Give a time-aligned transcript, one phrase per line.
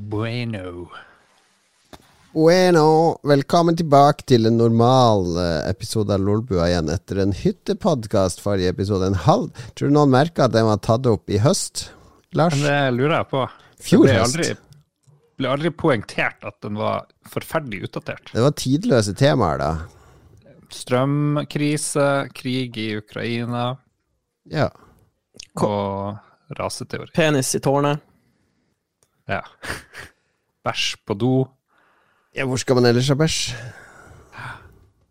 [0.00, 0.88] Bueno.
[2.32, 8.74] Bueno, velkommen tilbake til en normal eh, episode av Lolbua igjen etter en hyttepodkast forrige
[8.74, 9.08] episode.
[9.08, 11.86] En halv Tror du noen merka at den var tatt opp i høst?
[12.36, 12.58] Lars?
[12.60, 13.44] Det lurer jeg på.
[13.86, 14.36] Fjor det ble høst.
[14.36, 14.58] aldri,
[15.40, 18.34] ble aldri poengtert at den var forferdelig utdatert.
[18.36, 19.70] Det var tidløse temaer da.
[20.76, 23.70] Strømkrise, krig i Ukraina
[24.52, 24.68] Ja.
[25.62, 27.14] og raseteori.
[27.16, 28.04] Penis i tårnet.
[29.28, 29.40] Ja.
[30.66, 31.32] Bæsj på do.
[32.36, 33.54] ja hvor skal man ellers ha bæsj?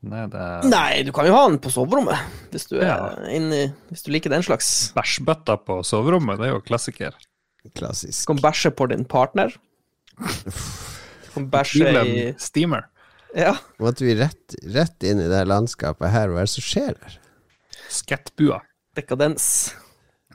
[0.06, 2.20] Nei, det Nei, du kan jo ha den på soverommet,
[2.54, 2.98] hvis du, er Ja.
[3.34, 4.92] inni, hvis du liker den slags.
[4.94, 7.16] Bæsjbøtta på soverommet, det er jo klassiker.
[7.64, 8.28] Du Klassisk.
[8.30, 9.50] kan bæsje på din partner.
[10.20, 12.86] Du kan bæsje i steamer.
[13.36, 13.56] Ja.
[13.82, 17.18] Måtte vi rett, rett inn i det landskapet her, hva er det som skjer her?
[17.90, 18.62] Skettbua.
[18.96, 19.74] Dekadens.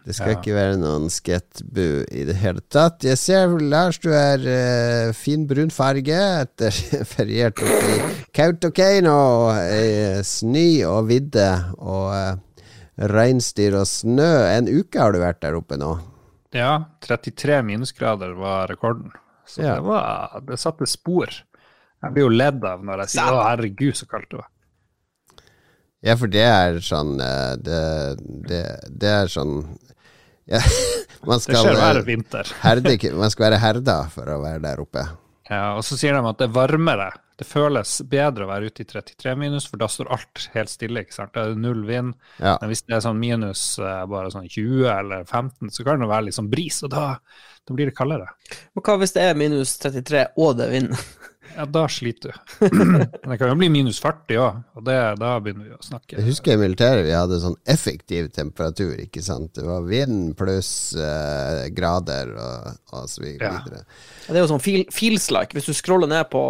[0.07, 0.39] Det skal Ja.
[0.39, 3.03] ikke være noen sketbu i det hele tatt.
[3.05, 6.71] Jeg ser, Lars, du er uh, fin brun farge etter
[7.15, 7.99] feriert opp i
[8.33, 9.19] Kautokeino.
[9.61, 12.65] i snø og vidde og uh,
[12.97, 14.31] reinsdyr og snø.
[14.57, 15.99] En uke har du vært der oppe nå.
[16.57, 19.13] Ja, 33 minusgrader var rekorden.
[19.47, 19.75] Så Ja.
[19.77, 21.29] det var Det satte spor.
[22.03, 24.49] Jeg blir jo ledd av når jeg sier 'Å, herregud, så kaldt det var'.
[26.01, 27.81] Ja, for det er sånn eh, Det,
[28.49, 29.59] det, det er sånn
[30.49, 30.61] ja,
[31.29, 32.53] Man Det skal skjer hver eh, vinter.
[32.63, 35.05] herde, Man skal være herda for å være der oppe.
[35.51, 37.11] Ja, og så sier de at det er varmere.
[37.41, 41.03] Det føles bedre å være ute i 33 minus, for da står alt helt stille.
[41.05, 41.33] ikke sant?
[41.35, 42.15] Da er det null vind.
[42.39, 42.55] Ja.
[42.61, 46.11] Men hvis det er sånn minus eh, bare sånn 20 eller 15, så kan det
[46.11, 47.07] være litt sånn bris, og da,
[47.69, 48.29] da blir det kaldere.
[48.75, 50.95] Men hva hvis det er minus 33 og det er vind?
[51.57, 52.69] Ja, da sliter du.
[52.79, 56.17] Men det kan jo bli minus 40 òg, og det, da begynner vi å snakke.
[56.19, 59.53] Jeg husker i militæret vi hadde sånn effektiv temperatur, ikke sant.
[59.59, 63.51] Det var vind pluss eh, grader og, og så Ja.
[63.59, 63.85] videre.
[64.29, 65.53] Det er jo sånn feel, feels like.
[65.59, 66.45] Hvis du scroller ned på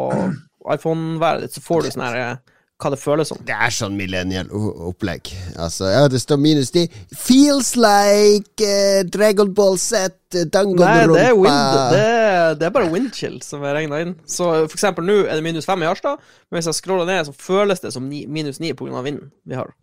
[0.74, 2.36] iPhone-været ditt, så får du sånn her eh,
[2.80, 3.38] hva det føles som.
[3.46, 5.30] Det er sånn millennial-opplegg.
[5.60, 6.86] Altså, ja, det står minus 10.
[7.16, 11.60] Feels like uh, Dragon Ball Z, uh, Nei, det er, wind,
[11.92, 14.14] det, er, det er bare windchill som er regna inn.
[14.28, 17.28] Så for eksempel nå er det minus fem i Harstad, men hvis jeg scroller ned,
[17.28, 19.02] så føles det som ni, minus ni pga.
[19.04, 19.74] vinden vi har.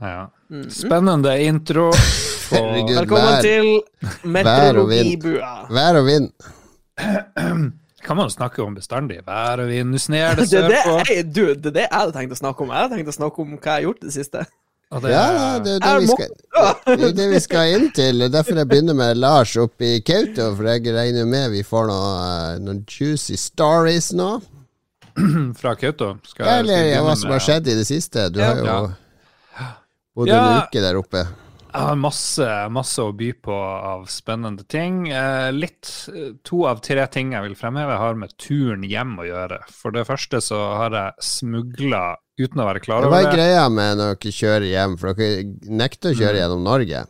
[0.00, 0.26] Ja.
[0.70, 1.90] Spennende intro.
[2.52, 3.82] Herregud, Velkommen vær, til
[4.46, 5.26] vær og vind.
[5.74, 6.30] vær og vind.
[8.06, 9.18] kan man jo snakke om bestandig.
[9.26, 11.32] Vær og vind, snør det Det er det, sørpå.
[11.34, 12.70] du, det er det jeg hadde tenkt å snakke om.
[12.72, 14.46] Jeg hadde tenkt å snakke om hva jeg har gjort i det siste.
[14.94, 16.34] Og det, Ja, ja, det er det vi skal,
[17.02, 18.20] det det vi skal inn til.
[18.22, 21.64] Det er Derfor jeg begynner med Lars oppe i Kautokeino, for jeg regner med vi
[21.66, 24.28] får noe, eh, noen juicy stories nå.
[25.60, 26.46] fra Kautokeino.
[26.46, 28.28] Eller hva som har skjedd i det siste.
[28.30, 28.52] Du Ja.
[28.52, 28.94] har jo
[30.16, 30.38] bodd Ja.
[30.44, 31.26] en uke der oppe.
[31.76, 35.10] Jeg har masse, masse å by på av spennende ting.
[35.12, 39.26] Eh, litt, eh, To av tre ting jeg vil fremheve, har med turen hjem å
[39.28, 39.58] gjøre.
[39.68, 43.36] For det første så har jeg smugla, uten å være klar Hva over er det
[43.36, 44.96] greia med når dere kjører hjem?
[44.98, 46.20] For dere nekter å Mm.
[46.22, 47.04] kjøre gjennom Norge.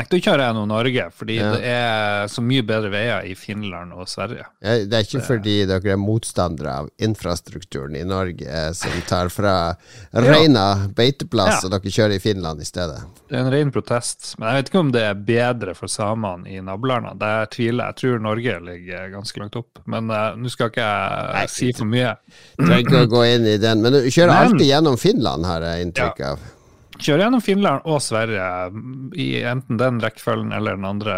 [0.00, 1.50] Nekter å kjøre gjennom Norge, fordi Ja.
[1.52, 4.46] det er så mye bedre veier i Finland og Sverige.
[4.64, 9.28] Ja, Det er ikke fordi dere er motstandere av infrastrukturen i Norge eh, som tar
[9.28, 9.74] fra
[10.12, 11.68] Reina beiteplass, Ja.
[11.68, 13.00] og dere kjører i Finland i stedet.
[13.28, 14.34] Det er en ren protest.
[14.38, 17.18] Men jeg vet ikke om det er bedre for samene i nabolandene.
[17.20, 17.90] Det tviler jeg.
[17.90, 19.78] Jeg tror Norge ligger ganske langt opp.
[19.86, 22.14] Men uh, nå skal ikke jeg Nei, si for mye.
[22.56, 23.82] Trenger ikke å gå inn i den.
[23.84, 26.48] Men du kjører Men- alltid gjennom Finland, har jeg inntrykk av.
[27.00, 28.44] Kjøre gjennom Finland og Sverige
[29.16, 31.14] i enten den rekkefølgen eller den andre,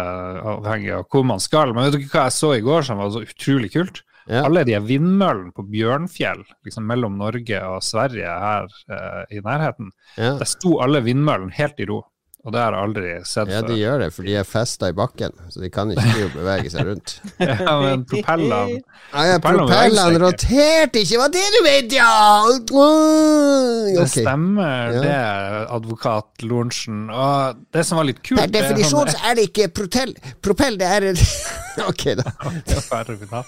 [0.55, 1.73] avhengig av hvor man skal.
[1.75, 4.01] Men vet dere hva jeg så i går som var så utrolig kult?
[4.31, 4.45] Ja.
[4.47, 10.37] Alle de vindmøllene på Bjørnfjell, liksom mellom Norge og Sverige her eh, i nærheten, Ja.
[10.39, 11.99] der sto alle vindmøllene helt i ro.
[12.43, 14.95] Og det har jeg aldri sett ja, de gjør det, for de er festa i
[14.97, 17.13] bakken, så de kan ikke bevege seg rundt.
[17.39, 18.81] Ja, men propellene
[19.13, 22.09] Ah, ja, Propellene roterte ikke, var det du mente, ja!
[22.49, 23.93] Okay.
[23.95, 25.01] Det stemmer, Ja.
[25.05, 27.05] det, advokat Lorentzen.
[27.13, 29.69] Og det som var litt kult Per det er definisjon sånn- så er det ikke
[29.79, 30.13] protell.
[30.43, 31.07] Propell, det er
[31.89, 32.25] Ok, da.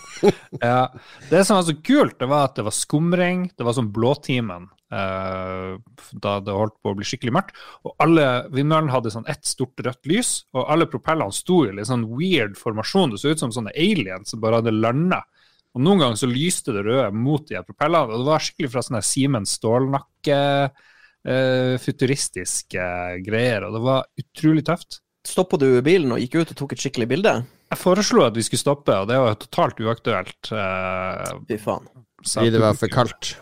[0.62, 0.88] Ja.
[1.30, 3.50] Det som var så kult, det var at det var skumring.
[3.58, 7.56] Det var sånn blåtimen da det holdt på å bli skikkelig mørkt.
[7.86, 11.90] Og alle vindmøllene hadde sånn ett stort rødt lys, og alle propellene sto i litt
[11.90, 13.14] sånn weird formasjon.
[13.16, 15.24] Det så ut som sånne aliens som bare hadde landa.
[15.76, 18.72] Og noen ganger så lyste det røde mot de her propellene, og det var skikkelig
[18.72, 20.38] fra sånne Siemens stålnakke
[21.28, 22.86] eh, futuristiske
[23.26, 25.02] greier, og det var utrolig tøft.
[25.26, 27.34] Stoppa du bilen og gikk ut og tok et skikkelig bilde?
[27.74, 30.52] Jeg foreslo at vi skulle stoppe, og det var totalt uaktuelt.
[30.54, 31.90] eh, Fy faen.
[32.24, 33.34] Fordi det var for kaldt.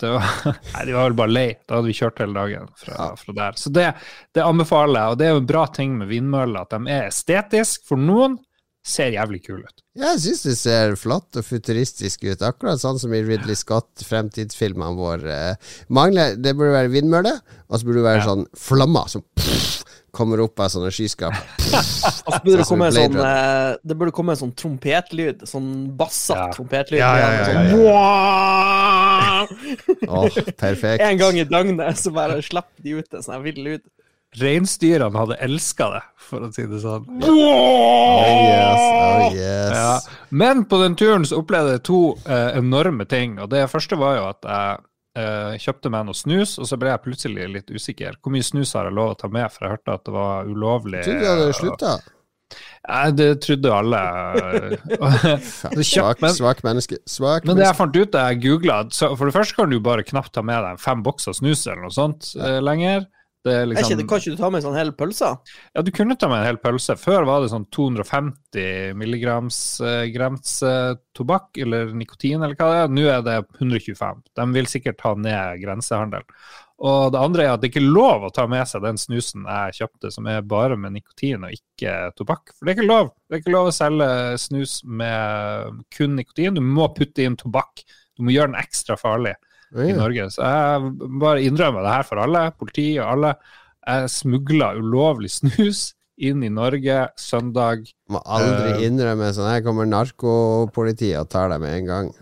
[0.00, 0.30] Det var,
[0.74, 1.46] nei, de var vel bare lei.
[1.68, 3.58] Da hadde vi kjørt hele dagen fra, fra der.
[3.60, 3.90] Så det,
[4.34, 7.06] det anbefaler jeg, og det er jo en bra ting med vindmøller, at de er
[7.12, 8.34] estetiske for noen,
[8.84, 9.78] ser jævlig kul ut.
[9.96, 15.38] Jeg syns det ser flott og futuristisk ut, akkurat sånn som i Ridley Scott-fremtidsfilmene våre.
[15.94, 17.32] Mangler, det burde være vindmølle,
[17.70, 18.26] og så burde det være Ja.
[18.28, 19.83] sånn flammer som pff,
[20.14, 21.34] kommer opp av sånne skyskap.
[21.74, 25.42] Altså, burde det, Sånn komme sånn, eh, det burde komme en sånn trompetlyd.
[25.48, 25.66] Sånn
[25.98, 26.52] bassete Ja.
[26.54, 27.00] trompetlyd.
[27.02, 27.66] Ja, ja, ja, Sånn,
[30.08, 30.28] oh,
[30.64, 31.02] perfekt.
[31.04, 33.84] En gang i døgnet så bare slipper de ut en sånn vill lyd.
[34.40, 36.00] Reinsdyrene hadde elska det,
[36.30, 37.04] for å si det sånn.
[37.22, 39.76] Oh yes, oh yes.
[39.76, 39.92] Ja.
[40.34, 43.36] Men på den turen så opplevde jeg to eh, enorme ting.
[43.42, 44.82] Og det første var jo at jeg eh,
[45.14, 48.18] kjøpte meg noe snus, og så ble jeg plutselig litt usikker.
[48.18, 49.46] Hvor mye snus har jeg lov å ta med?
[49.54, 51.04] For jeg hørte at det var ulovlig.
[51.06, 51.94] Trodde du hadde slutta.
[52.84, 54.00] Nei, det trodde alle.
[55.88, 56.98] Svak, svak menneske.
[57.08, 60.04] Svak men det jeg fant ut da jeg googla For det første kan du bare
[60.06, 63.08] knapt ta med deg fem bokser snus eller noe sånt eh, lenger.
[63.44, 65.28] Ikke, liksom, kan ikke du ta med en sånn hel pølse?
[65.76, 66.96] ja, du kunne ta med en hel pølse.
[66.96, 70.70] Før var det sånn 250 milligrams eh, grense
[71.12, 72.94] tobakk eller nikotin eller hva det er.
[72.96, 74.24] Nå er det 125.
[74.40, 76.24] De vil sikkert ta ned grensehandel.
[76.84, 79.44] Og det andre er at det ikke er lov å ta med seg den snusen
[79.44, 82.50] jeg kjøpte som er bare med nikotin og ikke tobakk.
[82.56, 83.12] For det er ikke lov.
[83.28, 84.08] Det er ikke lov å selge
[84.40, 86.56] snus med kun nikotin.
[86.56, 87.84] Du må putte inn tobakk.
[88.16, 89.36] Du må gjøre den ekstra farlig
[89.82, 90.28] i Norge.
[90.30, 93.34] Så jeg bare innrømmer det her for alle, politi og alle.
[93.84, 97.88] Jeg smugla ulovlig snus inn i Norge søndag.
[98.08, 98.84] Må aldri Eh.
[98.86, 99.50] innrømme sånn.
[99.50, 102.12] Her kommer narkopolitiet og tar deg med en gang.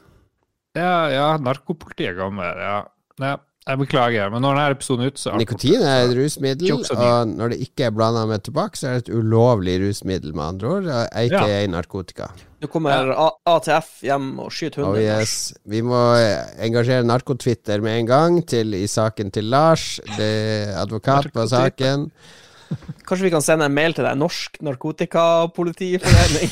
[0.74, 2.56] Ja, ja, narkopolitiet kommer.
[2.56, 2.78] Ja.
[3.20, 3.36] ja.
[3.62, 7.28] Jeg beklager, men når denne episoden er ute, så er Nikotin er et rusmiddel, og
[7.30, 10.72] når det ikke er blanda med tobakk, så er det et ulovlig rusmiddel, med andre
[10.72, 12.26] ord, aka narkotika.
[12.62, 13.10] Nå kommer
[13.46, 15.54] ATF hjem og skyter Oh yes.
[15.66, 20.00] Vi må eh, engasjere Narkotwitter med en gang til, i saken til Lars.
[20.14, 22.06] Det er advokat på saken.
[23.06, 26.50] Kanskje vi kan sende en mail til deg, Norsk Narkotikapolitiforening?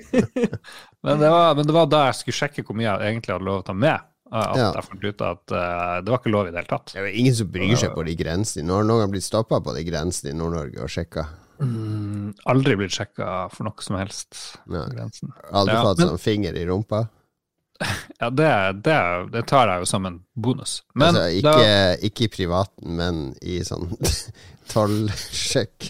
[1.04, 3.46] Men det, var, men det var da jeg skulle sjekke hvor mye jeg egentlig hadde
[3.46, 3.98] lov å ta med,
[4.32, 4.72] at Ja.
[4.76, 6.92] jeg fant ut at uh, det var ikke lov i det hele tatt.
[6.94, 8.66] Det er ingen som bryr seg på de grensene.
[8.68, 11.24] Nå har noen blitt stoppa på de grensene i Nord-Norge og sjekka.
[11.60, 14.38] Mm, aldri blitt sjekka for noe som helst.
[14.70, 14.86] Nei.
[14.94, 15.32] Grensen.
[15.52, 17.08] Aldri Ja, fått men- sånn finger i rumpa.
[18.20, 18.48] Ja, det,
[18.84, 18.96] det,
[19.32, 20.82] det tar jeg jo som en bonus.
[20.94, 23.86] Men altså, da- ikke, ikke i privaten, men i sånn
[24.72, 25.88] tollsjekk.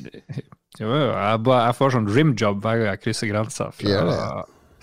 [0.78, 4.20] Jo, jo, jeg, jeg får sånn rimjob hver gang jeg krysser grensa Gjør det.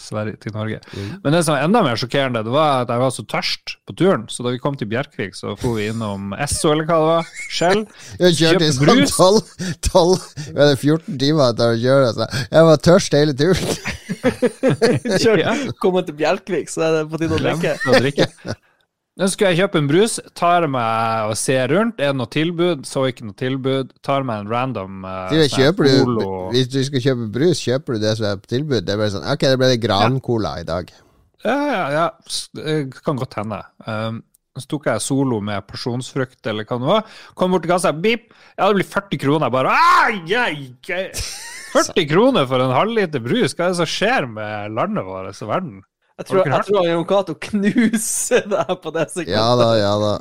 [0.01, 0.79] Sverige til Norge.
[1.23, 3.95] Men det som var enda mer sjokkerende, det var at jeg var så tørst på
[3.97, 4.25] turen.
[4.31, 7.31] Så da vi kom til Bjerkvik, så for vi innom Esso, eller hva det var,
[7.49, 7.83] Shell.
[8.19, 9.15] kjøpte sånn brus.
[9.17, 9.41] tolv
[9.89, 12.13] tolv- Var det 14 timer til å kjøre?
[12.17, 13.77] Så jeg var tørst hele turen.
[15.21, 15.55] Kjør, Ja.
[15.81, 17.75] Kommer til Bjerkvik, så er det på tide å drikke.
[19.17, 21.97] Nå skulle jeg kjøpe en brus, tar meg og ser rundt.
[21.97, 22.83] Er det noe tilbud?
[22.85, 23.95] Så ikke noe tilbud.
[24.05, 26.21] Tar meg en random uh, Kjøper du,
[26.53, 28.85] hvis du skal kjøpe brus, kjøper du det som er på tilbud?
[28.85, 30.93] Det bare sånn Ok, det ble det Gran-cola i dag.
[31.41, 32.05] Ja, ja, ja.
[32.61, 33.63] Det kan godt hende.
[33.89, 34.21] Um,
[34.57, 37.19] så tok jeg solo med porsjonsfrukt, eller hva det var.
[37.37, 38.29] Kom bort til kassa, bip!
[38.53, 39.49] Ja, det blir 40 kroner.
[39.49, 41.05] Jeg bare ai, ai, ai.
[41.73, 43.57] 40 kroner for en halvliter brus?
[43.57, 45.81] Hva er det som skjer med landet vårt og verden?
[46.17, 49.35] Jeg tror, Har jeg tror Jon Cato knuser deg på det sekundet.
[49.35, 50.13] Ja da, ja da.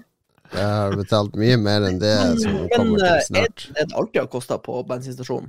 [0.52, 3.64] Jeg har betalt mye mer enn det som Men kommer eh, til er snart.
[3.74, 5.48] er det alltid har kosta på bensinstasjonen?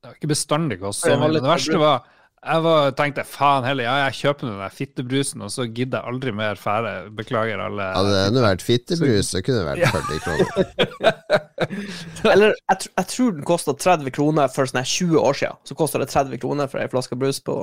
[0.00, 2.08] Det var ikke bestandig kost Ja, så jeg litt Det verste var
[2.46, 6.12] jeg var, tenkte faen heller, ja, jeg kjøper den der fittebrusen, og så gidder jeg
[6.12, 6.94] aldri mer fære.
[7.16, 7.88] Beklager alle.
[7.96, 11.42] Hadde det ennå vært fittebrus, så kunne det vært 40 kroner.
[12.32, 15.60] Eller jeg, tr jeg tror den kosta 30 kroner for sånn 20 år siden.
[15.66, 17.56] Så kosta det 30 kroner for ei flaske brus på,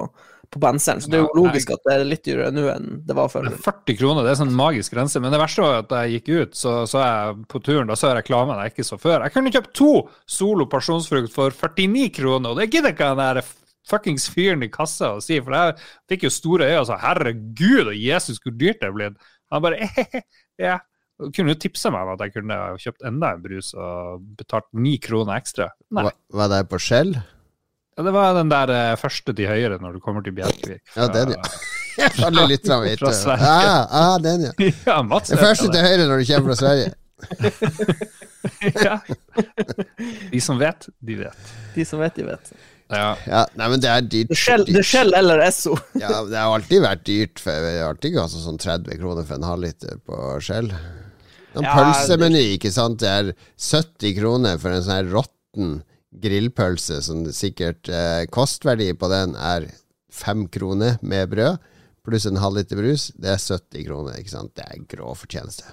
[0.51, 1.01] på benseren.
[1.03, 3.50] Så det er jo logisk at det er litt dyrere nå enn det var før.
[3.53, 5.22] 40 kroner, det er sånn magisk grense.
[5.24, 8.12] Men det verste var at jeg gikk ut, så så jeg på turen, da så
[8.12, 9.24] jeg reklamen jeg ikke så før.
[9.24, 9.91] Jeg kunne kjøpt to
[10.29, 13.43] Solo pasjonsfrukt for 49 kroner, og det gidder ikke den der
[13.89, 15.75] fuckings fyren i kassa og si, for jeg
[16.11, 19.17] fikk jo store øyne og sa herregud og Jesus, hvor dyrt det er blitt.
[19.51, 19.87] Han bare
[20.67, 20.79] ja.
[21.23, 24.95] Kunne jo tipsa meg om at jeg kunne kjøpt enda en brus og betalt ni
[24.99, 25.67] kroner ekstra.
[25.93, 26.07] Nei.
[26.07, 27.13] Hva- Var det på Skjell?
[27.93, 30.81] Ja, det var den der eh, første til høyre når du kommer til Bjerkvik.
[30.97, 32.07] Ja, den, ja.
[32.25, 33.19] Alle lytterne vet Fra det.
[33.19, 33.51] Sverige.
[33.53, 34.51] Ah, ah, den, ja.
[34.89, 36.89] ja, Mats Den første til høyre når du kommer fra Sverige.
[38.83, 38.97] ja.
[40.33, 41.53] De som vet, de vet.
[41.77, 42.51] De som vet, de vet.
[42.91, 43.13] Ja.
[43.25, 44.29] Ja, nei, men det er dyrt.
[44.33, 44.83] Det Shell- er.
[44.85, 45.77] Shell eller Esso.
[46.01, 47.39] Ja, det har alltid vært dyrt.
[47.41, 50.69] For jeg har alltid kostet sånn 30 kroner for en halvliter på Skjell.
[51.53, 52.99] En Ja, pølsemeny, ikke sant.
[53.01, 55.75] Det er 70 kroner for en sånn her råtten
[56.23, 59.65] grillpølse, som sikkert eh, kostverdi på den er
[60.13, 61.57] fem kroner med brød,
[62.05, 63.07] pluss en halvliter brus.
[63.17, 64.51] Det er 70 kroner, ikke sant.
[64.59, 65.65] Det er grå fortjeneste.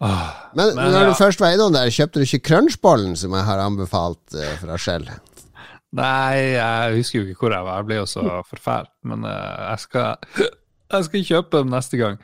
[0.00, 1.06] Åh, Men, Men, når ja.
[1.10, 4.76] du først var innom der, kjøpte du ikke crunchbollen som jeg har anbefalt eh, fra
[4.78, 5.08] Skjell?
[5.96, 7.80] Nei, jeg husker jo ikke hvor jeg var.
[7.80, 8.92] Jeg ble jo så forferd.
[9.08, 9.32] Men uh,
[9.70, 10.46] jeg, skal,
[10.94, 12.22] jeg skal kjøpe den neste gang.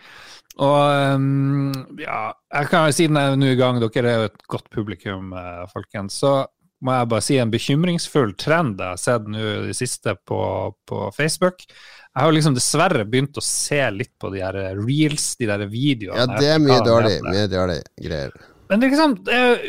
[0.62, 4.28] Og um, ja, jeg kan jo si den er nå i gang, dere er jo
[4.28, 6.44] et godt publikum, eh, folkens, så
[6.84, 10.38] må jeg bare si en bekymringsfull trend jeg har sett nå i det siste på,
[10.86, 11.64] på Facebook.
[11.66, 16.22] Jeg har liksom dessverre begynt å se litt på de her reels, de der videoene.
[16.22, 18.36] Ja, det er mye dårlig, mye dårlig greier.
[18.70, 19.64] Men det, er liksom, det har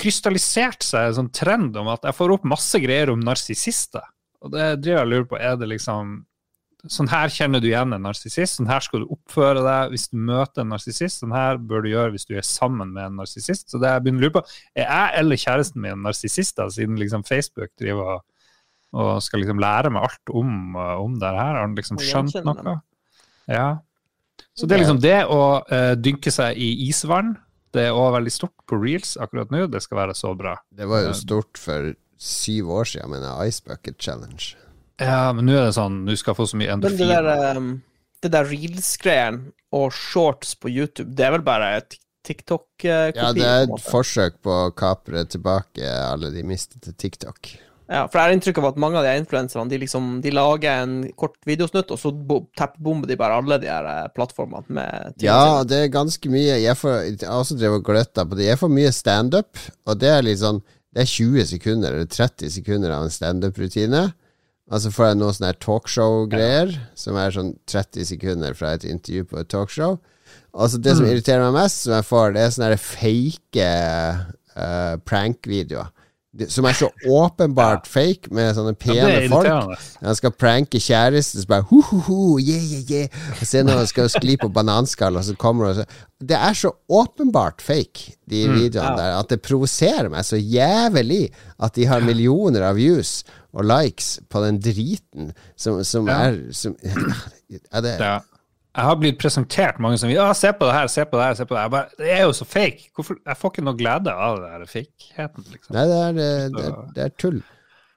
[0.00, 4.04] krystallisert seg en sånn trend om at jeg får opp masse greier om narsissister.
[4.40, 6.20] Og det driver jeg og lurer på, er det liksom
[6.88, 10.14] Sånn her kjenner du igjen en narsissist, sånn her skal du oppføre deg hvis du
[10.16, 13.66] møter en narsissist, sånn her bør du gjøre hvis du er sammen med en narsissist.
[13.68, 14.42] Så det jeg begynner å lure på,
[14.72, 18.24] er jeg eller kjæresten min narsissister, siden liksom Facebook driver og,
[18.96, 21.52] og skal liksom lære meg alt om, om det her?
[21.52, 22.78] Har han liksom skjønt noe?
[23.50, 23.68] Ja.
[24.56, 27.34] Så det er liksom det å uh, dynke seg i isvann.
[27.74, 29.66] Det er òg veldig stort på reels akkurat nå.
[29.70, 30.56] Det skal være så bra.
[30.74, 34.56] Det var jo stort for syv år siden med en Ice Bucket Challenge.
[35.00, 37.72] Ja, men nå er det sånn du skal få så mye Men det der, um,
[38.20, 39.40] det der reels-greien
[39.72, 41.96] og shorts på YouTube, det er vel bare et
[42.26, 43.16] TikTok-kopi?
[43.16, 47.54] Ja, det er et forsøk på å kapre tilbake alle de mistede TikTok.
[47.90, 50.84] Ja, for jeg har inntrykk av at mange av de influenserne de liksom, de lager
[50.84, 55.16] en kort videosnutt, og så bo- teppebomber de bare alle de her eh, plattformene med
[55.16, 56.60] tingene Ja, det er ganske mye.
[56.62, 58.46] Jeg, får, jeg har også drevet og gløtta på det.
[58.46, 59.58] Jeg får mye standup,
[59.90, 60.62] og det er litt sånn
[60.94, 64.04] Det er 20 sekunder eller 30 sekunder av en standup-rutine.
[64.70, 68.86] Og så får jeg noen sånne her talkshow-greier, som er sånn 30 sekunder fra et
[68.86, 69.96] intervju på et talkshow.
[70.54, 73.68] Og så det som irriterer meg mest, som jeg får, det er sånne fake
[74.54, 75.90] uh, prank-videoer.
[76.48, 79.80] Som er så åpenbart fake, med sånne pene er folk.
[79.98, 83.24] Han skal pranke kjæresten, så bare hu, hu, hu, yeah, yeah, yeah.
[83.34, 85.84] Og se når han skal skli på bananskall, og så kommer så
[86.20, 91.74] Det er så åpenbart fake, de videoene der, at det provoserer meg så jævlig at
[91.74, 96.28] de har millioner av views og likes på den driten som, som Ja.
[96.28, 96.76] er som,
[97.50, 98.18] ja, det, Ja.
[98.70, 101.34] Jeg har blitt presentert mange som Ja, se på det her, se på det her,
[101.40, 101.70] se på det her.
[101.72, 102.90] Bare, det er jo så fake.
[102.94, 103.16] Hvorfor?
[103.26, 105.74] Jeg får ikke noe glede av det der fakeheten, liksom.
[105.74, 106.28] Nei, det er, det,
[106.68, 107.40] er, det er tull.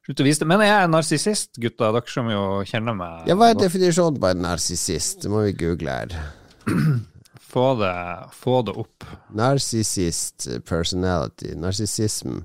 [0.03, 0.47] Slutt å vise det.
[0.49, 1.91] Men jeg er en narsissist, gutta.
[1.95, 3.21] Dere som jo kjenner meg.
[3.29, 5.21] Ja, hva er definisjonen på en narsissist?
[5.23, 6.17] Det må vi google her.
[7.53, 7.93] Få det,
[8.33, 9.03] få det opp.
[9.37, 11.51] Narsissist personality.
[11.61, 12.39] Narsissism.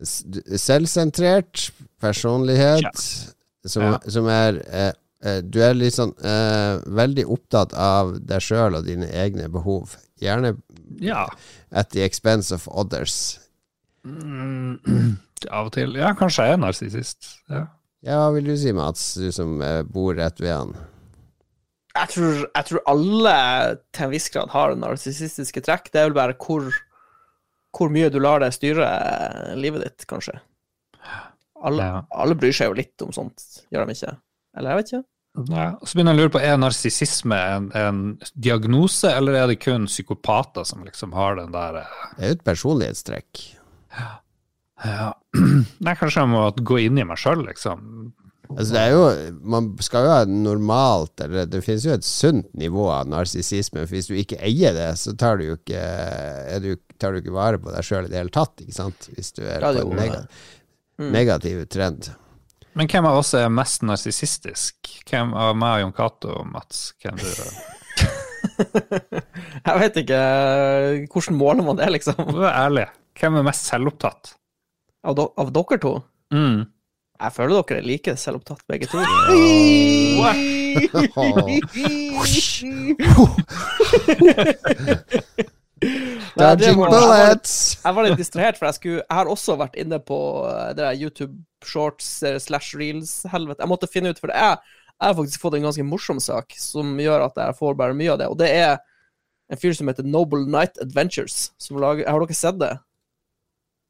[0.00, 1.66] Selvsentrert
[2.00, 2.96] personlighet
[3.66, 3.98] som, Ja.
[4.08, 4.92] som er eh,
[5.24, 9.96] Du er litt sånn eh, veldig opptatt av deg sjøl og dine egne behov.
[10.20, 10.54] Gjerne
[11.00, 11.26] Ja.
[11.72, 13.38] at the expense of others.
[14.04, 14.76] Mm,
[15.50, 15.94] av og til.
[15.96, 17.30] Ja, kanskje jeg er narsissist.
[17.48, 17.66] Ja.
[18.04, 20.74] Ja, hva vil du si, Mats, du som eh, bor rett ved han?
[21.94, 23.34] Jeg tror, jeg tror alle
[23.94, 25.88] til en viss grad har narsissistiske trekk.
[25.94, 26.66] Det er vel bare hvor,
[27.72, 28.88] hvor mye du lar det styre
[29.56, 30.36] livet ditt, kanskje.
[31.64, 32.02] Alle, Ja.
[32.12, 33.40] alle bryr seg jo litt om sånt,
[33.72, 34.16] gjør de ikke?
[34.58, 35.04] Eller jeg vet ikke.
[35.50, 38.02] Ja, så begynner jeg å lure på, Er narsissisme en, en
[38.38, 42.36] diagnose, eller er det kun psykopater som liksom har den der eh, Det er jo
[42.38, 43.40] et personlighetstrekk.
[44.84, 45.08] ja.
[45.84, 48.12] Nei, kanskje jeg må gå inn i meg sjøl, liksom.
[48.54, 49.04] Altså det er jo,
[49.42, 53.86] Man skal jo ha normalt Eller det finnes jo et sunt nivå av narsissisme.
[53.88, 57.22] For hvis du ikke eier det, så tar du jo ikke, er du, tar du
[57.22, 58.60] ikke vare på deg sjøl i det hele tatt.
[58.62, 59.08] Ikke sant?
[59.16, 60.26] Hvis du er på en nega
[60.94, 61.08] Mm.
[61.10, 62.06] negativ trend.
[62.74, 64.88] Men hvem av oss er mest narsissistisk?
[65.06, 66.88] Hvem av meg og Jon Cato, Mats?
[67.02, 67.26] Hvem du
[69.64, 70.18] Jeg vet ikke
[71.12, 72.18] Hvordan måler man det, liksom?
[72.34, 72.86] Er ærlig.
[73.18, 74.34] Hvem er mest selvopptatt?
[75.06, 75.94] Av, do, av dere to?
[76.34, 76.64] Mm.
[77.22, 78.98] Jeg føler dere er like selvopptatt, begge to.
[86.34, 87.38] Nei, det Dodging var-!
[87.38, 90.82] Jeg var litt distrahert, for jeg, skulle, jeg har også vært inne på eh, det
[90.82, 91.36] der YouTube
[91.68, 93.60] shorts eh, slash reels-helvete.
[93.64, 94.56] Jeg måtte finne ut, for det er,
[94.94, 98.12] jeg har faktisk fått en ganske morsom sak som gjør at jeg får bare mye
[98.14, 98.28] av det.
[98.32, 98.76] Og det er
[99.52, 101.50] en fyr som heter Noble Night Adventures.
[101.60, 102.72] Som lager, har dere sett det?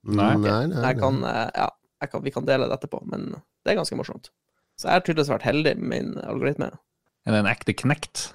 [0.05, 0.35] Nei.
[0.37, 1.69] nei, nei, Jeg kan, eh, ja,
[2.05, 3.31] jeg kan, vi kan dele det etterpå, men
[3.65, 4.31] det er ganske morsomt.
[4.77, 6.73] Så jeg har tydeligvis vært heldig med min algoritme.
[7.25, 8.27] Er det en ekte knekt?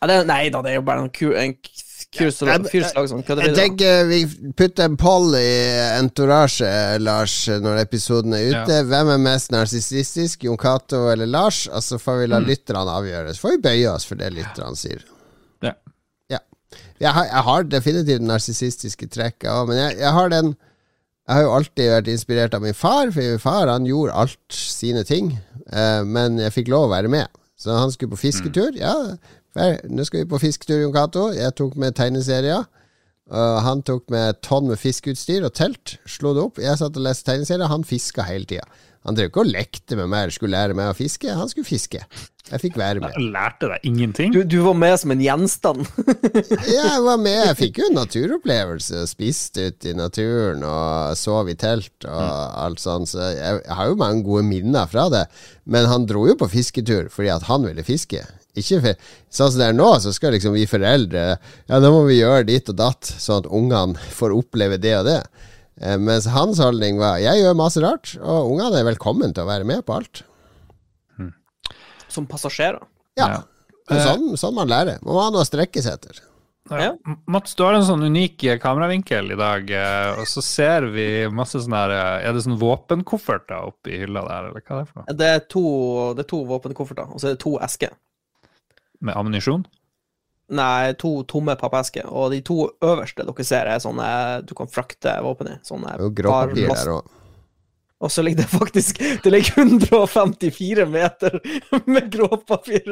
[0.00, 1.54] Ja, det, nei da, det er jo bare en ku- en
[2.14, 4.18] k- fyr som Ja, jeg- fyr som lager sånn Jeg tenker vi
[4.56, 5.48] putter en poll i
[5.98, 6.70] entourage,
[7.02, 8.78] Lars, når episoden er ute.
[8.90, 11.66] Hvem er mest narsissistisk, Jon Cato eller Lars?
[11.68, 13.34] Og så får vi la lytterne avgjøre.
[13.34, 15.02] Så får vi bøye oss for det lytterne sier.
[15.62, 15.72] Ja.
[16.30, 16.38] Ja.
[17.00, 20.56] Jeg har, jeg har definitivt narsissistiske trekk, jeg òg, men jeg, jeg har den
[21.26, 24.52] Jeg har jo alltid vært inspirert av min far, for min far han gjorde alt
[24.52, 25.30] sine ting,
[25.72, 27.28] eh, men jeg fikk lov å være med.
[27.56, 28.76] Så han skulle på fisketur.
[28.76, 29.16] Ja,
[29.58, 31.28] vel, nå skal vi på fisketur, Jon Cato.
[31.36, 32.66] Jeg tok med tegneserier.
[33.32, 36.58] Uh, han tok med et tonn med fiskeutstyr og telt, slo det opp.
[36.60, 38.66] Jeg satt og leste tegneserier, han fiska hele tida.
[39.04, 41.28] Han drev ikke og lekte med meg eller skulle lære meg å fiske.
[41.28, 42.00] Han skulle fiske.
[42.48, 43.12] Jeg fikk være med.
[43.16, 44.32] Jeg lærte deg ingenting.
[44.32, 45.84] Du, du var med som en gjenstand.
[46.78, 47.40] Jeg var med.
[47.50, 49.02] Jeg fikk jo en naturopplevelse.
[49.10, 52.24] Spiste ute i naturen og sov i telt og
[52.64, 53.12] alt sånt.
[53.12, 55.26] Så jeg, jeg har jo mange gode minner fra det.
[55.68, 58.24] Men han dro jo på fisketur fordi at han ville fiske.
[58.54, 61.24] Ikke for, sånn som det er nå, så skal liksom vi foreldre
[61.66, 65.08] Ja, da må vi gjøre ditt og datt, sånn at ungene får oppleve det og
[65.08, 65.18] det.
[65.82, 69.50] Eh, mens hans holdning var jeg gjør masse rart, og ungene er velkommen til å
[69.50, 70.22] være med på alt.
[72.14, 72.78] Som passasjerer.
[73.18, 73.42] Ja, Ja.
[73.90, 75.02] er sånn, sånn man lærer.
[75.02, 76.20] Man må ha noe å strekke seg etter.
[76.70, 76.94] Ja.
[77.28, 81.26] Mats, du har en sånn unik eh, kameravinkel i dag, eh, og så ser vi
[81.28, 84.88] masse sånne her eh, Er det sånn våpenkofferter oppi hylla der, eller hva er det
[84.88, 85.16] for noe?
[85.20, 85.64] Det er to,
[86.16, 87.92] det er to våpenkofferter, og så er det to esker.
[89.04, 89.66] Med ammunisjon?
[90.54, 92.08] Nei, to tomme pappesker.
[92.12, 94.08] Og de to øverste dere ser, er sånne
[94.44, 95.58] du kan frakte våpen i.
[95.64, 97.13] Sånne Det er jo gråpapir der òg.
[98.04, 101.38] Og så ligger det faktisk Det ligger 154 meter
[101.88, 102.84] med gråpapir,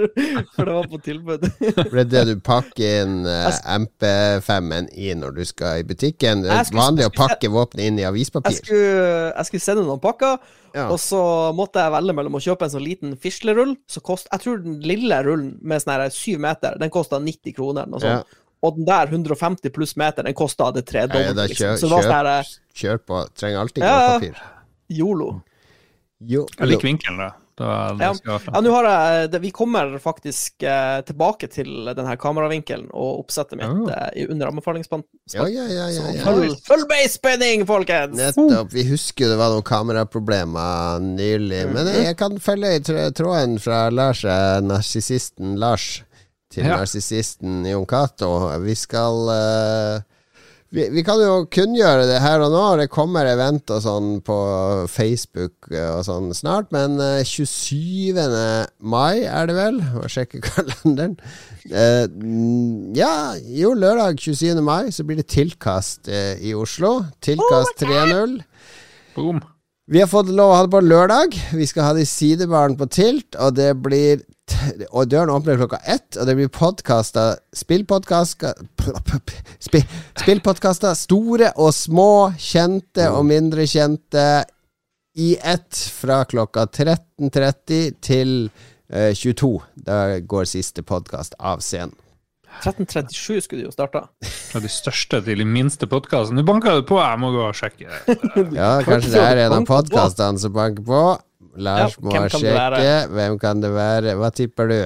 [0.55, 1.45] for det var på tilbud.
[1.61, 6.45] Det er det du pakker inn eh, MP5-en i når du skal i butikken.
[6.47, 8.57] Det er vanlig å pakke våpenet inn i Jeg avispapir.
[8.63, 10.39] skulle, jeg skulle sende noen pakker,
[10.73, 10.87] Ja.
[10.89, 11.21] og så
[11.53, 13.75] måtte jeg velge mellom å kjøpe en sånn liten fislerull.
[14.03, 17.85] Kost, jeg tror den lille rullen med sånn her syv meter, den kosta 90 kroner.
[17.85, 18.23] eller Noe Ja.
[18.63, 21.49] Og den der 150 pluss meter, den kosta det tredobbelte.
[21.51, 21.75] liksom.
[21.75, 23.23] kjør, sånn kjør, kjør på.
[23.35, 24.37] Trenger alltid gråpapir.
[24.39, 24.62] ja.
[24.99, 25.31] Yolo.
[26.23, 27.31] Jo, Jeg liker vinkelen, da.
[27.63, 28.13] Ja.
[28.17, 33.59] Ja, nå har jeg det, Vi kommer faktisk eh, tilbake til denne kameravinkelen og oppsettet
[33.61, 33.91] mitt Oh.
[33.93, 35.07] eh, under anbefalingsspalten.
[35.35, 38.17] Ja, ja, ja, ja, Så Følg, følg med i spenning, folkens!
[38.19, 38.73] Nettopp.
[38.73, 41.61] Vi husker det var noen kameraproblemer nylig.
[41.75, 46.03] Men jeg kan følge i tråden fra Lars, eh, narsissisten Lars,
[46.51, 46.79] til Ja.
[46.81, 48.33] narsissisten Jon Cato.
[48.65, 50.01] Vi skal eh,
[50.73, 52.63] vi, vi kan jo kunngjøre det her og nå.
[52.81, 54.37] Det kommer event og sånn på
[54.89, 56.71] Facebook eh, og sånn snart.
[56.73, 58.17] Men eh, 27.
[58.81, 59.83] mai er det vel?
[59.99, 61.19] Må sjekke kalenderen.
[61.69, 62.07] Eh,
[62.97, 63.13] ja,
[63.53, 64.63] jo, lørdag 27.
[64.65, 67.03] mai så blir det tilkast eh, i Oslo.
[67.21, 68.39] Tilkast 3.0.
[69.19, 69.43] Boom.
[69.93, 71.37] Vi har fått lov å ha det på lørdag.
[71.59, 74.23] Vi skal ha det i sidebaren på Tilt, og det blir
[74.91, 78.59] Og døren åpner klokka ett, og det blir podkaster Spillpodkaster
[79.63, 79.85] spill,
[80.19, 84.27] Spillpodkaster, store og små, kjente og mindre kjente,
[85.13, 88.31] i ett fra klokka 13.30 til
[88.89, 89.51] eh, 22.
[89.77, 91.93] Da går siste podkast av scenen.
[92.63, 94.07] 1337 skulle de jo starta.
[94.23, 96.41] Fra de største til de minste podkastene.
[96.41, 97.89] Nå banker det på, jeg må gå og sjekke.
[98.57, 101.03] Ja, kanskje det er en av podkastene som banker på.
[101.57, 102.95] Lars Ja, må hvem sjekke.
[103.13, 104.17] Hvem kan det være?
[104.21, 104.79] Hva tipper du?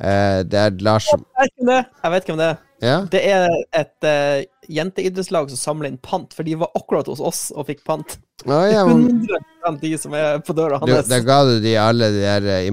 [0.00, 2.24] Uh, det er Lars som Jeg vet hvem det er.
[2.24, 2.58] Hvem det er.
[2.80, 2.96] Ja?
[3.12, 3.46] Det er
[3.76, 4.40] et uh,
[4.72, 8.16] jenteidrettslag som samler inn pant, for de var akkurat hos oss og fikk pant.
[8.46, 9.26] Oh, ja, men,
[9.66, 11.10] 100 de som er på døra du, hans.
[11.10, 12.70] da ga du de alle de der importøl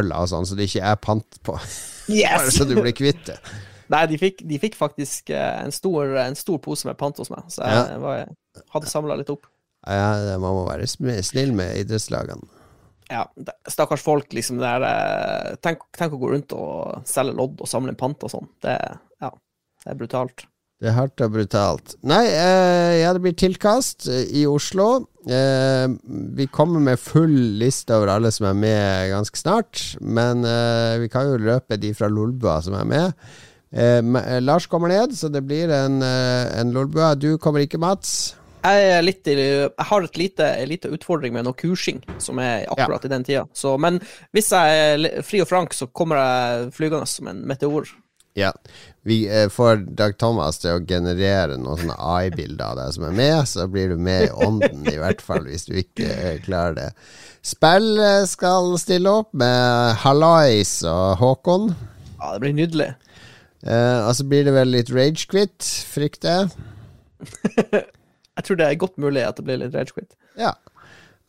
[0.00, 1.58] importøla og sånn, så det ikke er pant på.
[2.08, 2.48] Yes!
[2.56, 3.36] så du blir kvitt det.
[3.90, 7.28] Nei, de fikk, de fikk faktisk eh, en, stor, en stor pose med pant hos
[7.32, 7.98] meg, så jeg Ja.
[8.00, 8.30] var,
[8.76, 9.50] hadde samla litt opp.
[9.84, 12.46] Ja, man må være snill med idrettslagene.
[13.10, 13.24] Ja,
[13.66, 17.96] stakkars folk, liksom der eh, tenk, tenk å gå rundt og selge lodd og samle
[17.98, 18.46] pant og sånn.
[18.62, 18.76] Det,
[19.22, 19.32] ja,
[19.82, 20.46] det er brutalt.
[20.80, 21.92] Det er hardt og brutalt.
[22.08, 24.86] Nei, eh, ja, det blir tilkast eh, i Oslo.
[25.28, 25.84] Eh,
[26.38, 29.82] vi kommer med full liste over alle som er med ganske snart.
[30.00, 33.28] Men eh, vi kan jo løpe de fra Lolbua som er med.
[33.76, 34.00] Eh,
[34.40, 37.12] Lars kommer ned, så det blir en, en Lolbua.
[37.12, 38.38] Du kommer ikke, Mats.
[38.60, 43.12] Jeg, litt jeg har et lite, lite, utfordring med noe kursing, som er akkurat i
[43.12, 43.46] den tida.
[43.56, 44.00] Så, men
[44.36, 47.88] hvis jeg er fri og frank, så kommer jeg flygende som en meteor.
[48.38, 48.52] Ja.
[49.02, 53.16] Vi eh, får Dag Thomas til å generere noen sånne AI-bilder av deg som er
[53.16, 56.76] med, så blir du med i ånden, i hvert fall, hvis du ikke eh, klarer
[56.76, 56.88] det.
[57.42, 57.96] Spill
[58.28, 61.70] skal stille opp med Hallais og Håkon.
[62.20, 62.90] Ja, det blir nydelig.
[63.64, 67.88] Eh, og så blir det vel litt ragequit, frykter jeg.
[68.40, 70.16] Jeg tror det er godt mulig at det blir litt ragequit.
[70.40, 70.54] Ja.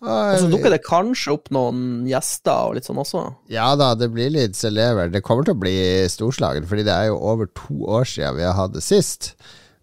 [0.01, 3.19] Og så dukker det kanskje opp noen gjester og litt sånn også.
[3.53, 5.11] ja da, det blir litt celever.
[5.13, 5.75] Det kommer til å bli
[6.09, 9.35] storslagen, fordi det er jo over to år siden vi har hatt det sist.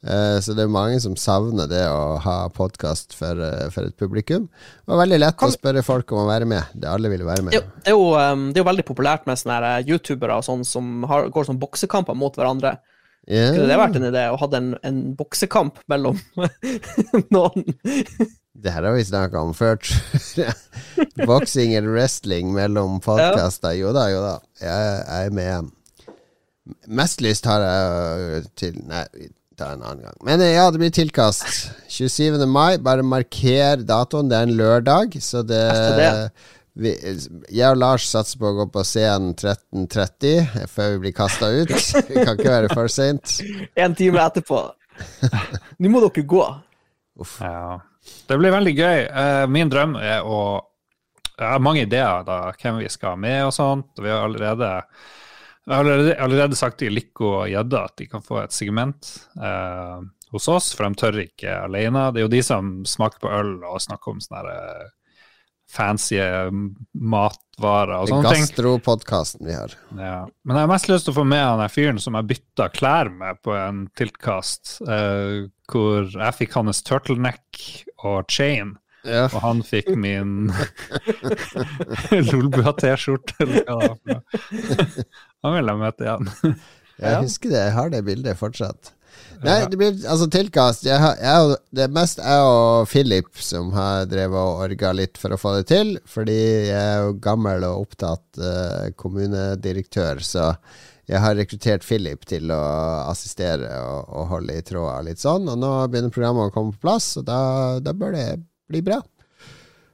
[0.03, 3.97] Eh, så det er mange som savner det å ha podkast for, eh, for et
[3.99, 4.49] publikum.
[4.51, 6.67] Det var veldig lett Kan- å spørre folk om å være med.
[6.75, 7.55] Det alle ville være med.
[7.55, 10.45] Jo- det, er jo, um, det er jo veldig populært med sånne eh, youtubere og
[10.47, 12.79] sånn som har, går sånn boksekamper mot hverandre.
[13.29, 13.51] Ja.
[13.53, 16.17] Skulle det vært en idé å ha en, en boksekamp mellom
[17.35, 17.67] noen?
[18.59, 19.77] Det her har vi snakka om før.
[21.29, 23.77] Boksing eller wrestling mellom podkaster.
[23.79, 24.37] Jo da, jo da.
[24.63, 25.69] Jeg, jeg er med.
[26.89, 30.19] Mest lyst har jeg til Nei, vi tar en annen gang.
[30.27, 31.69] Men eh, ja, det blir tilkast.
[31.93, 32.41] 27.
[32.51, 32.79] mai.
[32.83, 34.31] Bare marker datoen.
[34.31, 35.63] Det er en lørdag, så det,
[35.99, 36.11] det.
[36.79, 36.93] Vi,
[37.51, 41.75] Jeg og Lars satser på å gå på scenen 13.30 før vi blir kasta ut.
[42.09, 43.39] Vi kan ikke være for seint.
[43.83, 44.63] En time etterpå.
[45.79, 46.43] Nå må dere gå.
[47.43, 47.79] Ja.
[48.29, 48.99] Det blir veldig gøy.
[49.07, 50.41] Eh, min drøm er å
[51.39, 53.93] Jeg har mange ideer da, hvem vi skal ha med og sånt.
[54.03, 54.71] Vi har allerede,
[55.71, 60.01] allerede, allerede sagt til Lico og Gjedda at de kan få et segment eh,
[60.35, 62.09] hos oss, for de tør ikke alene.
[62.11, 64.89] Det er jo de som smaker på øl og snakker om sånne eh,
[65.69, 66.17] fancy
[66.95, 68.47] matvarer og sånne ting.
[68.47, 69.75] Gastropodkasten vi har.
[69.99, 70.19] Ja.
[70.49, 72.69] Men jeg har mest lyst til å få med han der fyren som jeg bytta
[72.73, 77.65] klær med på en tiltkast, uh, hvor jeg fikk hans turtleneck
[78.05, 78.77] og chain,
[79.07, 79.27] Ja.
[79.31, 80.49] og han fikk min
[82.33, 83.47] Lolbua-T-skjorte.
[85.45, 86.29] Han vil jeg møte igjen.
[86.99, 87.61] Jeg husker det.
[87.69, 88.91] Jeg har det bildet fortsatt.
[89.45, 90.87] Nei, det blir altså tilkast.
[90.89, 95.21] Jeg har, jeg, det er mest jeg og Philip som har drevet og orga litt
[95.21, 95.93] for å få det til.
[96.11, 100.51] Fordi jeg er jo gammel og opptatt uh, kommunedirektør, så
[101.09, 102.63] jeg har rekruttert Philip til å
[103.09, 105.47] assistere og, og holde i tråda litt sånn.
[105.49, 107.39] Og nå begynner programmet å komme på plass, og da,
[107.85, 108.27] da bør det
[108.69, 108.99] bli bra.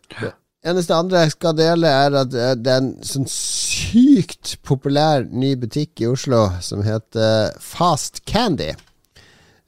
[0.09, 0.33] Det
[0.73, 5.53] eneste andre jeg skal dele, er at eh, det er en sånn sykt populær ny
[5.61, 8.73] butikk i Oslo som heter Fast Candy.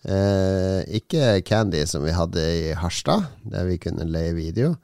[0.07, 4.77] Eh, ikke Candy som vi hadde i Harstad, der vi kunne leie video.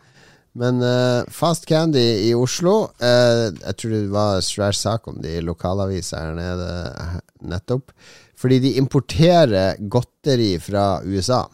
[0.59, 5.39] Men eh, Fast Candy i Oslo eh, Jeg tror det var svær sak om de
[5.39, 7.15] i lokalavisa her nede eh,
[7.55, 7.95] nettopp.
[8.37, 11.45] Fordi de importerer godteri fra USA.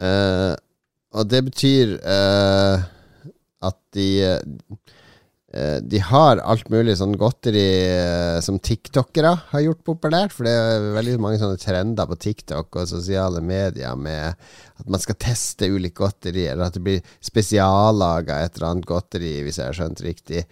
[0.00, 0.54] Eh,
[1.10, 2.88] og det betyr eh,
[3.66, 4.08] at de
[5.82, 10.34] De har alt mulig sånn godteri eh, som tiktokere har gjort populært.
[10.36, 14.38] For det er veldig mange sånne trender på TikTok og sosiale medier med
[14.80, 19.40] at man skal teste ulikt godteri, eller at det blir spesiallaga et eller annet godteri,
[19.42, 20.44] hvis jeg har skjønt riktig.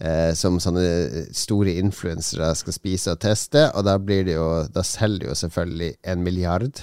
[0.00, 4.80] Eh, som sånne store influensere skal spise og teste, og da blir det jo Da
[4.88, 6.80] selger de jo selvfølgelig en milliard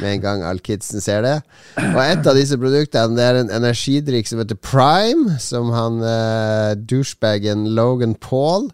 [0.00, 1.36] med en gang alle kidsen ser det.
[1.76, 6.72] Og et av disse produktene Det er en energidrikk som heter Prime, som han uh,
[6.78, 8.70] douchebagen Logan Paul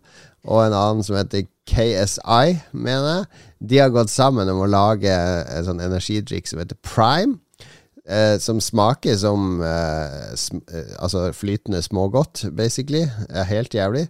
[0.49, 3.45] og en annen som heter KSI, mener jeg.
[3.69, 7.39] De har gått sammen om å lage en sånn energidrikk som heter Prime.
[8.09, 13.05] eh, som smaker som eh, sm eh, altså flytende smågodt, basically.
[13.29, 14.07] Helt jævlig.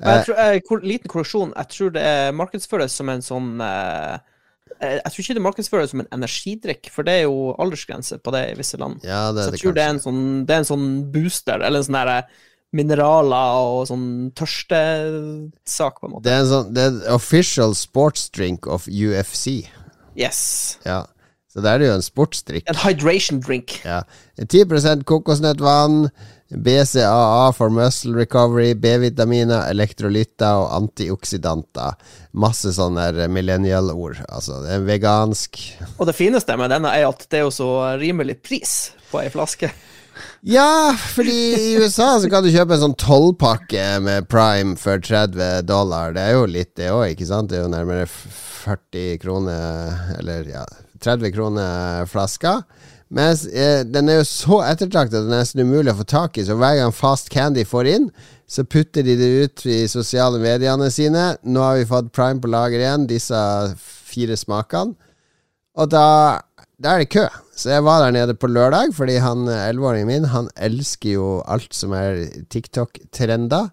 [0.00, 0.36] Men jeg tror,
[0.80, 1.52] eh, liten korreksjon.
[1.56, 4.18] Jeg tror det markedsføres som en sånn eh, eh,
[4.80, 8.44] Jeg tror ikke det markedsføres som en energidrikk, for det er jo aldersgrense på det
[8.52, 9.02] i visse land.
[9.04, 11.60] Ja, det Så jeg det tror det er en sånn, det er en sånn booster,
[11.60, 12.20] eller en sånn derre
[12.72, 16.24] mineraler og sånn tørstesak, på en måte.
[16.28, 19.66] Det er en sånn Det er official sports drink of UFC.
[20.16, 20.78] Yes.
[20.86, 21.02] Ja.
[21.50, 22.68] Så da er det jo en sportsdrikk.
[22.70, 23.80] En hydration drink.
[23.82, 24.04] Ja.
[24.38, 26.04] 10% kokosnøttvann,
[26.50, 31.94] BCAA for muscle recovery, B-vitaminer, elektrolytter og antioksidanter.
[32.32, 34.18] Masse sånne millennial-ord.
[34.26, 35.60] Altså, det er vegansk
[35.98, 38.74] Og det fineste med denne er at det er jo så rimelig pris
[39.12, 39.70] på ei flaske.
[40.44, 45.62] Ja, fordi i USA så kan du kjøpe en sånn tolvpakke med Prime for 30
[45.68, 46.14] dollar.
[46.16, 47.52] Det er jo litt det òg, ikke sant?
[47.52, 50.64] Det er jo nærmere 40 kroner, eller ja,
[51.00, 52.60] 30 kroner flaska.
[53.10, 56.38] Mens eh, den er jo så ettertraktet at den er nesten umulig å få tak
[56.38, 58.06] i, så hver gang Fast Candy får inn,
[58.50, 61.32] så putter de det ut i sosiale mediene sine.
[61.42, 63.40] Nå har vi fått Prime på lager igjen, disse
[63.78, 64.94] fire smakene.
[65.78, 66.06] Og da,
[66.78, 67.26] da er det kø.
[67.54, 71.74] Så jeg var der nede på lørdag, fordi han elleveåringen min Han elsker jo alt
[71.76, 73.70] som er TikTok-trender.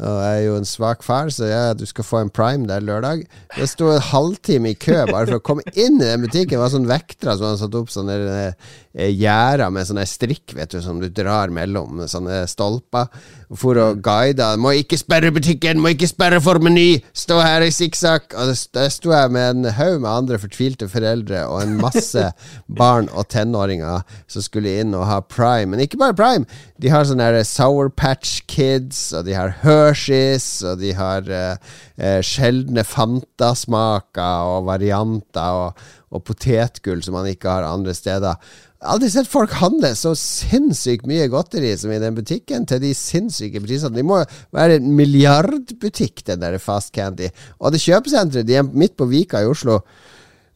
[0.00, 2.80] Og jeg er jo en svak far, så ja, du skal få en prime der
[2.80, 3.26] lørdag.
[3.52, 6.54] Det sto en halvtime i kø bare for å komme inn i den butikken.
[6.54, 10.72] Det var sånn vektere som hadde satt opp sånne eh, gjerder med sånne strikk vet
[10.72, 13.12] du, som du drar mellom sånne stolper.
[13.52, 14.46] For å guide.
[14.56, 17.02] Må ikke sperre butikken, må ikke sperre for meny!
[17.12, 18.32] Stå her i sikksakk!
[18.32, 22.30] Og der sto jeg med en haug med andre fortvilte foreldre og en masse
[22.80, 25.74] barn og tenåringer som skulle inn og ha prime.
[25.74, 26.48] Men ikke bare prime.
[26.80, 29.52] De har sånne Sour Patch Kids, og de har
[29.82, 37.30] Hershey's, og de har eh, eh, sjeldne Fanta-smaker og varianter, og, og potetgull som man
[37.30, 38.38] ikke har andre steder.
[38.82, 42.80] Jeg har aldri sett folk handle så sinnssykt mye godteri som i den butikken, til
[42.82, 43.94] de sinnssyke prisene.
[43.94, 44.18] De må
[44.54, 47.28] være en milliardbutikk, den der Fast Candy.
[47.62, 49.78] Og det kjøpesenteret, de er midt på Vika i Oslo.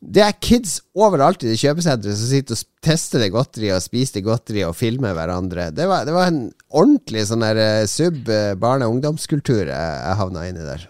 [0.01, 4.19] Det er kids overalt i det kjøpesenteret som sitter og tester det godteriet og spiser
[4.19, 5.71] det godteriet og filmer hverandre.
[5.75, 10.21] Det var, det var en ordentlig sånn der eh, sub eh, og ungdomskultur jeg, jeg
[10.21, 10.87] havna inni der.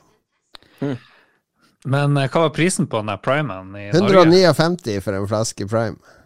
[1.86, 4.26] Men eh, hva var prisen på den der primen i Norge?
[4.26, 6.16] 159 for en flaske Prime.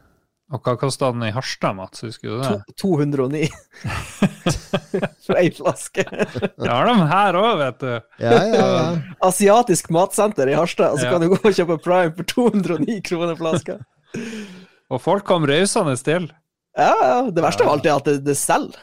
[0.50, 2.00] Og hva kosta den i Harstad, Mats?
[2.02, 2.54] Husker du det?
[2.74, 3.44] To, 209
[5.26, 6.02] for ei flaske.
[6.10, 7.92] Det har de her òg, vet du.
[8.24, 8.82] Ja, ja, ja.
[9.28, 11.12] Asiatisk matsenter i Harstad, og så Ja.
[11.14, 13.78] kan du gå og kjøpe Prime for 209 kroner flaska.
[14.90, 16.26] Og folk kom rausende til.
[16.78, 17.20] Ja, ja.
[17.30, 18.82] Det verste av alt er at det, det selger.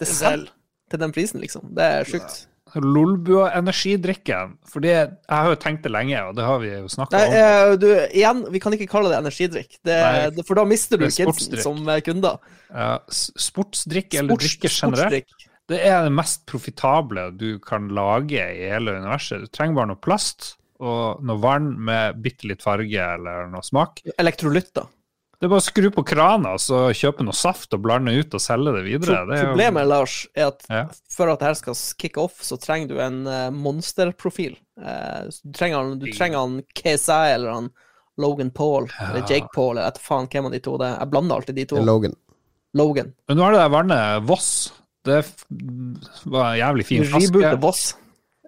[0.00, 0.50] Det selger
[0.90, 1.70] til den prisen, liksom.
[1.74, 2.46] Det er sjukt.
[2.84, 4.56] Lolbua energidrikken.
[4.68, 7.34] Fordi jeg har jo tenkt det lenge, og det har vi jo snakka om.
[7.40, 11.06] eh, du, igjen, vi kan ikke kalle det energidrikk, det, Nei, for da mister du
[11.08, 12.38] kidsen som eh, kunder.
[12.70, 15.36] Ja, sportsdrikk eller Sports- drikke generelt,
[15.66, 19.46] det er det mest profitable du kan lage i hele universet.
[19.46, 24.02] Du trenger bare noe plast og noe vann med bitte litt farge eller noe smak.
[24.20, 24.86] Elektrolytter.
[25.36, 28.40] Det er bare å skru på krana og kjøpe noe saft og blande ut og
[28.40, 29.18] selge det videre.
[29.18, 30.84] Pro Det er jo- Problemet, Lars, er at Ja.
[31.10, 34.56] for at dette skal kicke off, så trenger du en uh, monsterprofil.
[34.80, 37.70] Uh, du trenger han, du trenger han KSI eller han
[38.18, 40.98] Logan Paul eller Jake Paul eller etter faen hvem av de to det er.
[41.02, 41.82] Jeg blander alltid de to.
[41.84, 42.16] Logan.
[42.72, 43.12] Logan.
[43.28, 44.72] Men nå er det der vannet Voss.
[45.04, 45.20] Det
[46.24, 47.28] var en jævlig fin flaske.
[47.28, 47.94] Reboote Voss.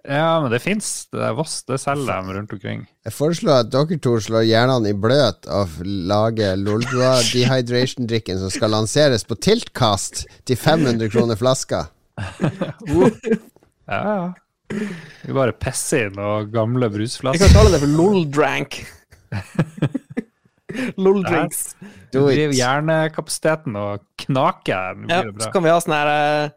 [0.09, 1.05] Ja, men det fins.
[1.13, 2.79] Det er Voss, det selger de rundt omkring.
[3.05, 8.73] Jeg foreslår at dere to slår hjernene i bløt og lager Lolbua dehydration-drikken som skal
[8.73, 11.85] lanseres på Tiltkast til 500 kroner flaska.
[13.89, 14.77] Ja, ja.
[15.25, 17.47] Vi bare pisser inn noen gamle Vi brusflasker.
[17.47, 18.75] kan kalle det for LOL-drank.
[21.01, 21.63] LOL-drinks.
[22.13, 22.27] Do.
[22.27, 24.99] Driver hjernekapasiteten og knaker.
[25.09, 26.53] Ja, så kan vi ha sånn her eh,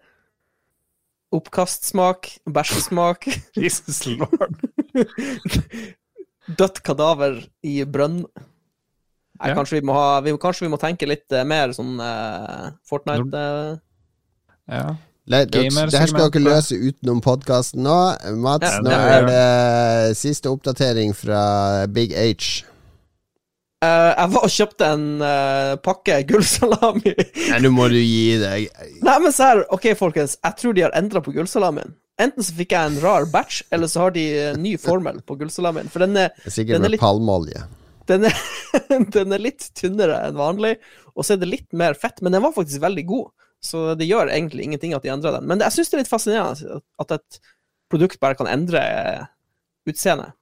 [1.33, 3.27] oppkastsmak, bæsjesmak,
[3.64, 4.57] Jesus lord.
[6.59, 8.23] dødt kadaver i brønn.
[9.42, 9.55] Nei, Ja.
[9.59, 13.35] kanskje, vi må ha, vi, kanskje vi må tenke litt eh, mer sånn uh, Fortnite
[13.35, 13.79] uh.
[14.71, 14.85] Ja.
[15.27, 17.97] Le- dere- Det her skal dere løse utenom podkasten nå.
[18.42, 22.62] Mats, Ja, nå er- det siste oppdatering fra Big H.
[23.83, 27.12] eh, Jeg var og kjøpte en uh, pakke gullsalami.
[27.51, 28.68] Nei, nå må du gi deg.
[29.03, 30.38] Nei, men se her, OK, folkens.
[30.42, 31.95] Jeg tror de har endra på gullsalamien.
[32.23, 35.37] Enten så fikk jeg en rar batch, eller så har de eh, ny formel på
[35.40, 35.88] gullsalamien.
[35.90, 37.62] For den er, Det er sikkert Den er med litt- palmeolje.
[38.11, 38.40] den er,
[39.16, 40.75] den er litt tynnere enn vanlig,
[41.16, 43.31] og så er det litt mer fett, men den var faktisk veldig god.
[43.62, 45.45] Så det gjør egentlig ingenting at de endrer den.
[45.51, 47.40] Men jeg syns det er litt fascinerende at et
[47.92, 48.81] produkt bare kan endre
[49.88, 50.33] utseendet.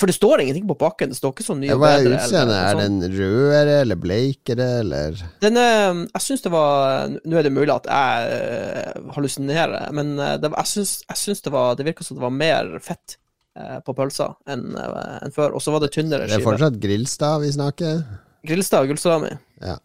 [0.00, 1.12] For det står ingenting på pakken.
[1.12, 2.58] Det står ikke sånn nye Hva er utseendet?
[2.58, 7.54] Er den rødere eller bleikere eller Den er, jeg syns det var Nå er det
[7.54, 12.18] mulig at jeg eh, hallusinerer, men eh, det, jeg syns, det var Det virka som
[12.18, 13.16] det var mer fett
[13.58, 15.56] eh, på pølsa enn eh, enn før.
[15.56, 18.04] Og så var det tynnere Det er fortsatt Grilstad vi snakker?
[18.46, 19.36] Grillstav og gullsalami.
[19.62, 19.76] Ja.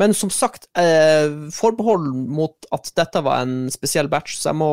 [0.00, 4.70] Men som sagt, eh, forbehold mot at dette var en spesiell batch, så jeg må,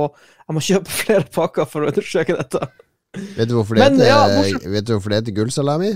[0.48, 2.70] jeg må kjøpe flere pakker for å undersøke dette.
[3.18, 4.70] Vet du hvorfor det Men, heter, ja, hvorfor...
[4.70, 5.92] vet du hvorfor det heter gullsalami?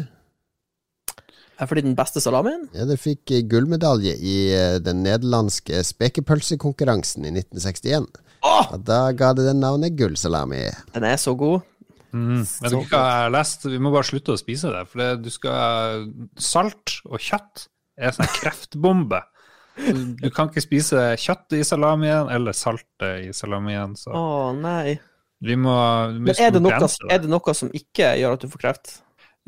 [1.61, 2.65] Er fordi den beste salamien?
[2.73, 8.07] Ja, det fikk eh, gullmedalje i eh, den nederlandske spekepølsekonkurransen i 1961.
[8.43, 8.73] Oh!
[8.73, 10.65] Og da ga det den navnet gullsalami.
[10.95, 11.61] Den er så god.
[12.13, 12.41] Mm.
[12.41, 13.67] Vet du hva jeg har lest?
[13.69, 14.81] Vi må bare slutte å spise det.
[14.89, 16.09] For det, du skal
[16.41, 17.67] Salt og kjøtt
[18.01, 19.21] er en sånn kreftbombe.
[19.73, 23.95] Du, kan ikke spise kjøtt i salamien eller saltet i salamien.
[23.97, 24.99] Så Å nei.
[25.43, 25.75] Vi må,
[26.13, 28.61] vi Men er det, noe, begrense er det noe som ikke gjør at du får
[28.61, 28.93] kreft?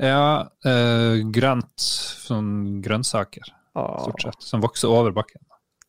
[0.02, 1.80] Ja, eh, grønt.
[1.80, 3.48] Sånn grønnsaker,
[3.80, 4.44] Åh, stort sett.
[4.44, 5.44] Som vokser over bakken.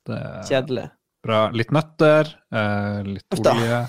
[0.07, 0.91] Det kjedelig.
[1.27, 1.49] bra.
[1.51, 3.81] Litt nøtter, eh, litt Uff olje,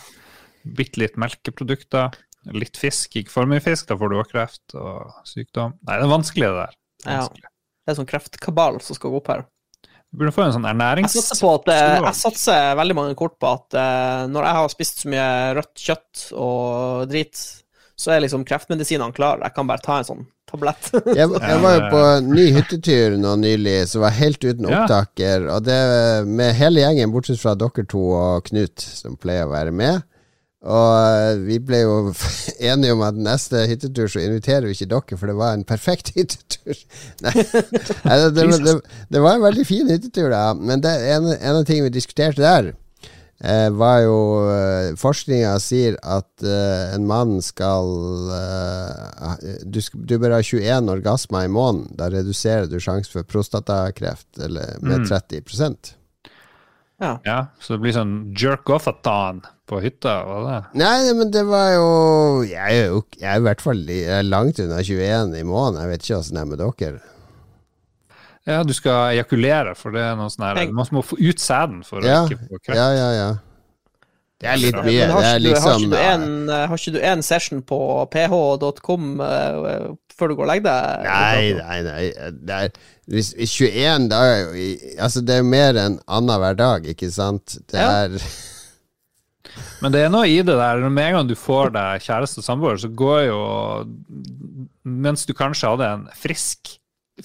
[0.80, 2.18] bitte litt melkeprodukter.
[2.56, 5.76] Litt fisk, ikke for mye fisk, da får du også kreft og sykdom.
[5.84, 6.78] Nei, det er vanskelig, det der.
[7.04, 7.20] Ja.
[7.20, 7.52] Vanskelig.
[7.52, 9.46] Det er sånn kreftkabal som skal gå opp her.
[10.12, 13.36] Du burde få en sånn Jeg satser på at eh, Jeg satser veldig mange kort
[13.42, 15.28] på at eh, når jeg har spist så mye
[15.60, 17.42] rødt kjøtt og drit,
[17.98, 19.42] så er liksom kreftmedisinene klar.
[19.44, 20.92] Jeg kan bare ta en sånn tablett.
[21.18, 24.86] Jeg, jeg var jo på ny hyttetur nå nylig som var helt uten Ja.
[24.86, 25.50] opptaker.
[25.52, 25.80] Og det
[26.30, 30.06] med hele gjengen, bortsett fra dere to og Knut, som pleier å være med.
[30.66, 31.98] Og eh, vi ble jo
[32.72, 36.10] enige om at neste hyttetur så inviterer vi ikke dere, for det var en perfekt
[36.18, 36.80] hyttetur.
[37.22, 38.74] Nei, Nei, det, det, det,
[39.14, 40.48] det var en veldig fin hyttetur, da.
[40.58, 42.72] Men det, en, en av tingene vi diskuterte der,
[43.38, 44.18] eh, var jo
[44.50, 47.94] eh, Forskninga sier at eh, en mann skal
[48.34, 51.94] eh, du, du bør ha 21 orgasmer i måneden.
[52.02, 55.10] Da reduserer du sjansen for prostatakreft eller, med Mm.
[55.14, 55.97] 30
[57.02, 57.12] ja.
[57.26, 60.60] Ja, så det blir sånn jerk-off-a-tan på hytta, var det?
[60.80, 61.88] Nei, men det var jo
[62.48, 63.84] Jeg er jo jeg er i hvert fall
[64.26, 65.82] langt unna 21 i måneden.
[65.84, 67.02] Jeg vet ikke åssen det er med dere.
[68.48, 71.42] Ja, du skal ejakulere, for det er noe sånn her Du Man må få ut
[71.44, 72.80] sæden for å Ja, ikke få kreft.
[72.80, 73.30] Ja, ja, ja.
[74.40, 75.06] Det er litt mye.
[75.10, 77.80] Har Det er liksom ikke en, eh, har ikke du en session på
[78.14, 81.08] ph.com eh, før du går og legger deg?
[81.08, 82.32] Nei, nei, nei.
[82.46, 82.70] Det er,
[83.10, 87.10] hvis, hvis 21 da er jo i- Altså, det er mer enn annenhver dag, ikke
[87.12, 87.58] sant?
[87.68, 88.06] Det Ja.
[88.06, 88.20] er
[89.82, 90.84] Men det er noe i det der.
[90.90, 93.40] Med en gang du får deg kjæreste og samboer, så går jo
[94.86, 96.76] Mens du kanskje hadde en frisk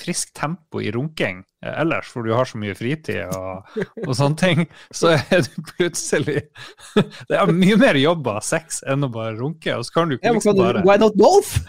[0.01, 4.65] frisk tempo i runking ellers, for du har så mye fritid og, og sånne ting,
[4.95, 6.43] så er du plutselig
[7.31, 10.19] Det er mye mer jobb av sex enn å bare runke, og så kan du
[10.19, 11.59] ikke liksom du, bare why not both?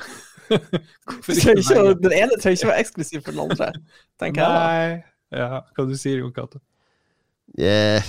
[1.23, 3.71] Du ikke den ene trenger ikke være eksklusiv for den andre,
[4.21, 4.53] tenker jeg.
[4.53, 6.61] Nei ja, Hva du sier Jon Cato?
[7.57, 8.05] Yeah.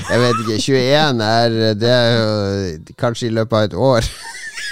[0.00, 0.58] Jeg vet ikke.
[0.62, 4.10] 21 er Det er jo kanskje i løpet av et år.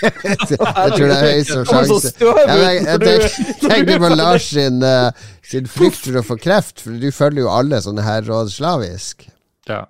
[0.02, 2.12] Jeg tror det er høy som sjanse.
[2.20, 3.30] Jeg, jeg
[3.64, 7.52] tenker, på Lars sin, eh, sin frykt for å få kreft, for du følger jo
[7.52, 9.26] alle sånne her råd slavisk.
[9.68, 9.84] Ja.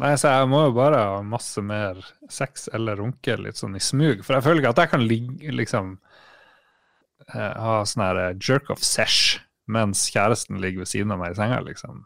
[0.00, 2.00] Nei, så jeg må jo bare ha masse mer
[2.32, 4.24] sex eller runke litt sånn i smug.
[4.24, 5.94] For jeg føler ikke at jeg kan ligge liksom
[7.28, 9.40] eh, Ha sånn her eh, jerk-off-sesh
[9.72, 12.02] mens kjæresten ligger ved siden av meg i senga, liksom.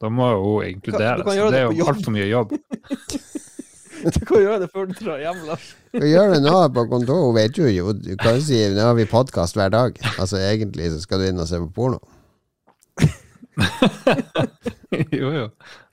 [0.00, 1.18] Da må jo hun inkludere.
[1.20, 2.54] Du kan gjøre Det det er jo altfor mye jobb.
[4.16, 5.66] Du kan gjøre det før du drar hjem, Lars.
[5.96, 8.86] Vi gjør det nå på kontor, hun vet jo jo Du kan jo si nå
[8.86, 9.98] har vi podkast hver dag.
[10.16, 12.00] Altså Egentlig så skal du inn og se på porno.
[15.20, 15.46] jo, jo.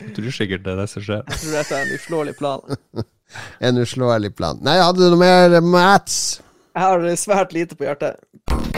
[0.04, 1.24] Jeg tror sikkert det er det som skjer.
[1.28, 2.76] Jeg tror dette er en uslåelig plan.
[3.60, 4.56] En uslåelig plan.
[4.64, 6.38] Nei, hadde du noe mer, Mats?
[6.72, 8.77] Jeg har svært lite på hjertet.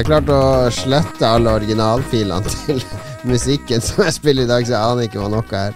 [0.00, 2.78] Jeg klarte å slette alle originalfilene til
[3.28, 5.74] musikken som jeg spiller i dag, så jeg aner ikke hva noe er.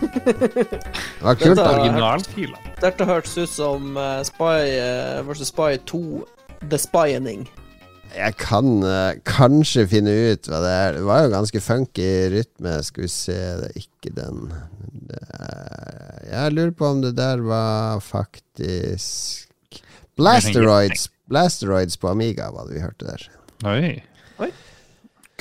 [0.00, 2.62] Det var kult, Dette-.
[2.80, 5.50] Dette hørtes ut som uh, Spy uh, vs.
[5.50, 6.00] Spy 2,
[6.70, 7.42] The Spying.
[8.14, 10.96] Jeg kan uh, kanskje finne ut hva det er.
[10.96, 12.78] Det var jo ganske funky rytme.
[12.86, 14.54] Skal vi se, det er ikke den
[15.10, 19.52] det er, Jeg lurer på om det der var faktisk
[20.16, 21.10] Blasteroids.
[21.28, 23.28] Blasteroids på Amiga var det vi hørte der.
[23.64, 24.02] Oi.
[24.40, 24.50] Oi.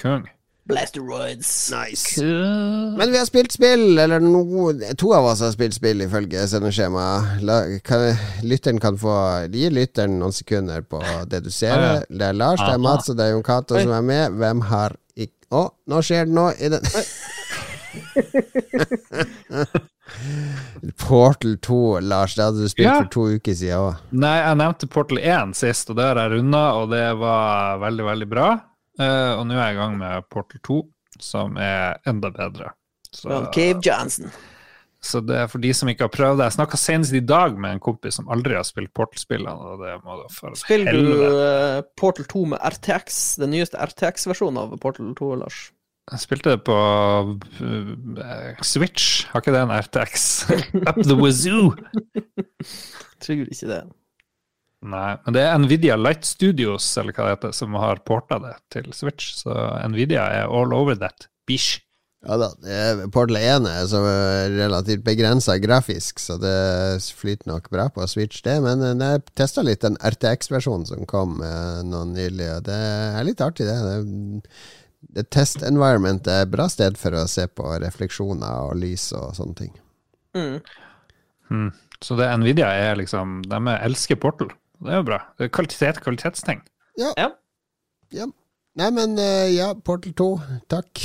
[0.01, 0.27] Kong.
[0.69, 1.71] Blasteroids.
[1.71, 2.21] Nice.
[2.97, 7.41] Men vi har spilt spill, eller noe To av oss har spilt spill, ifølge sendeskjemaet.
[8.45, 9.15] Lytteren kan få
[9.49, 11.79] Gi lytteren noen sekunder på å dedusere.
[11.79, 12.03] Ah, ja.
[12.11, 14.25] Det er Lars, det er Mats og det er Jon Cato som er med.
[14.41, 16.85] Hvem har ikke Å, nå skjer det noe i den
[20.97, 22.35] Portal 2, Lars.
[22.35, 22.97] Det hadde du spilt Ja.
[23.01, 23.95] for to uker siden òg.
[24.11, 28.05] Nei, jeg nevnte Portal 1 sist, og det har jeg runda, og det var veldig,
[28.05, 28.49] veldig bra.
[28.99, 30.79] Uh, og nå er jeg i gang med Portal 2,
[31.19, 32.73] som er enda bedre.
[33.11, 34.29] Så, Cave Johnson.
[35.01, 36.49] så det er for de som ikke har prøvd det.
[36.49, 39.95] Jeg snakka senest i dag med en kompis som aldri har spilt Portal-spillene, og det
[40.03, 45.15] må da for Spiller du eh, Portal 2 med RTX, den nyeste RTX-versjonen av Portal
[45.17, 45.71] 2, Lars?
[46.09, 50.23] Jeg spilte det på uh, Switch, har ikke det en RTX?
[50.89, 51.73] Up the wazoo!
[53.21, 53.83] Tror ikke det.
[54.89, 58.55] Nei, men det er Nvidia Light Studios eller hva det heter, som har porta det
[58.73, 59.53] til Switch, så
[59.91, 61.27] Nvidia er all over that.
[61.49, 61.81] Bish.
[62.25, 62.49] Ja da.
[62.67, 63.99] er- Portal 1 er så
[64.55, 68.57] relativt begrensa grafisk, så det flyter nok bra på Switch, det.
[68.63, 73.27] Men eh, jeg testa litt den RTX-versjonen som kom noen nå nylig, og det er
[73.27, 73.77] litt artig, det.
[73.83, 74.59] det det
[75.31, 79.55] Test environment er et bra sted for å se på refleksjoner og lys og sånne
[79.57, 79.71] ting.
[80.37, 80.59] Mm.
[81.49, 81.69] Mm.
[82.03, 84.51] Så det Nvidia er liksom De elsker Portal.
[84.79, 85.19] Det er jo bra.
[85.39, 86.61] Det er kvalitet, kvalitetsting.
[86.99, 87.11] Ja.
[87.17, 88.29] Ja.
[88.79, 90.29] Nei, men eh, ja, Portal 2,
[90.71, 91.01] takk.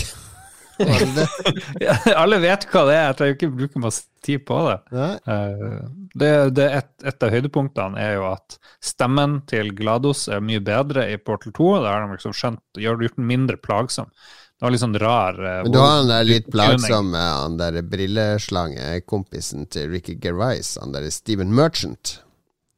[1.84, 4.78] Ja, alle vet hva det er, jeg trenger ikke bruke masse tid på det.
[4.94, 5.66] Eh,
[6.14, 11.06] det, det et, et av høydepunktene er jo at stemmen til Glados er mye bedre
[11.12, 11.68] i Portal 2.
[11.84, 14.10] Da har de liksom skjønt, gjør gjort den mindre plagsom.
[14.54, 17.80] Det var litt sånn rar eh, Men du har han der litt plagsomme, han der
[17.90, 22.20] brilleslangekompisen til Ricky Gervais, han der Steven Merchant.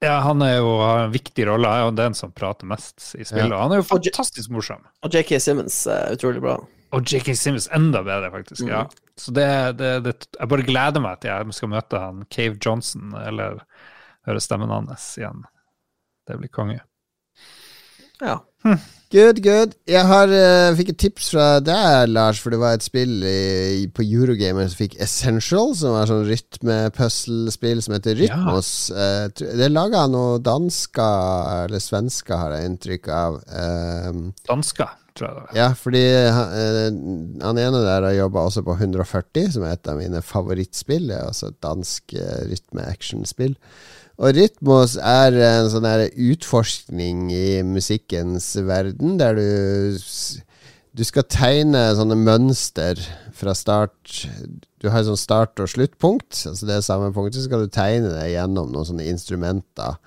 [0.05, 1.69] Ja, han er jo har en viktig rolle.
[1.69, 3.53] Han er jo den som prater mest i spillet.
[3.53, 3.63] Ja.
[3.63, 4.85] Han er jo fantastisk morsom.
[5.05, 6.59] Og JK Simmons er utrolig bra.
[6.95, 7.35] Og J.K.
[7.35, 8.63] Simmons enda bedre, faktisk.
[8.67, 8.73] Mm.
[8.73, 8.85] ja.
[9.19, 9.49] Så det,
[9.81, 13.63] det, det, jeg bare gleder meg til jeg skal møte han Cave Johnson, eller
[14.29, 15.47] høre stemmen hans igjen.
[16.27, 16.83] Det blir konge.
[18.21, 18.41] Ja.
[19.15, 19.77] Good, good.
[19.87, 23.87] Jeg har, uh, fikk et tips fra deg, Lars, for det var et spill i,
[23.95, 28.73] på Eurogamer som fikk Essential, som var sånn rytme-puzzle-spill som heter Rytmos.
[28.91, 29.07] Ja.
[29.29, 33.39] Uh, det er laga av noen dansker eller svensker, har jeg inntrykk av.
[33.47, 36.05] Um, Dansker, tror jeg ja, fordi
[36.37, 36.89] han, eh,
[37.43, 41.09] han ene der har jobba også på 140, som er et av mine favorittspill.
[41.09, 42.17] Det er altså et dansk
[42.51, 43.57] rytme-action-spill.
[44.17, 49.99] Og Rytmos er en sånn utforskning i musikkens verden, der du
[50.97, 52.97] Du skal tegne sånne mønster
[53.37, 54.23] fra start
[54.81, 56.47] Du har et sånn start- og sluttpunkt.
[56.49, 59.99] Altså det samme punktet, så skal du tegne det gjennom noen sånne instrumenter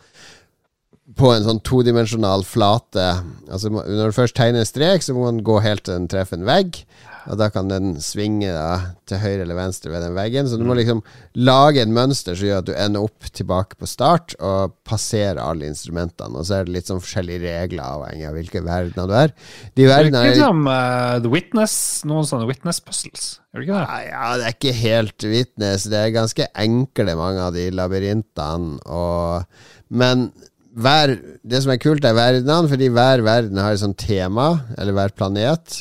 [1.18, 3.06] på en sånn todimensjonal flate.
[3.50, 6.38] Altså Når du først tegner en strek, så må man gå helt til den treffer
[6.38, 6.84] en vegg.
[7.30, 10.48] Og da kan den svinge da, til høyre eller venstre ved den veggen.
[10.50, 11.02] Så du må liksom
[11.38, 15.70] lage et mønster som gjør at du ender opp tilbake på start og passerer alle
[15.70, 16.40] instrumentene.
[16.40, 19.36] Og så er det litt sånn forskjellige regler avhengig av hvilke verdener du er.
[19.36, 21.78] De Det er verdenene er som uh, The Witness,
[22.10, 23.32] noen sånne Witness puzzles.
[23.54, 23.86] Er det ikke det?
[23.86, 25.90] ja, ja, det er ikke helt Witness.
[25.92, 28.80] Det er ganske enkle, mange av de labyrintene.
[28.90, 30.32] Og, men
[30.78, 34.96] hver, det som er kult, er verdenene, fordi hver verden har et sånt tema, eller
[34.96, 35.80] hver planet.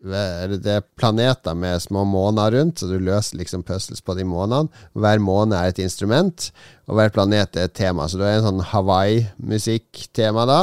[0.00, 4.70] Det er planeter med små måner rundt, så du løser liksom puzzles på de månene.
[4.96, 6.50] Hver måne er et instrument,
[6.88, 8.08] og hver planet er et tema.
[8.08, 10.62] Så du har en sånn Hawaii-musikk-tema da,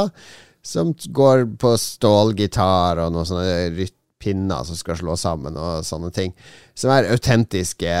[0.66, 3.86] som går på stålgitar og noen sånne
[4.18, 6.34] pinner som skal slå sammen, og sånne ting.
[6.74, 7.94] Som er autentiske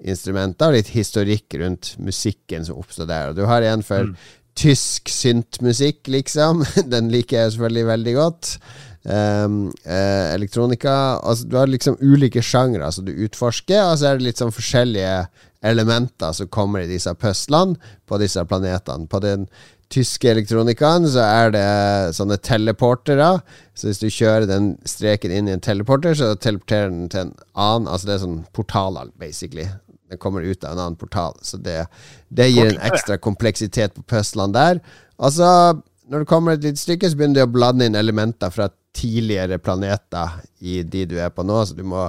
[0.00, 3.30] instrumenter, og litt historikk rundt musikken som oppstår der.
[3.30, 4.14] Og du har en for
[4.58, 6.64] tysk syntmusikk, liksom.
[6.92, 8.54] Den liker jeg selvfølgelig veldig godt.
[9.02, 10.92] Um, eh, elektronika.
[11.24, 14.54] Altså, du har liksom ulike sjangre som du utforsker, og så er det litt sånn
[14.54, 15.14] forskjellige
[15.64, 17.76] elementer som kommer i disse puslene
[18.08, 19.08] på disse planetene.
[19.08, 19.46] På den
[19.90, 21.66] tyske elektronikaen så er det
[22.16, 23.32] sånne teleportere.
[23.74, 27.36] Så hvis du kjører den streken inn i en teleporter, så teleporterer den til en
[27.54, 29.66] annen Altså det er sånn portaler, basically.
[30.10, 31.36] Den kommer ut av en annen portal.
[31.42, 31.84] Så det,
[32.28, 34.82] det gir en ekstra kompleksitet på puzzlene der.
[35.20, 35.46] Altså,
[36.10, 39.60] når du kommer et lite stykke, så begynner du å blande inn elementer fra tidligere
[39.62, 42.08] planeter i de du er på nå, så du må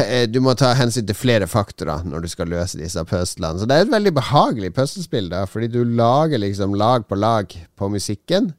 [0.00, 3.60] eh, du må ta hensyn til flere faktorer når du skal løse disse puzzlene.
[3.60, 7.52] Så det er et veldig behagelig puslespill, da, fordi du lager liksom lag på lag
[7.76, 8.54] på musikken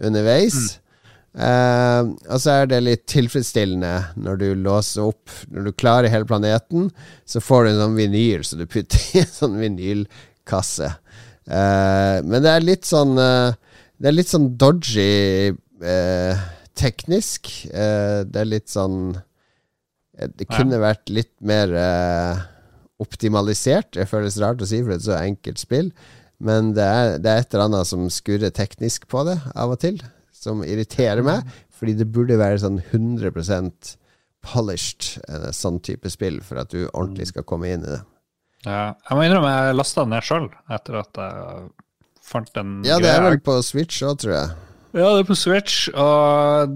[0.00, 0.78] underveis.
[1.38, 6.26] Eh, og så er det litt tilfredsstillende når du låser opp Når du klarer hele
[6.26, 6.88] planeten,
[7.22, 10.90] så får du en sånn vinyl så du putter i en sånn vinylkasse.
[11.46, 13.54] Eh, men det er litt sånn eh,
[14.02, 16.44] Det er litt sånn dodgy eh,
[16.78, 17.52] teknisk.
[17.70, 19.14] Eh, det er litt sånn
[20.18, 21.70] Det kunne vært litt mer
[22.98, 23.92] optimalisert.
[23.94, 25.92] Det føles rart å si, for det er et så enkelt spill.
[26.42, 29.78] Men det er, det er et eller annet som skurrer teknisk på det av og
[29.82, 30.00] til,
[30.38, 31.48] som irriterer meg.
[31.78, 33.96] Fordi det burde være sånn 100%
[34.48, 38.00] polished, en sånn type spill, for at du ordentlig skal komme inn i det.
[38.66, 41.68] Ja, jeg må innrømme jeg lasta den ned sjøl etter at jeg
[42.26, 44.56] fant den Ja, det er vel på Switch òg, tror jeg.
[44.96, 46.72] Ja, det er på Switch, og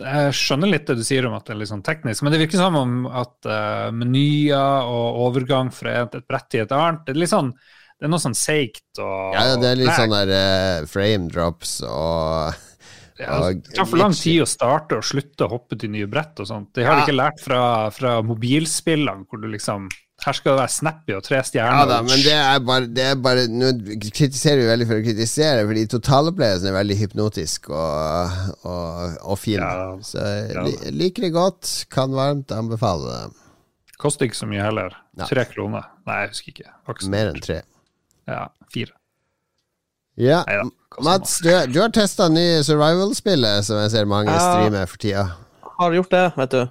[0.00, 2.40] jeg skjønner litt det du sier om at det er litt sånn teknisk, men det
[2.40, 7.04] virker som om at uh, menyer og overgang fra et, et brett til et annet,
[7.06, 10.10] det er litt sånn det er noe sånn seigt og Ja, det er litt sånn
[10.10, 12.56] der uh, frame drops og
[13.18, 16.46] det tar for lang tid å starte og slutte å hoppe til nye brett og
[16.48, 16.70] sånt.
[16.74, 17.04] Det har Ja.
[17.04, 19.90] de ikke lært fra, fra mobilspillene, hvor du liksom
[20.22, 21.80] Her skal det være snappy og tre stjerner.
[21.80, 25.02] Ja da, men det er bare, det er bare Nå kritiserer vi veldig for å
[25.02, 29.58] kritisere, fordi totalopplevelsen er veldig hypnotisk og, og, og fin.
[29.58, 30.22] Ja, Så
[30.54, 30.62] ja.
[30.94, 31.72] liker det godt.
[31.90, 33.34] Kan varmt anbefale det.
[33.98, 34.94] Koster ikke så mye heller.
[35.18, 35.26] Nei.
[35.26, 35.90] Tre kroner.
[36.06, 36.70] Nei, jeg husker ikke.
[36.86, 37.10] Akkurat.
[37.10, 37.58] Mer enn tre.
[38.30, 38.94] Ja, fire.
[40.22, 40.70] Ja, Neida,
[41.00, 44.38] Mats, du, du har testa nye Survival-spillet som jeg ser mange Ja.
[44.42, 45.24] streamer for tida.
[45.78, 46.62] Har gjort det, vet du.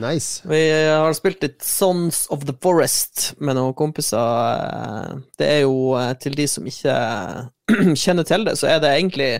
[0.00, 0.40] Nice.
[0.48, 5.18] Vi har spilt litt Sons of the Forest med noen kompiser.
[5.36, 6.94] Det er jo eh, til de som ikke
[8.02, 9.30] kjenner til det, så er det egentlig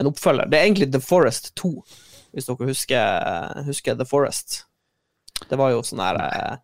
[0.00, 0.46] en oppfølger.
[0.50, 1.72] Det er egentlig The Forest 2,
[2.34, 4.60] hvis dere husker, husker The Forest.
[5.50, 6.56] Det var jo sånn her eh,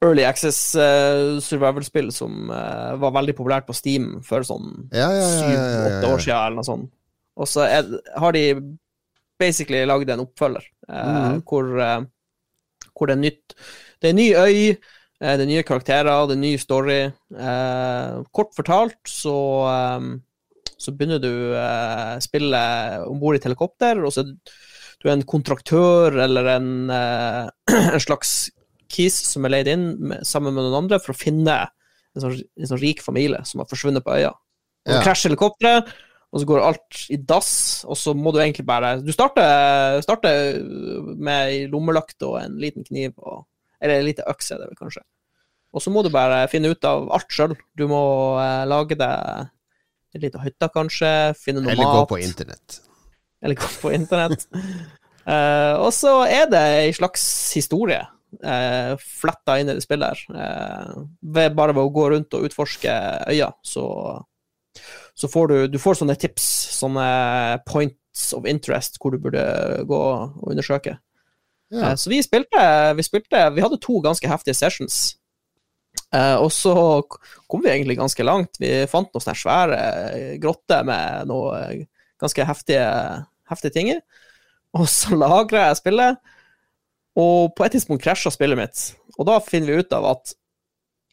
[0.00, 5.26] Early Access uh, survival-spill som uh, var veldig populært på Steam for sånn Ja, ja,
[5.26, 6.94] ja, syv-åtte år siden, eller noe sånt.
[7.40, 7.90] Og så er,
[8.20, 8.44] har de
[9.40, 11.42] basically lagd en oppfølger, uh, mm.
[11.48, 11.68] hvor,
[12.94, 13.54] hvor det er nytt
[14.00, 14.80] Det er en ny øy,
[15.20, 17.00] det er nye karakterer, det er ny story.
[18.32, 19.36] Kort fortalt så
[20.00, 20.14] um,
[20.80, 22.60] så begynner du uh, spille
[23.04, 24.32] om bord i et helikopter, og så er
[25.00, 26.72] du er en kontraktør eller en,
[27.96, 28.50] en slags
[28.90, 31.56] kis som er leid inn med, sammen med noen andre for å finne
[32.16, 34.32] en sånn, en sånn rik familie som har forsvunnet på øya.
[34.34, 35.02] Og så Ja.
[35.04, 35.92] krasjer helikopteret,
[36.30, 40.62] og så går alt i dass, og så må du egentlig bare Du starter, starter
[41.16, 43.46] med ei lommelykte og en liten kniv, og,
[43.80, 45.02] eller en liten øks, er det vel kanskje.
[45.74, 47.54] Og så må du bare finne ut av alt sjøl.
[47.78, 49.50] Du må eh, lage deg
[50.14, 52.80] en liten hytte, kanskje, finne noe Eller gå på internett.
[53.42, 54.46] Eller gå på internett.
[55.26, 57.22] uh, og så er det ei slags
[57.54, 58.02] historie
[58.44, 60.40] uh, fletta inn i det spillet her.
[60.44, 62.94] Eh, bare ved å gå rundt og utforske
[63.30, 63.84] øya, så,
[65.14, 67.06] så får du, du får sånne tips, sånne
[67.68, 69.44] points of interest, hvor du burde
[69.88, 70.98] gå og undersøke.
[71.70, 71.90] Ja.
[71.90, 72.60] Eh, Så vi spilte,
[72.98, 75.00] vi spilte Vi hadde to ganske heftige sessions.
[76.14, 76.74] Eh, og så
[77.50, 78.58] kom vi egentlig ganske langt.
[78.62, 79.80] Vi fant noen sånne svære
[80.42, 81.60] grotter med noe
[82.20, 82.86] ganske heftige,
[83.50, 83.98] heftige ting i.
[84.78, 86.20] Og så lagra jeg spillet,
[87.18, 88.82] og på et tidspunkt krasja spillet mitt.
[89.18, 90.34] Og da finner vi ut av at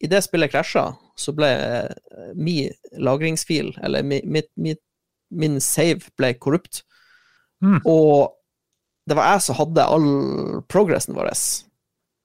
[0.03, 2.69] i det spillet krasja, så ble eh, min
[3.01, 4.83] lagringsfil, eller mi, mitt- mitt-
[5.33, 6.83] min save, ble korrupt.
[7.63, 7.79] Mm.
[7.89, 8.29] Og
[9.09, 11.31] det var jeg som hadde all progressen vår.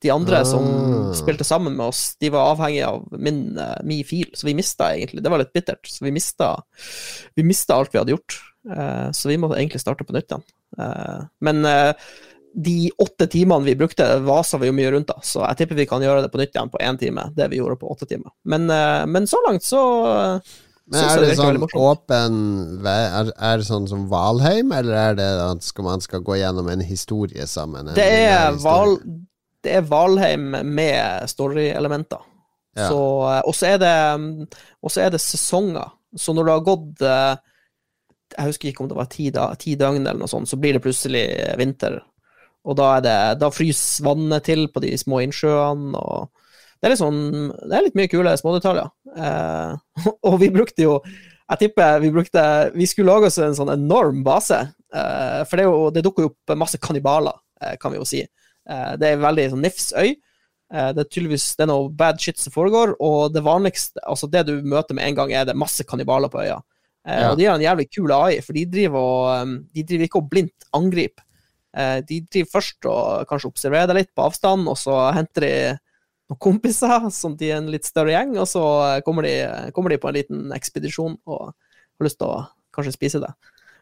[0.02, 1.12] De andre som Ah.
[1.14, 4.90] spilte sammen med oss, de var avhengig av min, eh, min fil, så vi mista
[4.92, 6.62] egentlig Det var litt bittert, så vi mista,
[7.36, 8.36] vi mista alt vi hadde gjort.
[8.70, 10.44] Eh, så vi måtte egentlig starte på nytt igjen.
[11.40, 11.64] Men
[12.54, 15.86] de åtte timene vi brukte, vasa vi jo mye rundt, da, så jeg tipper vi
[15.88, 18.32] kan gjøre det på nytt igjen på én time, det vi gjorde på åtte timer.
[18.44, 19.82] Men, eh, men så langt så
[20.92, 22.34] Men er det sånn åpen
[22.84, 26.68] er, er det sånn som Valheim, eller er det at skal man skal gå gjennom
[26.68, 27.88] en historie sammen?
[27.88, 28.66] en Det er, historie?
[28.66, 28.98] Val,
[29.62, 32.20] det er Valheim med storyelementer.
[32.76, 32.88] Ja.
[32.88, 33.00] Så,
[33.30, 33.96] eh, og så er det
[34.80, 35.90] Og så er det sesonger.
[36.16, 37.34] Så når det har gått eh,
[38.32, 40.72] Jeg husker ikke om det var ti, da, ti døgn eller noe sånt, så blir
[40.72, 41.26] det plutselig
[41.60, 41.98] vinter.
[42.64, 46.28] Og da, er det, da fryser vannet til på de små innsjøene, og
[46.82, 47.20] det er sånn
[47.62, 48.88] Det er litt mye kule smådetaljer.
[49.16, 52.42] Eh, og vi brukte jo Jeg tipper vi brukte
[52.74, 54.58] Vi skulle lage oss en sånn enorm base,
[54.94, 58.22] eh, for det, jo, det dukker jo opp masse kannibaler, eh, kan vi jo si.
[58.22, 60.12] Eh, det er veldig sånn nifs øy.
[60.72, 64.30] Eh, Det er tydeligvis det er noe bad shit som foregår, og det vanligste, altså
[64.30, 66.60] det du møter med en gang, er det masse kannibaler på øya.
[67.06, 67.32] Eh, Ja.
[67.32, 70.30] Og de har en jævlig kul AI, for de driver, og, de driver ikke og
[70.30, 71.26] blindt angriper.
[71.76, 75.54] Eh, De driver først og kanskje observerer deg litt på avstand, og så henter de
[76.30, 78.64] noen kompiser som de er en litt større gjeng, og så
[79.06, 79.34] kommer de,
[79.76, 83.32] kommer de på en liten ekspedisjon og har lyst til å kanskje spise det.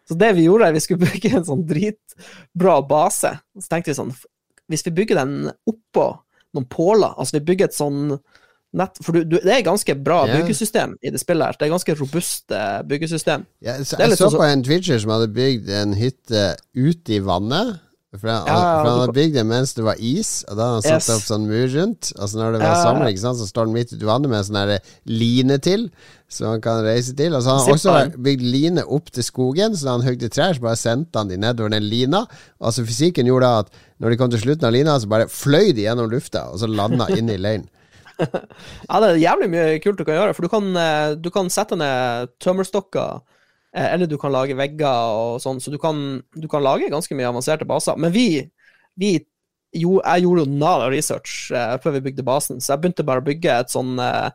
[0.09, 3.36] Så det vi gjorde, vi skulle bygge en sånn dritbra base.
[3.59, 4.14] Så tenkte vi sånn,
[4.70, 6.09] hvis vi bygger den oppå
[6.57, 8.16] noen påler, altså vi bygger et sånn
[8.73, 10.41] nett, for du, du, det er ganske bra yeah.
[10.41, 11.59] byggesystem i det spillet her.
[11.59, 13.47] Det er ganske robust eh, byggesystem.
[13.66, 17.16] Ja, så, jeg så sånn så- på en Twitcher som hadde bygd en hytte ute
[17.18, 17.79] i vannet.
[18.11, 20.79] For han, Ja, for han hadde bygd det mens det var is, og da hadde
[20.81, 21.11] han satt Yes.
[21.14, 22.09] opp sånn mur rundt.
[22.18, 22.83] Og så når det var Ja.
[22.83, 25.91] sommer, sant, så står den midt ute i vannet med en sånn line til,
[26.29, 27.37] så han kan reise til.
[27.39, 30.55] Og så har han også bygd line opp til skogen, så da han høgde trær,
[30.59, 32.27] så bare sendte han de nedover den lina.
[32.61, 35.71] Altså Fysikken gjorde da at når de kom til slutten av lina, så bare fløy
[35.73, 37.68] de gjennom lufta, og så landa inn i leiren.
[38.21, 41.51] Ja, det er jævlig mye kult du kan gjøre, for du kan, eh, du kan
[41.53, 43.21] sette ned tømmerstokker,
[43.75, 47.16] eh, eller du kan lage vegger og sånn, så du kan, du kan lage ganske
[47.16, 47.99] mye avanserte baser.
[48.01, 48.29] Men vi,
[49.01, 49.14] vi
[49.77, 53.23] jo, jeg gjorde jo nada research eh, før vi bygde basen, så jeg begynte bare
[53.23, 54.31] å bygge et sånn eh,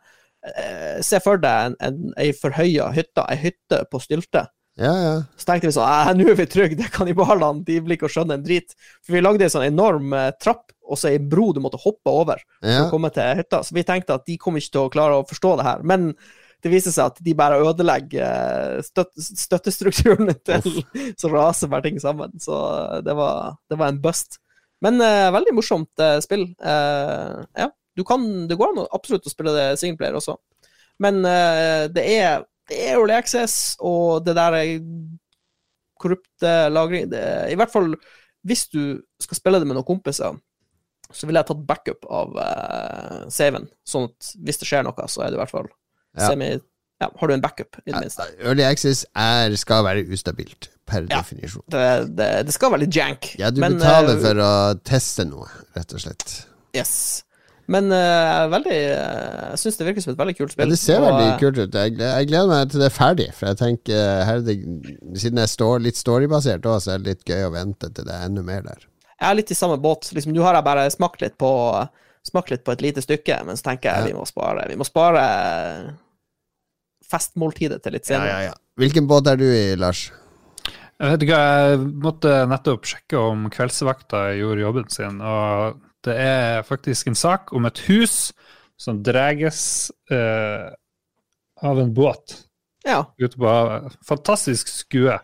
[1.01, 4.43] Se for deg en, en, ei forhøya hytte, ei hytte på stylte.
[4.77, 5.13] Ja, ja.
[5.39, 8.13] Så tenkte vi sånn "Æ, Nå er vi trygge, det kannibalene, de blir ikke å
[8.13, 8.75] skjønne en drit.
[9.01, 12.11] For vi lagde en sånn enorm eh, trapp, og så ei bro du måtte hoppe
[12.11, 13.61] over for å komme til hytta.
[13.65, 15.85] Så vi tenkte at de kommer ikke til å klare å forstå det her.
[15.87, 16.11] Men
[16.63, 20.81] det viser seg at de bare ødelegger eh, støt støttestrukturene til
[21.19, 22.33] Så raser bare ting sammen.
[22.41, 22.55] Så
[23.05, 24.39] det var, det var en bust.
[24.83, 26.49] Men uh, veldig morsomt uh, spill.
[26.61, 30.35] Uh, ja, du kan, det går an absolutt å spille det singleplayer også.
[31.03, 34.69] Men eh, det er det er early access, og det der er
[36.01, 37.21] korrupte lagring det,
[37.51, 37.91] I hvert fall
[38.45, 40.33] hvis du skal spille det med noen kompiser,
[41.13, 45.25] så ville jeg tatt backup av uh, saven, sånn at hvis det skjer noe, så
[45.25, 45.69] er det i hvert fall
[46.15, 46.29] Ja.
[46.31, 46.55] semi
[47.01, 48.23] Ja, har du en backup, i det minste.
[48.39, 51.17] Early access er, skal være ustabilt, per Ja.
[51.19, 51.65] definisjon.
[51.67, 53.33] Det, det, det skal være litt jank.
[53.37, 54.51] Ja, du men, betaler eh, for å
[54.87, 56.45] teste noe, rett og slett.
[56.73, 56.93] Yes.
[57.67, 60.69] Men uh, veldig uh, Jeg syns det virker som et veldig kult Ja, spill.
[60.69, 61.77] det ser og, veldig kult ut.
[61.81, 63.29] Jeg, jeg gleder meg til det er ferdig.
[63.33, 64.55] For jeg tenker er det,
[65.17, 68.13] Siden jeg står litt storybasert òg, så er det litt gøy å vente til det
[68.13, 68.85] er enda mer der.
[69.21, 70.09] Jeg er litt i samme båt.
[70.15, 71.51] Liksom, nå har jeg bare smakt litt på
[72.25, 74.05] Smakt litt på et lite stykke, men så tenker jeg Ja.
[74.09, 75.93] vi må spare Vi må spare
[77.05, 78.53] festmåltidet til litt senere.
[78.79, 80.07] Hvilken båt er du i, Lars?
[80.95, 86.65] Jeg vet ikke, jeg måtte nettopp sjekke om kveldsvakta gjorde jobben sin, og det er
[86.65, 88.31] faktisk en sak om et hus
[88.79, 90.71] som dreges eh,
[91.61, 92.39] av en båt.
[92.85, 93.03] Ja.
[93.17, 93.95] ute på havet.
[94.05, 95.15] Fantastisk skue.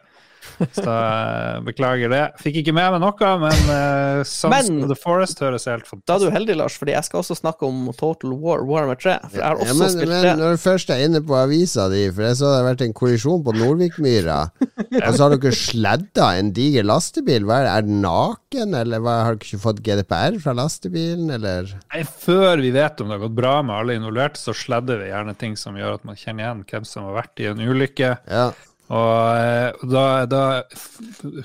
[0.76, 2.22] Så eh, beklager det.
[2.42, 6.08] Fikk ikke med meg noe, men uh, Sons Men- of the Forest høres helt fantastisk
[6.10, 9.18] Da er du heldig, Lars, fordi jeg skal også snakke om Total War, Warhammer 3.
[9.30, 10.34] For jeg har også Ja, men, spilt men det.
[10.42, 12.96] når du først er inne på avisa di, for jeg så det har vært en
[13.02, 14.40] kollisjon på Nordvikmyra,
[15.06, 17.46] og så har dere sladda en diger lastebil.
[17.48, 17.76] Hva er, det?
[17.78, 21.72] er den naken, eller hva, har dere ikke fått GDPR fra lastebilen, eller?
[21.94, 25.12] Nei, Før vi vet om det har gått bra med alle involverte, så sladder vi
[25.14, 28.12] gjerne ting som gjør at man kjenner igjen hvem som har vært i en ulykke.
[28.30, 28.50] Ja.
[28.92, 30.44] Og eh, da, da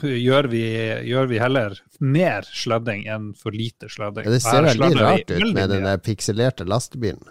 [0.02, 0.62] gjør, vi,
[1.06, 4.26] gjør vi heller mer sladding enn for lite sladding.
[4.26, 7.22] Ja, det ser veldig rart ut med den der pikselerte lastebilen.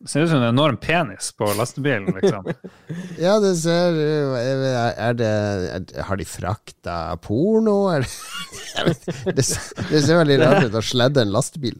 [0.00, 2.46] Det ser ut som en enorm penis på lastebilen, liksom.
[3.20, 4.62] Ja, det ser Er
[5.10, 10.78] er det er, Har de frakta porno, vet det, ser- det ser veldig rart ut
[10.80, 11.76] å sledde en lastebil.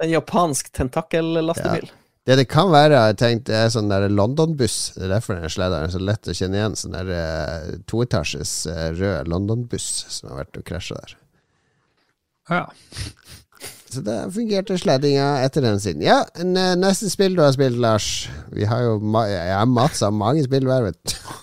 [0.00, 1.90] En japansk tentakel-lastebil.
[2.28, 4.74] Det det kan være, jeg tenkt, det er sånn London-buss.
[4.98, 6.74] Det er derfor den sledda er så lett å kjenne igjen.
[6.76, 11.14] Sånn der eh, toetasjes eh, rød London-buss som har vært og krasja der.
[12.52, 12.62] Ja.
[13.88, 16.02] Så det fungerte sleddinga etter den siden.
[16.04, 16.18] Ja,
[16.76, 18.28] neste spill du har spilt, Lars.
[18.52, 21.16] Vi har jo ma Jeg har Mats har mange spill hver, vet du.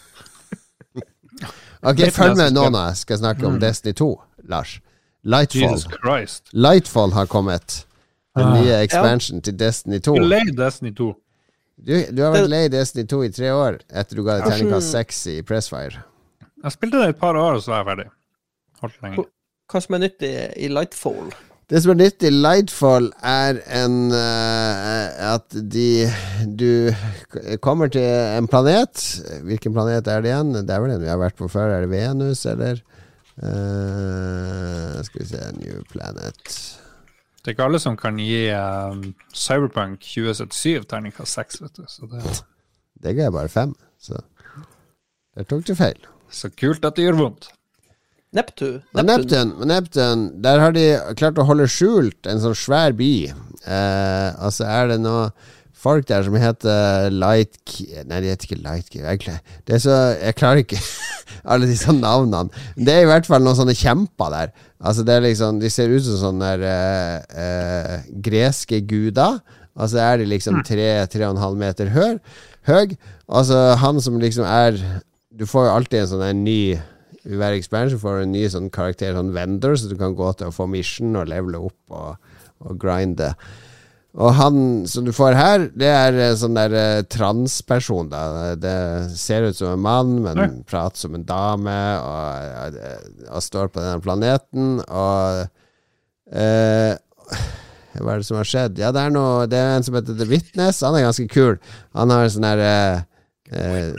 [1.85, 4.07] Ok, følg med nå når jeg skal snakke om Destiny 2,
[4.49, 4.77] Lars.
[5.25, 5.75] Lightfall.
[5.75, 6.39] Jesus.
[6.53, 7.81] Lightfall har kommet.
[8.35, 8.55] Den Ah.
[8.59, 10.15] nye expansion til Destiny 2.
[10.19, 11.13] Er lei Destiny 2.
[11.85, 14.91] Du, du har vært lei Destiny 2 i tre år etter du ga det terningkast
[14.95, 16.03] 6 i Pressfire.
[16.63, 18.05] Jeg spilte det i et par år, og så er jeg ferdig.
[18.81, 19.25] Holdt lenge.
[19.71, 20.31] Hva som er nytt i,
[20.65, 21.33] i Lightfall?
[21.69, 26.05] Det som er nytt i Lightfall, er en uh, at de
[26.59, 26.93] Du
[27.65, 29.01] kommer til en planet.
[29.47, 30.53] Hvilken planet er det igjen?
[30.59, 31.71] Det er vel den vi har vært på før.
[31.73, 32.83] Er det Venus, eller?
[33.41, 36.55] Uh, skal vi se New Planet.
[37.45, 39.01] Det er ikke alle som kan gi um,
[39.37, 41.83] Cyberpunk 2077 terningkast 6, vet du.
[41.87, 42.23] Så det
[43.03, 44.17] Det ga jeg bare fem, så
[45.35, 45.99] der tok du feil.
[46.31, 47.51] så kult at det gjør vondt.
[48.35, 48.81] Neptu.
[48.97, 53.11] Men Neptun, men Neptun, der har de klart å holde skjult en sånn svær by.
[53.29, 55.29] Eh, altså er det noe
[55.85, 57.59] folk der som heter Light
[58.09, 58.95] Nei, de heter ikke Light.
[58.95, 60.79] Jeg, det så, jeg klarer ikke
[61.51, 62.49] alle disse navnene.
[62.77, 64.55] Det er i hvert fall noen sånne kjemper der.
[64.85, 69.39] Altså det er liksom De ser ut som sånne uh, eh, greske guder.
[69.75, 72.17] Og så er de liksom tre, tre og en halv meter høy.
[72.69, 72.95] høy.
[73.27, 74.79] Altså han som liksom er
[75.35, 76.59] Du får jo alltid en sånn en ny
[77.25, 80.51] hver expansion får du en ny sånn karakter, sånn vendor, så du kan gå til
[80.51, 83.31] å få mission og levele opp og, og grinde.
[84.15, 84.57] Og han
[84.87, 88.53] som du får her, det er en sånn der eh, transperson, da.
[88.55, 88.75] Det
[89.19, 90.47] ser ut som en mann, men Nei.
[90.69, 92.77] prater som en dame, og,
[93.27, 95.41] og står på denne planeten, og
[96.31, 96.95] eh,
[97.95, 98.79] Hva er det som har skjedd?
[98.79, 100.81] Ja, det er noe Det er en som heter The Witness.
[100.83, 101.59] Han er ganske kul.
[101.95, 103.03] Han har en sånn der eh,
[103.51, 103.93] eh,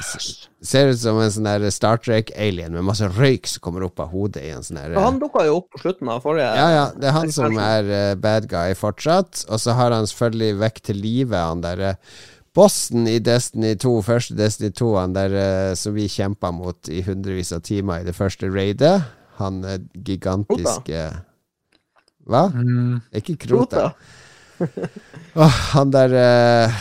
[0.66, 4.10] Ser ut som en sånn der Star Trek-alien med masse røyk som kommer opp av
[4.14, 6.86] hodet i en sånn der han dukka jo opp på slutten av forrige ja, ja,
[6.96, 9.44] det er han som er uh, bad guy fortsatt.
[9.50, 12.16] Og så har han selvfølgelig vekk til live han der uh,
[12.56, 17.02] bossen i Destiny 2, første Destiny 2, han der uh, som vi kjempa mot i
[17.06, 18.96] hundrevis av timer i det første raidet.
[19.40, 21.06] Han uh, gigantiske
[22.26, 22.46] Hva?
[22.50, 23.02] Mm.
[23.14, 23.90] Ikke Krota.
[23.92, 24.24] Krota.
[25.36, 26.78] oh, han der uh,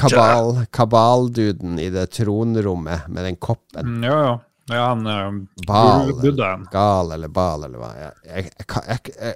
[0.00, 4.02] kabal, kabalduden i det tronrommet med den koppen.
[4.02, 4.26] Ja, ja.
[4.32, 4.40] jo.
[4.66, 5.32] Ja, han uh,
[5.66, 6.12] Bal.
[6.20, 6.68] Buddhaen.
[6.72, 7.90] Gal eller Bal eller hva.
[7.98, 8.52] Jeg, jeg,
[8.88, 9.34] jeg, jeg,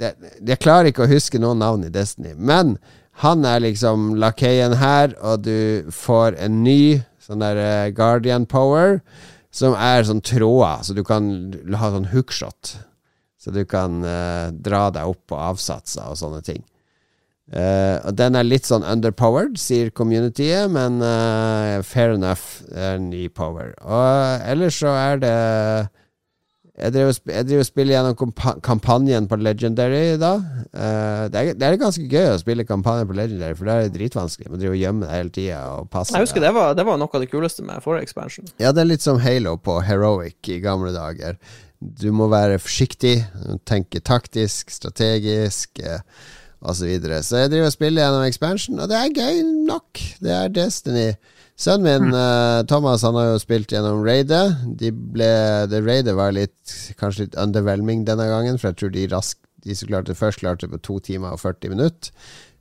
[0.00, 0.14] det,
[0.48, 2.34] jeg klarer ikke å huske noen navn i Destiny.
[2.34, 2.74] Men
[3.22, 8.98] han er liksom lakeien her, og du får en ny sånn der uh, Guardian Power,
[9.54, 11.30] som er sånn tråder, så du kan
[11.78, 12.74] ha sånn hookshot.
[13.40, 16.64] Så du kan uh, dra deg opp på avsatser og sånne ting.
[17.50, 22.60] Og den er litt sånn underpowered, sier communityet, men uh, fair enough.
[22.70, 23.72] Det er ny power.
[23.82, 25.32] Og ellers så er det
[26.80, 30.30] Jeg driver, jeg driver og spiller gjennom kampanjen på Legendary da.
[30.70, 33.94] Uh, det, er, det er ganske gøy å spille kampanjen på Legendary, for det er
[33.98, 34.48] dritvanskelig.
[34.48, 37.02] Man driver og gjemmer deg hele tida og passer Jeg husker det var, det var
[37.02, 38.48] noe av det kuleste med forrige expansion.
[38.62, 41.36] Ja, det er litt som Halo på Heroic i gamle dager.
[41.80, 43.22] Du må være forsiktig,
[43.68, 46.02] tenke taktisk, strategisk eh,
[46.60, 47.22] og så videre.
[47.24, 50.00] Så jeg driver og spiller gjennom expansion, og det er gøy nok.
[50.20, 51.10] Det er Destiny.
[51.60, 54.44] Sønnen min eh, Thomas han har jo spilt gjennom raidet.
[54.80, 55.30] De ble,
[55.68, 59.74] det raidet var litt kanskje litt underwhelming denne gangen, for jeg tror de rask, De
[59.76, 62.14] som klarte først, klarte det på to timer og 40 minutter.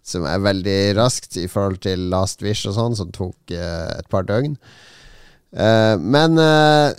[0.04, 4.10] Som er veldig raskt i forhold til Last Wish og sånn, som tok eh, et
[4.12, 4.58] par døgn.
[5.50, 6.94] Eh, men uh,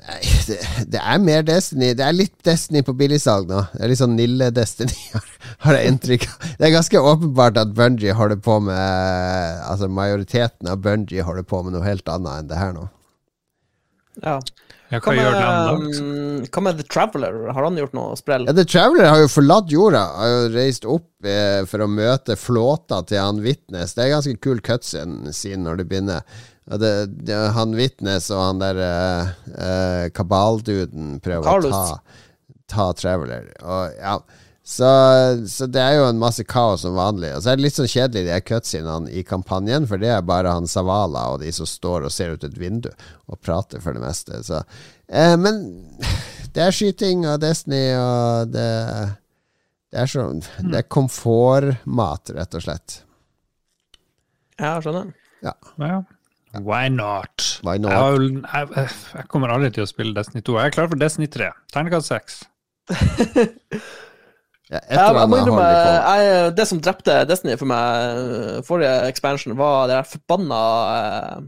[0.48, 0.56] det,
[0.90, 1.92] det er mer Destiny.
[1.94, 3.62] Det er litt Destiny på billigsalg nå.
[3.74, 4.96] Det er litt sånn Nille-Destiny,
[5.66, 6.48] har jeg inntrykk av.
[6.58, 11.62] Det er ganske åpenbart at Bungie holder på med Altså majoriteten av Bungie holder på
[11.62, 12.88] med noe helt annet enn det her nå.
[14.24, 14.40] Ja.
[14.90, 17.36] Ja, Hva med, um, hva med The Traveler?
[17.54, 18.48] Har han gjort noe sprell?
[18.48, 20.00] Ja, The Traveler har jo forlatt jorda.
[20.16, 23.94] Har jo reist opp eh, for å møte flåta til han Witness.
[23.94, 25.30] Det er ganske kul cutscene
[25.62, 26.42] når det begynner.
[26.70, 26.92] Og det,
[27.26, 31.74] det, han Vitnes og han der uh, uh, kabalduden prøver Carlos.
[31.74, 32.20] å ta,
[32.70, 33.50] ta Traveler.
[33.64, 34.20] Og ja
[34.70, 34.86] så,
[35.48, 37.32] så det er jo en masse kaos som vanlig.
[37.34, 40.26] Og så er det litt sånn kjedelig de her cutscenene i kampanjen, for det er
[40.26, 42.90] bare han Savala og de som står og ser ut et vindu
[43.26, 44.38] og prater for det meste.
[44.46, 45.58] Så, uh, men
[46.54, 48.68] det er skyting og Destiny, og det,
[49.90, 53.00] det er sånn Det er komfortmat, rett og slett.
[54.60, 55.10] Ja, skjønner.
[55.42, 55.56] Ja.
[55.80, 56.02] Ja.
[56.58, 57.60] Why not?
[57.62, 57.92] Why not?
[57.92, 60.56] Jeg, har jeg, jeg kommer aldri til å spille Destiny 2.
[60.58, 61.50] Jeg er klar for Destiny 3.
[61.70, 62.40] Terningkast 6.
[62.90, 62.98] Ja,
[64.70, 69.96] Jeg, jeg må innrømme, det som drepte Destiny for meg eh, forrige expansion, var de
[69.96, 70.60] der forbanna
[70.94, 71.40] eh,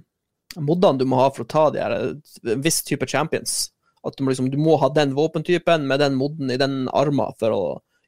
[0.59, 2.09] modene du må ha for å ta de her eh,
[2.51, 3.71] en viss type champions.
[4.03, 7.29] At du må, liksom, du må ha den våpentypen med den moden i den arma
[7.39, 7.63] for å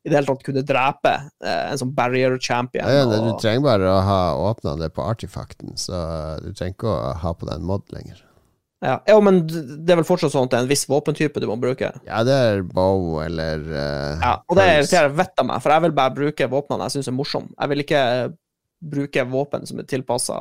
[0.04, 1.12] i det hele tatt kunne drepe
[1.44, 2.84] eh, en sånn barrier champion.
[2.84, 5.96] Ja, ja, det- du trenger bare å ha åpna det på artifakten, så
[6.44, 8.20] du trenger ikke å ha på deg en mod lenger.
[8.84, 8.98] ja.
[9.08, 11.56] ja, men det er vel fortsatt sånn at det er en viss våpentype du må
[11.56, 11.88] bruke.
[12.04, 15.86] Ja, det er bow eller uh, Ja, og det irriterer vettet av meg, for jeg
[15.86, 17.54] vil bare bruke våpnene jeg syns er morsomme.
[17.56, 18.02] Jeg vil ikke
[18.84, 20.36] bruke våpen som er tilpassa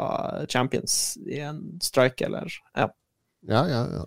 [0.51, 2.89] champions i en strike eller Ja.
[3.47, 4.03] Ja, ja, ja.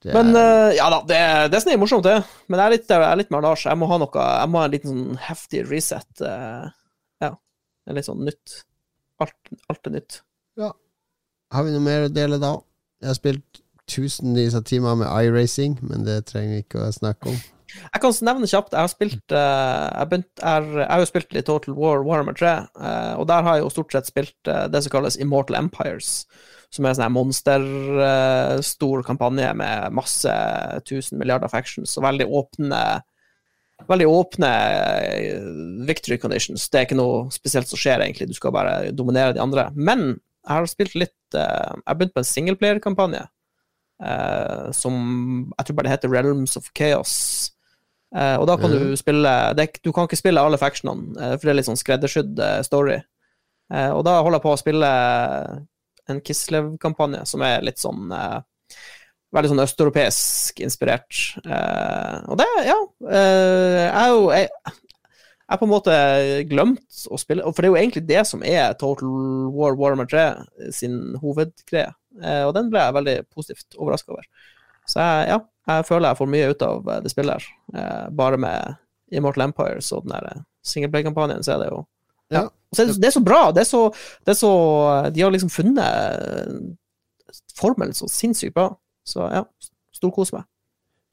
[0.00, 1.20] Det Men er, eh, ja da, det,
[1.52, 2.16] det er morsomt, det.
[2.48, 3.66] Men jeg er litt, jeg er litt med Lars.
[3.68, 6.10] Jeg må ha noe Jeg må ha en liten sånn heftig reset.
[6.24, 6.70] Uh,
[7.20, 7.34] ja.
[7.86, 8.62] Er litt sånn nytt.
[9.20, 9.36] Alt,
[9.68, 10.22] alt er nytt.
[11.52, 12.54] har vi noe mer å dele da?
[13.02, 17.32] Jeg har spilt tusenvis av timer med iRacing, men det trenger vi ikke å snakke
[17.32, 17.40] om.
[17.70, 21.36] Jeg kan nevne kjapt, jeg har spilt uh, jeg, begynt, er, jeg har jo spilt
[21.36, 22.54] litt Total War Warhammer 3,
[22.88, 26.24] eh, og der har jeg jo stort sett spilt eh, det som kalles Immortal Empires,
[26.70, 30.34] som er en sånn monsterstor kampanje med masse
[30.86, 32.82] tusen milliarder factions, og veldig åpne
[33.88, 34.48] Veldig åpne
[35.08, 35.38] eh,
[35.88, 36.66] victory conditions.
[36.68, 38.26] Det er ikke noe spesielt som skjer, egentlig.
[38.28, 39.70] Du skal bare dominere de andre.
[39.72, 43.22] Men jeg har spilt litt eh, Jeg har begynt på en singleplayer-kampanje
[44.04, 44.94] eh, som
[45.56, 47.14] Jeg tror bare det heter Realms of Chaos.
[48.16, 48.78] Eh, og da kan mm.
[48.78, 51.80] du spille det, Du kan ikke spille alle factionene, eh, for det er litt sånn
[51.80, 52.98] skreddersydd eh, story.
[53.70, 54.94] Eh, og da holder jeg på å spille
[56.10, 58.40] en Kislev-kampanje som er litt sånn eh,
[59.30, 61.14] Veldig sånn østeuropeisk inspirert.
[61.44, 62.78] Eh, og det, ja
[63.14, 65.98] eh, Jeg er jo jeg, jeg har på en måte
[66.50, 69.12] glemt å spille For det er jo egentlig det som er Total
[69.54, 71.92] War Warhammer 3 sin hovedgreie.
[72.42, 74.26] Og den ble jeg veldig positivt overraska over.
[74.90, 75.38] Så jeg, ja,
[75.70, 78.10] jeg føler jeg får mye ut av det spillet her.
[78.18, 78.74] Bare med
[79.14, 81.84] Immortal Empires og den der singleplay-kampanjen, så er det jo
[82.30, 82.46] Ja.
[82.74, 83.40] Så det, det er så bra.
[83.54, 83.82] Det er så,
[84.26, 84.52] det er så
[85.10, 86.70] De har liksom funnet
[87.58, 88.70] formelen så sinnssykt bra.
[89.06, 89.44] Så ja,
[89.96, 90.46] storkos meg.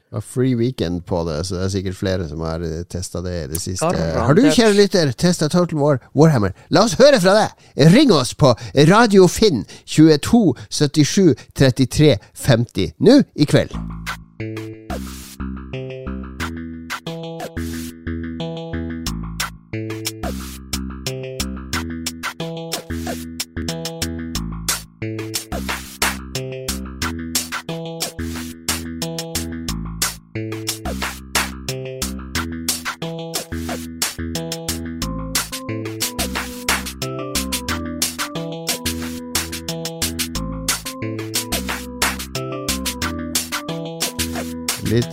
[0.08, 3.48] Det free weekend på det, så det er sikkert flere som har testa det i
[3.52, 3.90] det siste.
[4.16, 6.56] Har du, kjære lytter, testa Total War Warhammer?
[6.72, 7.68] La oss høre fra deg!
[7.92, 8.54] Ring oss på
[8.88, 12.16] Radio Finn 22 77 33
[12.48, 13.76] 50 nå i kveld.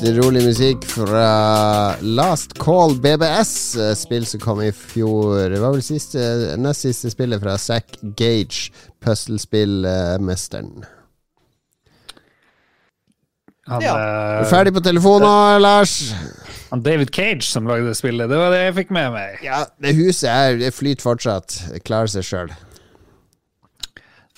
[0.05, 5.49] Litt rolig musikk fra Last Call BBS, eh, spill som kom i fjor.
[5.49, 6.21] Det var vel siste,
[6.61, 8.69] nest siste spillet fra Zack Gage,
[9.01, 10.85] puslespillmesteren.
[13.67, 13.95] Han, Ja.
[14.43, 16.13] Eh, ferdig på telefonen, Lars?
[16.71, 19.39] han David Cage som lagde spillet, det var det jeg fikk med meg.
[19.43, 21.73] Ja, det huset her, det flyter fortsatt.
[21.73, 22.53] Det klarer seg sjøl.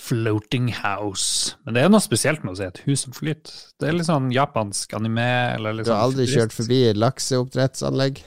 [0.06, 1.56] Floating House.
[1.66, 3.52] Men det er noe spesielt med å si et hus som flyter.
[3.80, 5.26] Det er litt sånn japansk anime.
[5.56, 6.38] Eller litt Du har sånn aldri futurist.
[6.40, 8.20] kjørt forbi et lakseoppdrettsanlegg?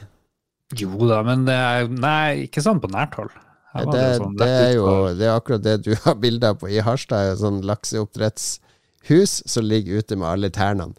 [0.78, 3.32] Jo da, men det er Nei, ikke sånn på nært hold.
[3.70, 4.86] Det, det sånn det er jo
[5.18, 7.36] det er akkurat det du har bilder på i Harstad.
[7.42, 10.92] Sånn lakseoppdrettshus som ligger ute med alle tærne.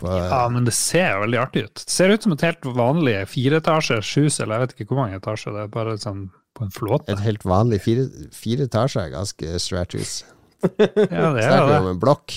[0.00, 1.82] På Ja, men det ser veldig artig ut.
[1.84, 5.18] Det ser ut som et helt vanlig fireetasjers hus, eller jeg vet ikke hvor mange
[5.18, 5.52] etasjer.
[5.56, 6.22] Det er bare sånn
[6.58, 7.12] på en flåte.
[7.14, 8.04] et helt vanlig fire,
[8.34, 10.18] fire etasjer, ganske svært hus.
[10.58, 12.34] Ja, det er Snakker vi om en blokk.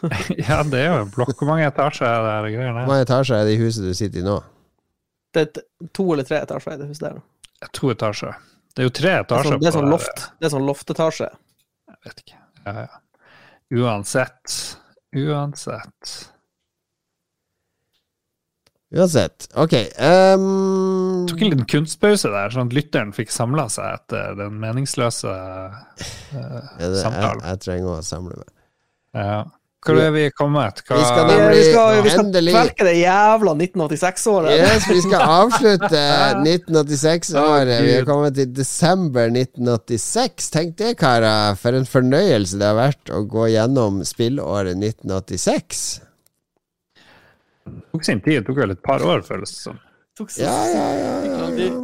[0.48, 1.34] Ja, det er jo en blokk.
[1.36, 2.84] Hvor mange etasjer er det her greiene?
[2.84, 4.38] Hvor mange etasjer er det i huset du sitter i nå?
[5.34, 7.18] Det er to eller tre etasjer i det huset der.
[7.76, 8.38] To etasjer.
[8.70, 10.24] Det er jo tre Det er etasjer sånn, det er sånn loft.
[10.38, 11.28] Det er sånn loftetasje.
[11.90, 12.38] Jeg vet ikke.
[12.64, 13.00] Ja, ja.
[13.82, 14.56] Uansett.
[15.20, 16.14] Uansett.
[18.90, 19.46] Uansett.
[19.54, 19.74] Ok.
[20.02, 21.26] Um...
[21.30, 25.78] tok en liten kunstpause der, sånn at lytteren fikk samla seg etter den meningsløse uh,
[26.34, 27.44] ja, det, samtalen.
[27.52, 28.50] jeg trenger å samle meg.
[29.14, 29.40] Ja.
[29.80, 30.82] Hvor er vi kommet?
[30.84, 34.58] Hva, Vi skal nemlig- vi skal, vi skal endelig- kvelke det jævla 1986-året.
[34.58, 36.02] Yes, vi skal avslutte
[36.42, 37.80] 1986-året.
[37.86, 40.50] Vi er kommet til desember 1986.
[40.52, 41.56] Tenk det, karer.
[41.62, 46.00] For en fornøyelse det har vært å gå gjennom spillåret 1986.
[47.66, 48.40] Det tok sin tid.
[48.40, 49.80] Det tok vel et par år, føles det som.
[50.36, 51.80] Ja, ja, ja, ja, ja.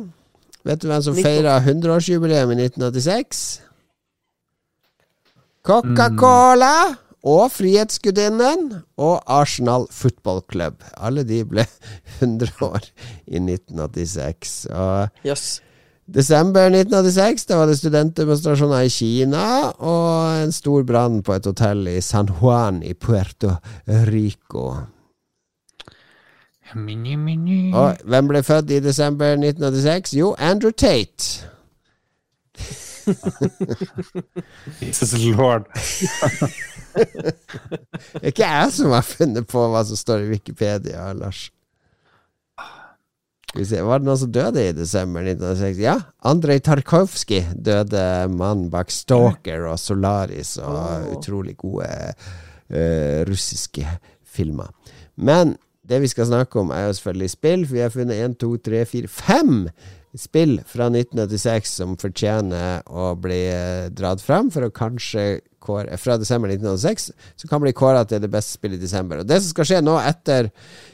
[0.66, 3.42] Vet du hvem som feira 100-årsjubileum i 1986?
[5.66, 6.96] Coca-Cola
[7.26, 8.68] og Frihetsgudinnen
[9.02, 10.82] og Arsenal Football Club.
[10.98, 11.64] Alle de ble
[12.20, 12.90] 100 år
[13.26, 14.58] i 1986.
[14.70, 15.46] Og yes.
[16.06, 21.88] Desember 1986, da var det studentdemonstrasjoner i Kina og en stor brann på et hotell
[21.90, 23.56] i San Juan i Puerto
[24.10, 24.68] Rico.
[26.74, 27.72] Mini, mini.
[27.74, 30.16] Og hvem ble født i desember 1986?
[30.18, 31.46] Jo, Andrew Tate.
[34.82, 35.66] Jesus lord.
[36.96, 41.50] Det er ikke jeg som har funnet på hva som står i Wikipedia, Lars.
[43.46, 45.82] Skal vi se, Var det noen som døde i desember 1960?
[45.84, 48.02] Ja, Andrej Tarkovskij døde,
[48.32, 53.84] mannen bak Stalker og Solaris og utrolig gode uh, russiske
[54.24, 54.72] filmer.
[55.16, 55.54] Men
[55.88, 58.56] det vi skal snakke om, er jo selvfølgelig spill, for vi har funnet 1, 2,
[58.68, 59.54] 3, 4, 5
[60.16, 65.26] spill fra 1986 som fortjener å bli eh, dratt fram for å kanskje
[65.66, 69.18] kåre Fra desember 1986, så kan bli kåra til det beste spillet i desember.
[69.18, 70.50] Og Det som skal skje nå, etter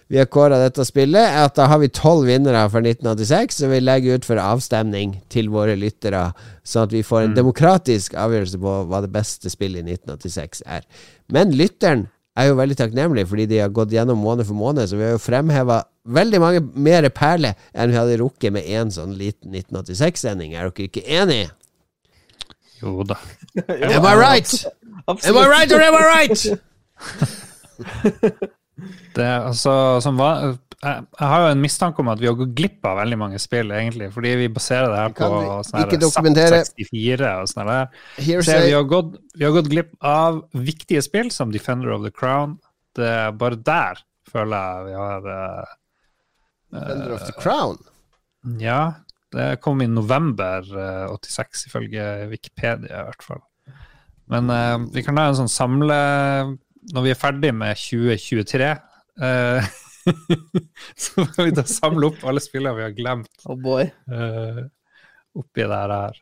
[0.09, 3.73] vi har kåra dette spillet, er at da har vi tolv vinnere for 1986, som
[3.73, 6.31] vi legger ut for avstemning til våre lyttere,
[6.65, 10.89] sånn at vi får en demokratisk avgjørelse på hva det beste spillet i 1986 er.
[11.33, 12.09] Men lytteren
[12.39, 15.17] er jo veldig takknemlig, fordi de har gått gjennom måned for måned, så vi har
[15.17, 20.57] jo fremheva veldig mange mer perler enn vi hadde rukket med én sånn liten 1986-sending.
[20.57, 21.45] Er dere ikke enig?
[22.81, 23.19] Jo da.
[23.69, 24.65] Am I right?
[25.07, 26.41] Am I right or am I right?
[29.15, 32.55] Det, altså, som var, jeg, jeg har jo en mistanke om at vi har gått
[32.59, 34.09] glipp av veldig mange spill, egentlig.
[34.15, 35.29] Fordi vi baserer det her på
[35.69, 35.95] sånn her.
[36.11, 36.29] SAP
[36.81, 38.01] 64 og sånn der.
[38.19, 42.13] Så vi, har gått, vi har gått glipp av viktige spill som Defender of the
[42.15, 42.59] Crown.
[42.99, 44.03] Det er bare der
[44.33, 45.73] føler jeg vi har uh,
[46.73, 47.79] Defender of the Crown.
[48.59, 48.83] Ja,
[49.33, 53.43] det kom i november uh, 86, ifølge Wikipedia i hvert fall.
[54.33, 55.97] Men eh, vi kan ha en sånn samle
[56.93, 58.69] Når vi er ferdig med 2023,
[59.27, 59.73] eh,
[61.05, 63.87] så kan vi da samle opp alle spillene vi har glemt Oh boy.
[64.11, 64.65] Uh,
[65.39, 66.21] oppi det her.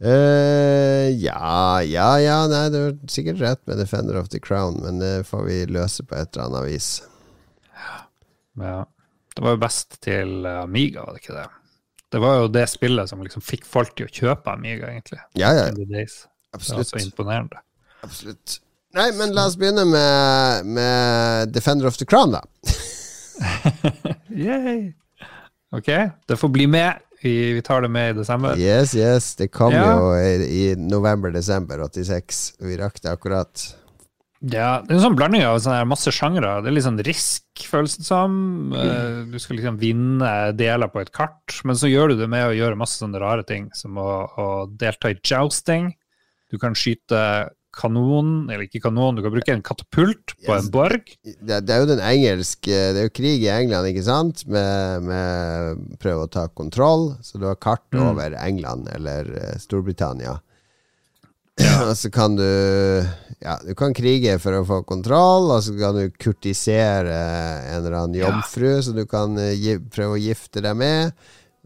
[0.00, 5.02] Uh, ja, ja, ja Nei, du har sikkert rett med Defender of the Crown, men
[5.02, 6.90] det får vi løse på et eller annet vis.
[8.60, 8.86] Ja.
[9.34, 11.46] Det var jo best til eh, Amiga, var det ikke det?
[12.10, 15.20] Det var jo det spillet som liksom fikk folk til å kjøpe Amiga, egentlig.
[15.38, 16.26] Ja, ja, Absolutt.
[16.50, 17.60] Det var så imponerende.
[18.02, 18.56] absolutt.
[18.96, 22.40] Nei, men la oss begynne med, med Defender of the Crown, da.
[24.34, 24.92] Yay!
[25.72, 25.86] Ok,
[26.26, 26.98] det får bli med.
[27.22, 28.56] Vi, vi tar det med i desember.
[28.58, 29.34] Yes, yes.
[29.36, 29.84] Det kom Ja.
[29.92, 32.40] jo i, i november-desember 86.
[32.64, 33.66] Vi rakk det akkurat.
[34.40, 36.54] Ja, det er en sånn blanding av sånne masse sjangre.
[36.64, 38.72] Det er litt sånn risk, føles det som.
[38.72, 42.48] Eh, Du skal liksom vinne deler på et kart, men så gjør du det med
[42.48, 44.08] å gjøre masse sånne rare ting, som å,
[44.40, 44.48] å
[44.80, 45.92] delta i jousting.
[46.50, 47.20] Du kan skyte
[47.76, 50.64] kanon, eller ikke kanon, du kan bruke en katapult på Yes.
[50.66, 51.10] en borg.
[51.24, 54.44] Det, det er jo den engelske Det er jo krig i England, ikke sant?
[54.50, 57.16] Med, med prøve å ta kontroll.
[57.22, 58.02] Så du har kart Mm.
[58.10, 60.38] over England eller Storbritannia.
[61.60, 61.88] Storbritannia.
[61.90, 62.44] og så kan du
[63.40, 67.14] Ja, du kan krige for å få kontroll, og så kan du kurtisere
[67.70, 68.28] en eller annen Ja.
[68.30, 71.12] jomfru som du kan eh, gi, prøve å gifte deg med.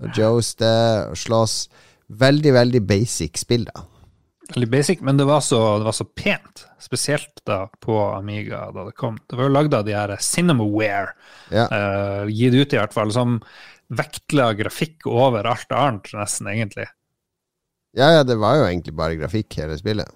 [0.03, 0.71] Og joaste
[1.11, 1.69] og slåss.
[2.11, 3.83] Veldig, veldig basic spill, da.
[4.53, 6.67] Veldig basic, men det var, så, det var så pent.
[6.83, 9.17] Spesielt da på Amiga da det kom.
[9.25, 11.15] Det var jo lagd av de her Cinemaware,
[11.55, 11.65] Ja.
[11.73, 13.39] uh, gitt ut i hvert fall, som
[13.95, 16.87] vektla grafikk over alt annet, nesten, egentlig.
[17.97, 20.09] ja, ja, det var jo egentlig bare grafikk, hele spillet.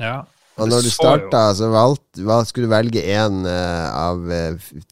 [0.00, 0.22] Ja.
[0.56, 4.22] Og når du starta, så valgte, valg, skulle du velge én av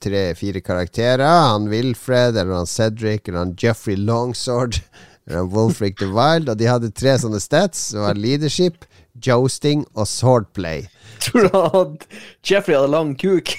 [0.05, 1.25] tre-fire karakterer.
[1.25, 4.83] Han Wilfred, eller han Cedric, eller han Jeffrey Longsword,
[5.31, 6.49] Wolfric the Wild.
[6.49, 7.93] Og de hadde tre sånne stats.
[7.95, 10.87] Det var leadership, jousting og swordplay.
[11.25, 12.07] Tror du at
[12.45, 13.49] Jeffrey hadde lang kuk?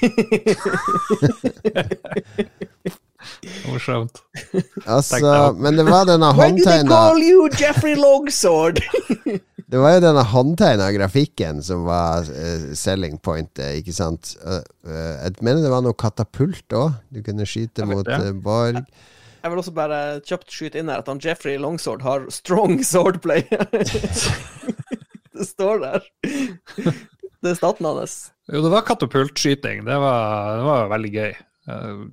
[3.66, 4.22] Morsomt.
[4.86, 8.82] Altså, men det var denne Why do they håndtegna call you Jeffrey Longsword?
[9.66, 14.36] Det var jo denne håndtegna grafikken som var uh, selling pointet, ikke sant?
[14.46, 16.94] Uh, uh, jeg mener det var noe katapult òg.
[17.10, 18.84] Du kunne skyte mot eh, borg.
[19.46, 23.44] Jeg vil også bare kjapt skyte inn her at han Jeffrey Longsword har strong swordplay.
[25.38, 26.08] det står der.
[27.46, 28.16] Det er staten hans.
[28.50, 29.84] Jo, det var katapultskyting.
[29.86, 31.36] Det var, det var veldig gøy.
[31.70, 32.08] Uh,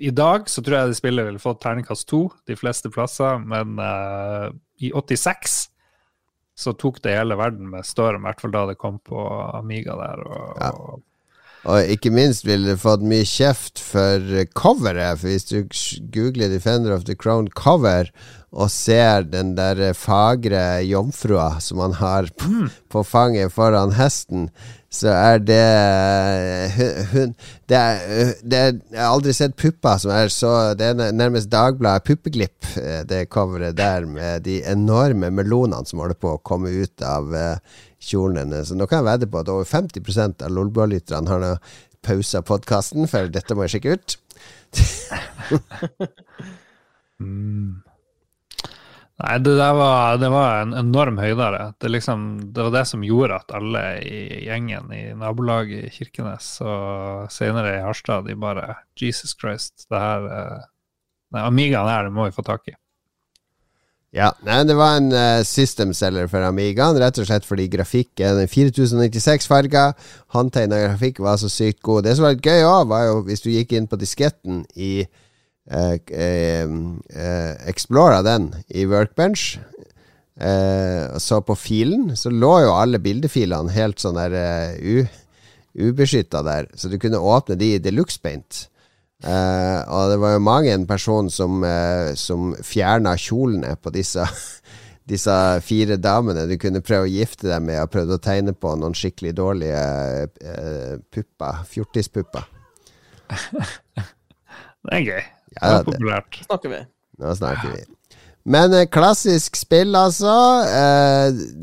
[0.00, 3.76] I dag så tror jeg de spillet ville fått terningkast to de fleste plasser, men
[3.76, 4.48] uh,
[4.80, 5.58] i 86
[6.58, 9.28] så tok det hele verden med storm, i hvert fall da det kom på
[9.60, 10.24] Amiga der.
[10.24, 10.72] Og, Ja.
[10.72, 11.04] Og
[11.66, 15.20] ikke minst ville det fått mye kjeft for coveret.
[15.20, 15.62] For hvis du
[16.14, 18.10] googler Defender of the Crown cover
[18.48, 24.48] og ser den der fagre jomfrua som han har på, på fanget foran hesten,
[24.88, 25.64] så er det
[26.78, 27.34] hun, hun
[27.68, 31.50] det, er, det er, Jeg har aldri sett pupper som er så Det er nærmest
[31.52, 36.72] Dagbladet Puppeglipp, eh, det coveret der med de enorme melonene som holder på å komme
[36.72, 37.76] ut av eh,
[38.08, 38.72] kjolen hennes.
[38.74, 41.52] Nå kan jeg vedde på at over 50 av Lolbua-lytterne har nå
[42.06, 44.18] pausa podkasten, for dette må jeg sjekke ut.
[47.18, 47.82] Mm.
[49.18, 51.72] Nei, det der var, det var en enorm høydere.
[51.82, 52.20] Det, liksom,
[52.54, 57.80] det var det som gjorde at alle i gjengen i nabolaget i Kirkenes og senere
[57.80, 60.66] i Harstad, de bare Jesus Christ, det her eh,
[61.34, 62.72] Nei, Amigaen her, det må vi få tak i.
[64.16, 69.48] Ja, nei, Det var en uh, system-selger for Amigaen, rett og slett fordi grafikken 4096
[69.50, 69.92] farger,
[70.32, 72.06] håndtegna grafikk var så sykt god.
[72.06, 75.02] Det som var litt gøy òg, var jo hvis du gikk inn på disketten i
[75.04, 76.72] uh, uh,
[77.68, 79.58] Explora den i Workbench,
[80.38, 84.36] og så på filen, så lå jo alle bildefilene helt sånn der
[85.74, 88.68] ubeskytta der, så du kunne åpne de i Deluxe Paint.
[89.18, 94.22] Eh, og det var jo mange en person som, uh, som fjerna kjolene på disse,
[95.10, 95.34] disse
[95.66, 96.46] fire damene.
[96.50, 99.82] Du kunne prøve å gifte dem med og prøvde å tegne på noen skikkelig dårlige
[100.44, 101.64] uh, pupper.
[101.72, 102.46] Fjortispupper.
[104.88, 105.24] Det er gøy.
[105.58, 106.36] Ja, det er populært.
[106.46, 106.76] Snakker vi.
[107.18, 107.80] nå snakker vi.
[108.48, 110.30] Men klassisk spill, altså.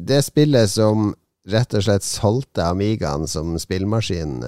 [0.05, 1.13] det spillet som
[1.49, 4.43] rett og slett solgte Amigaen som spillmaskin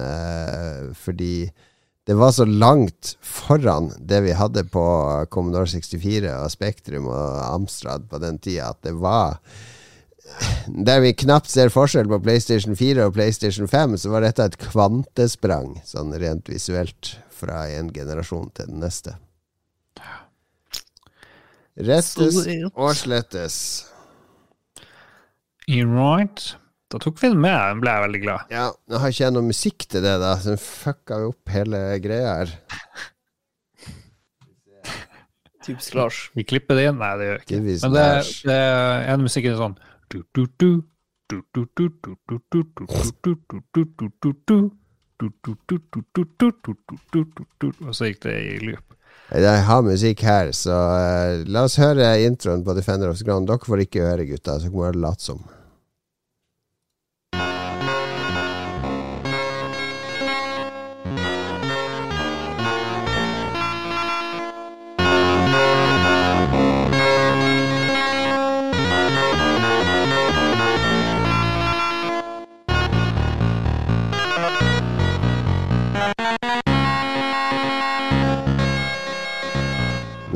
[1.00, 1.48] fordi
[2.08, 4.82] det var så langt foran det vi hadde på
[5.28, 9.36] Commodore 64 og Spektrum og Amstrad på den tida, at det var
[10.88, 14.56] Der vi knapt ser forskjell på PlayStation 4 og PlayStation 5, så var dette et
[14.60, 19.14] kvantesprang, sånn rent visuelt, fra en generasjon til den neste.
[21.76, 22.40] Rettes
[22.74, 23.58] og slettes.
[25.68, 26.56] You're right.
[26.88, 28.52] Da tok vi den med, den ble jeg veldig glad.
[28.54, 31.52] Ja, Nå har ikke jeg noe musikk til det, da, så den fucka jo opp
[31.52, 32.54] hele greia her.
[35.68, 36.30] Typisk Lars.
[36.32, 36.96] Vi klipper det inn.
[36.96, 37.52] Nei, det gjør vi ikke.
[37.58, 38.04] Typisk Men det,
[38.48, 39.76] det er en musikk er sånn.
[47.84, 48.84] Og så gikk det i loop.
[49.28, 50.72] Jeg har musikk her, så
[51.52, 53.44] la oss høre introen på Defender of the Ground.
[53.50, 55.44] Dere får ikke høre, gutta, så kan dere late som.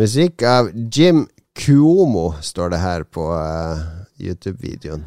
[0.03, 3.83] Musikk av Jim Cuomo, står det her på uh,
[4.19, 5.05] YouTube-videoen.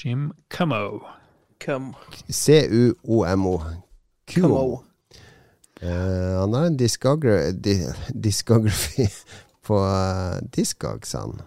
[0.00, 1.02] Jim Cuomo.
[2.28, 3.58] C-u-o-m-o.
[4.24, 4.80] Cuomo.
[5.80, 7.76] Eh, han har en discogra di
[8.08, 9.08] discography
[9.66, 11.42] på uh, Discogs, han.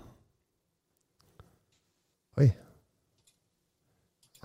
[2.38, 2.51] Oi.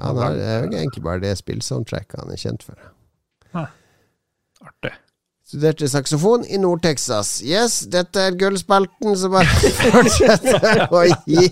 [0.01, 2.93] Han har, det er egentlig bare det spillsoundtracket han er kjent for.
[3.53, 4.97] Artig.
[5.53, 7.43] Studerte saksofon i Nord-Texas.
[7.45, 9.45] Yes, dette er gullspalten som bare
[9.93, 11.43] fortsetter å gi.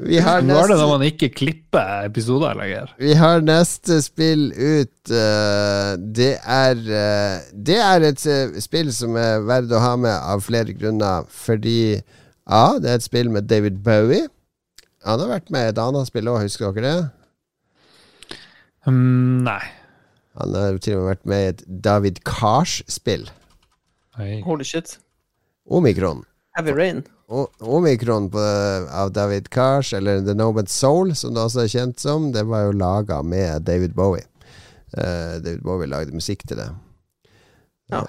[0.00, 2.94] Vi har Nå er det når man ikke klipper episoder lenger.
[2.96, 5.12] Vi har neste spill ut.
[5.12, 10.14] eh, det er eh, Det er et eh, spill som er verdt å ha med
[10.16, 11.28] av flere grunner.
[11.28, 11.98] Fordi
[12.48, 12.78] A.
[12.80, 14.24] Det er et spill med David Bowie.
[15.04, 18.38] Han har vært med i et annet spill òg, husker dere det?
[18.88, 19.60] Um, nei.
[20.40, 23.28] Han har til og med vært med i et David Cars-spill.
[24.44, 24.98] Holy shit.
[25.70, 26.24] Omikron.
[26.56, 27.04] Heavy rain.
[27.30, 28.42] O- Omikron på,
[28.90, 32.66] av David Cars, eller The Nomad Soul, som det også er kjent som, det var
[32.66, 34.26] jo laga med David Bowie.
[34.96, 36.66] Uh, David Bowie lagde musikk til det.
[37.92, 38.02] Ja.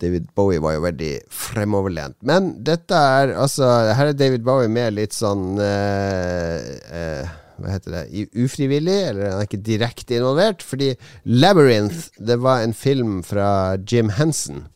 [0.00, 2.20] David Bowie var jo veldig fremoverlent.
[2.22, 6.60] Men dette er altså Her er David Bowie med litt sånn uh,
[6.94, 10.64] eh, Hva heter det Ufrivillig, eller han er ikke direkte involvert.
[10.64, 10.94] Fordi
[11.24, 14.66] Labyrinth, det var en film fra Jim Henson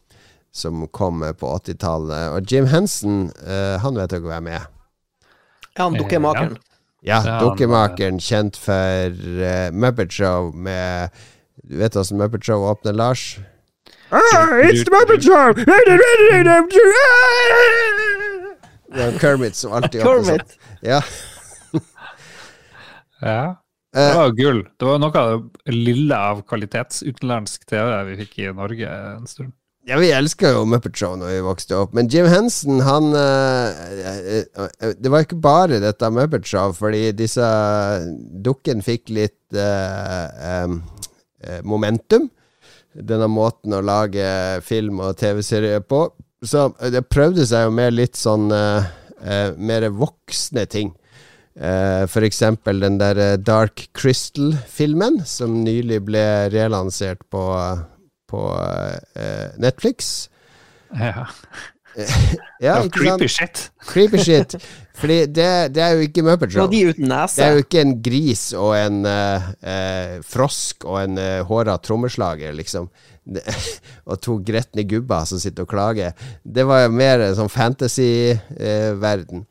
[0.54, 2.28] som kom på 80-tallet.
[2.36, 4.60] Og Jim Henson, uh, han vet dere hvem er med?
[5.74, 6.56] Ja, han dukkemakeren.
[7.04, 11.10] Ja, dukkemakeren kjent for uh, Muppet Show med
[11.64, 13.38] Du vet åssen Muppet Show åpner, Lars?
[14.10, 15.52] Ah, it's the Muppet Show!
[18.94, 20.40] Det var Kermit som alltid åpner sånn.
[20.86, 21.00] Ja.
[23.20, 23.56] Ja.
[23.94, 24.64] Det Eh, var gull.
[24.78, 29.52] Det var noe av det lille av kvalitetsutenlandsk TV vi fikk i Norge en stund.
[29.86, 34.40] ja, vi elska jo Muppet Show når vi vokste opp, men Jim Henson, han eh,
[34.56, 37.46] eh, Det var ikke bare dette Muppet Show, fordi disse
[38.42, 40.66] dukken fikk litt eh,
[41.62, 42.30] momentum.
[42.94, 44.26] Denne måten å lage
[44.66, 46.08] film og TV-serier på.
[46.42, 50.94] Så det prøvde seg jo med litt sånn eh, mer voksne ting.
[51.54, 57.44] Eh, for eksempel den der eh, Dark Crystal-filmen, som nylig ble relansert på,
[58.30, 60.28] på uh, Netflix.
[60.98, 61.28] Ja.
[62.58, 63.70] Ja, var creepy shit.
[63.86, 64.56] Creepy shit.
[64.98, 66.70] Fordi det, det er jo ikke Muppet Det Show.
[66.70, 71.18] de uten Det er jo ikke en gris og en uh, uh, frosk og en
[71.18, 72.88] uh, håra trommeslager, liksom.
[73.24, 73.42] Det,
[74.10, 76.14] og to gretne gubber som sitter og klager.
[76.42, 79.46] Det var jo mer en sånn fantasy-verden.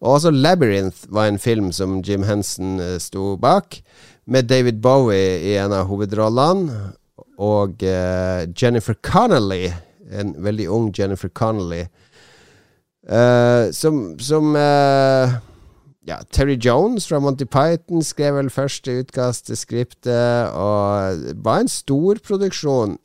[0.00, 3.80] Og også Labyrinth var en film som Jim Henson eh, sto bak,
[4.26, 6.92] med David Bowie i en av hovedrollene,
[7.38, 9.72] og eh, Jennifer Connolly,
[10.12, 11.86] en veldig ung Jennifer Connolly,
[13.08, 14.54] eh, som, som
[16.08, 21.64] ja, Terry Jones fra Monty Python skrev vel første utkast til skriptet, og det var
[21.64, 22.98] en stor produksjon.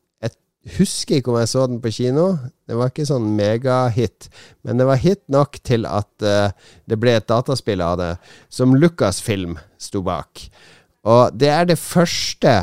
[0.64, 2.38] Husker ikke om jeg så den på kino.
[2.68, 4.30] Det var ikke sånn megahit,
[4.64, 6.54] men det var hit nok til at uh,
[6.88, 8.14] det ble et dataspill av det,
[8.48, 10.46] som Lucasfilm sto bak.
[11.04, 12.56] Og det er det første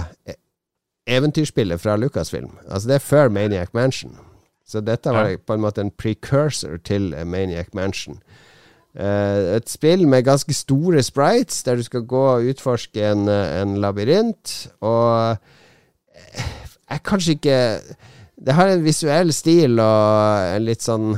[1.11, 2.55] eventyrspillet fra Lucasfilm.
[2.71, 4.17] Altså det er før Maniac Mansion.
[4.65, 8.23] Så dette var på en måte en precursor til eh, Maniac Mansion.
[8.97, 13.77] Uh, et spill med ganske store sprites, der du skal gå og utforske en, en
[13.83, 14.71] labyrint.
[14.81, 15.37] Og
[16.91, 17.59] er kanskje ikke
[18.41, 21.15] Det har en visuell stil og en litt sånn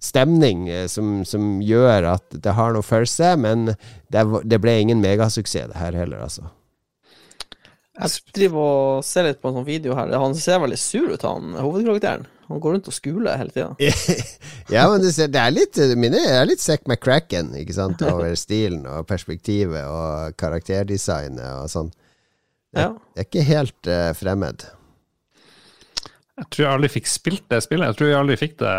[0.00, 3.70] stemning eh, som, som gjør at det har noe for seg, men
[4.12, 6.48] det, det ble ingen megasuksess, det her heller, altså.
[8.00, 10.12] Jeg driver og ser litt på en sånn video her.
[10.16, 12.24] Han ser veldig sur ut, han hovedkarakteren.
[12.48, 13.74] Han går rundt og skuler hele tida.
[14.74, 18.32] ja, men det, ser- det er litt Mine er litt Zack McCracken, ikke sant, over
[18.40, 21.92] stilen og perspektivet og karakterdesignet og sånn.
[22.76, 22.92] Ja.
[23.14, 24.66] Det er ikke helt uh, fremmed.
[26.40, 27.90] Jeg tror jeg aldri fikk spilt det spillet.
[27.90, 28.74] Jeg tror jeg aldri fikk det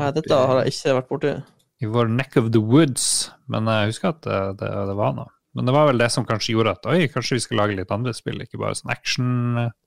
[0.00, 1.34] Nei, dette har jeg ikke vært borti.
[1.80, 5.30] i vår neck of the woods, men jeg husker at det, det, det var noe.
[5.56, 7.92] Men det var vel det som kanskje gjorde at oi, kanskje vi skal lage litt
[7.94, 9.30] andre spill, ikke bare sånn action,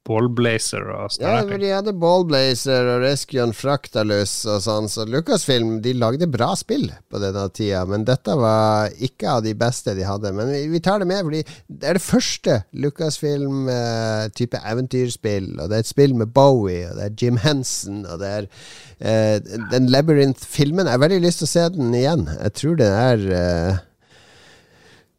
[0.07, 5.05] ballblazer og Ja, sånne for de hadde Ballblazer og Rescue on Fractalus og sånn, så
[5.05, 9.93] Lucasfilm de lagde bra spill på denne tida, men dette var ikke av de beste
[9.97, 10.33] de hadde.
[10.35, 15.85] Men vi, tar det med, fordi det er det første Lucasfilm-type eventyrspill, og det er
[15.85, 18.49] et spill med Bowie, og det er Jim Henson, og det er
[18.97, 19.37] eh,
[19.71, 22.27] Den Labyrinth-filmen Jeg har veldig lyst til å se den igjen.
[22.39, 23.81] Jeg tror det er eh,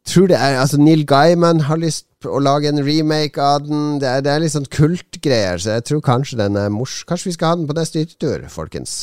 [0.09, 3.98] tror det er Altså Neil Gaiman har lyst å lage en remake av den.
[4.03, 7.00] Det er, det er litt sånn kultgreier, så jeg tror kanskje den er mors...
[7.09, 8.96] Kanskje vi skal ha den på neste hyttetur, folkens.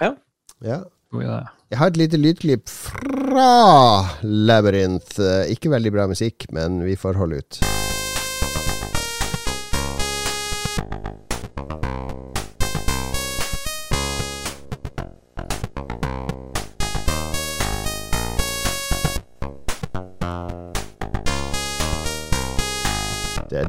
[0.00, 0.14] Ja.
[0.64, 0.80] Ja.
[1.70, 5.18] Jeg har et lite lydklipp fra Labyrinth.
[5.20, 7.60] Eh, Ikke veldig bra musikk, men vi får holde ut.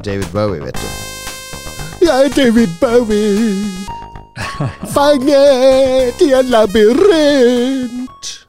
[0.04, 0.88] David Bowie, vet du.
[2.06, 3.64] Jeg er David Bowie.
[4.94, 8.46] Fanget i en labyrint.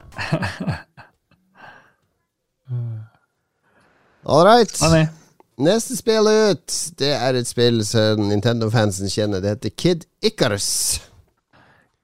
[4.26, 4.82] All right.
[5.60, 9.42] Neste spill ut, det er et spill som Nintendo-fansen kjenner.
[9.42, 11.00] Det heter Kid Icarus.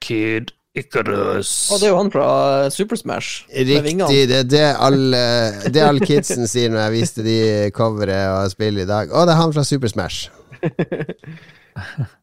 [0.02, 1.50] Kid Icarus.
[1.72, 2.26] Og det er jo han fra
[2.66, 3.46] eh, Super Smash.
[3.50, 4.20] Riktig.
[4.28, 5.22] Det er det alle
[5.64, 7.38] det er alle kidsen sier når jeg viste de
[7.76, 9.10] coveret og spillet i dag.
[9.10, 10.28] Å, det er han fra Super Smash.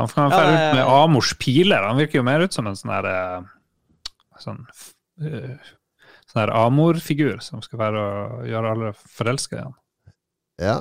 [0.00, 1.84] Han kan Ja, ut med Amors piler.
[1.84, 3.42] Han virker jo mer ut som en sånn her eh,
[4.40, 4.62] Sånn
[5.20, 5.52] eh,
[6.32, 9.74] Sånn her Amor-figur som skal være å gjøre alle forelska igjen.
[10.64, 10.78] Ja.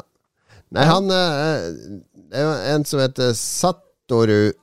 [0.71, 1.65] Nei, han er
[2.71, 4.53] en som heter Satoru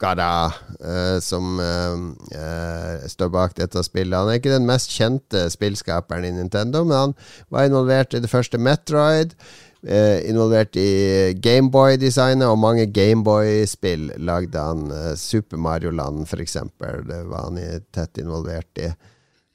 [0.00, 4.16] Okada, eh, som eh, eh, står bak dette spillet.
[4.16, 7.12] Han er ikke den mest kjente spillskaperen i Nintendo, men han
[7.52, 9.36] var involvert i det første Metroid.
[9.84, 14.88] Eh, involvert i Gameboy-designet, og mange Gameboy-spill lagde han.
[15.20, 17.04] Super Mario Land, eksempel.
[17.04, 17.60] Det var han
[17.92, 18.88] tett involvert i.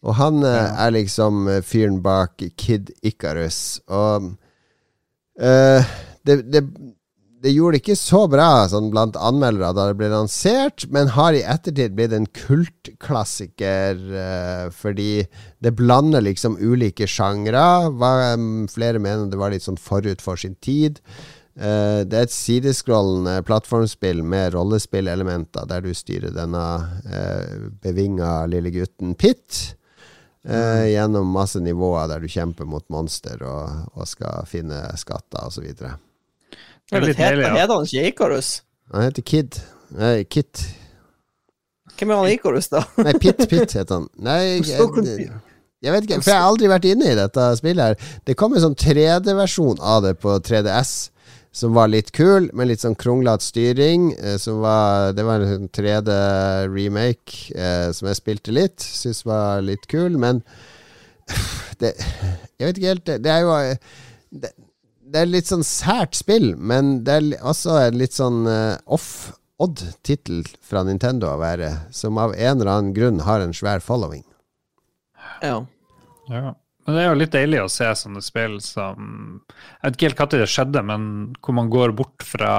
[0.05, 3.79] Og han eh, er liksom fyren bak Kid Icarus.
[3.89, 4.35] Og
[5.35, 5.85] Eh,
[6.23, 6.61] det, det,
[7.45, 11.37] det gjorde det ikke så bra sånn blant anmeldere da det ble lansert, men har
[11.37, 15.27] i ettertid blitt en kultklassiker uh, fordi
[15.61, 17.63] det blander liksom ulike sjangre.
[17.93, 20.97] Um, Flere mener det var litt sånn forut for sin tid.
[21.53, 26.65] Uh, det er et sideskrollende plattformspill med rollespillelementer, der du styrer denne
[27.05, 29.75] uh, bevinga lille gutten Pitt.
[30.45, 35.65] Eh, gjennom masse nivåer der du kjemper mot monster og, og skal finne skatter osv.
[36.85, 38.49] Det er litt heter, heter han ikke Ikarus?
[38.93, 39.57] Han heter Kid.
[39.97, 40.61] Nei, Kit.
[41.95, 42.83] Hvem er han Ikarus, da?
[43.01, 44.05] Nei, Pit Pit heter han.
[44.21, 48.13] Nei, jeg, jeg, vet ikke, for jeg har aldri vært inne i dette spillet her.
[48.27, 50.95] Det kom en sånn 3D-versjon av det på 3DS.
[51.55, 54.09] Som var litt kul, med litt sånn kronglete styring.
[54.19, 58.83] Eh, som var, det var en 3D-remake eh, som jeg spilte litt.
[58.83, 60.43] Syns var litt kul, men
[61.81, 61.95] det,
[62.59, 63.95] Jeg vet ikke helt Det, det er jo eh,
[64.43, 64.51] det,
[65.05, 70.43] det er litt sånn sært spill, men det er også en litt sånn eh, off-odd-tittel
[70.65, 74.25] fra Nintendo å være, som av en eller annen grunn har en svær following.
[75.43, 75.59] Ja.
[76.31, 76.55] Ja.
[76.85, 78.99] Men det er jo litt deilig å se sånne spill som
[79.49, 81.07] Jeg vet ikke helt når det skjedde, men
[81.41, 82.51] hvor man går bort fra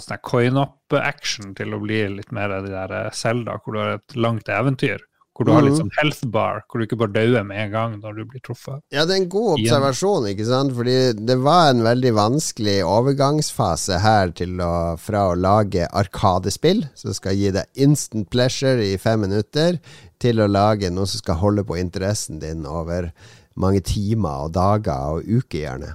[0.00, 4.16] sånn coin-up-action til å bli litt mer de der Selda, Zelda, hvor du har et
[4.16, 5.04] langt eventyr.
[5.38, 5.78] Hvor du har litt Mhm.
[5.84, 8.80] sånn health bar, hvor du ikke bare dauer med en gang når du blir truffet.
[8.90, 10.72] Ja, det er en god observasjon, ikke sant?
[10.74, 17.36] Fordi det var en veldig vanskelig overgangsfase her å, fra å lage arkadespill, som skal
[17.38, 19.78] gi deg instant pleasure i fem minutter,
[20.18, 23.12] til å lage noe som skal holde på interessen din over
[23.54, 25.94] mange timer og dager og uker, gjerne.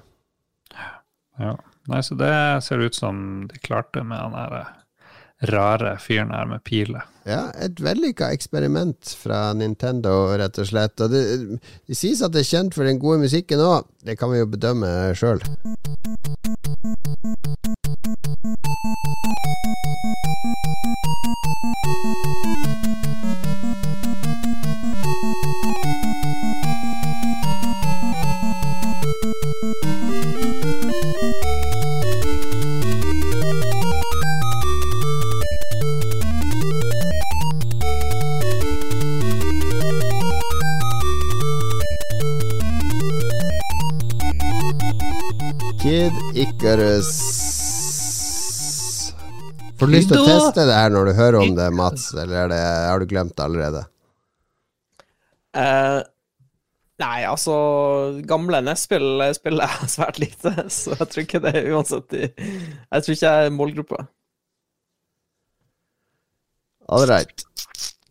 [1.40, 1.56] Ja.
[1.90, 4.66] Nei, så det ser ut som de klarte med den der eh,
[5.52, 7.04] rare fyren her med piler.
[7.28, 11.00] Ja, et vellykka eksperiment fra Nintendo, rett og slett.
[11.04, 11.24] Og det,
[11.88, 13.88] det sies at det er kjent for den gode musikken òg.
[14.04, 15.40] Det kan vi jo bedømme sjøl.
[50.48, 53.36] Å det her når du hører om det, Mats, eller er det, har du glemt
[53.38, 53.86] det allerede?
[55.54, 56.02] Uh,
[57.04, 57.56] nei, altså
[58.26, 63.16] Gamle NES-spill spiller jeg svært lite, så jeg tror ikke det er uansett Jeg tror
[63.16, 64.06] ikke jeg er målgruppa.
[66.94, 67.46] All right.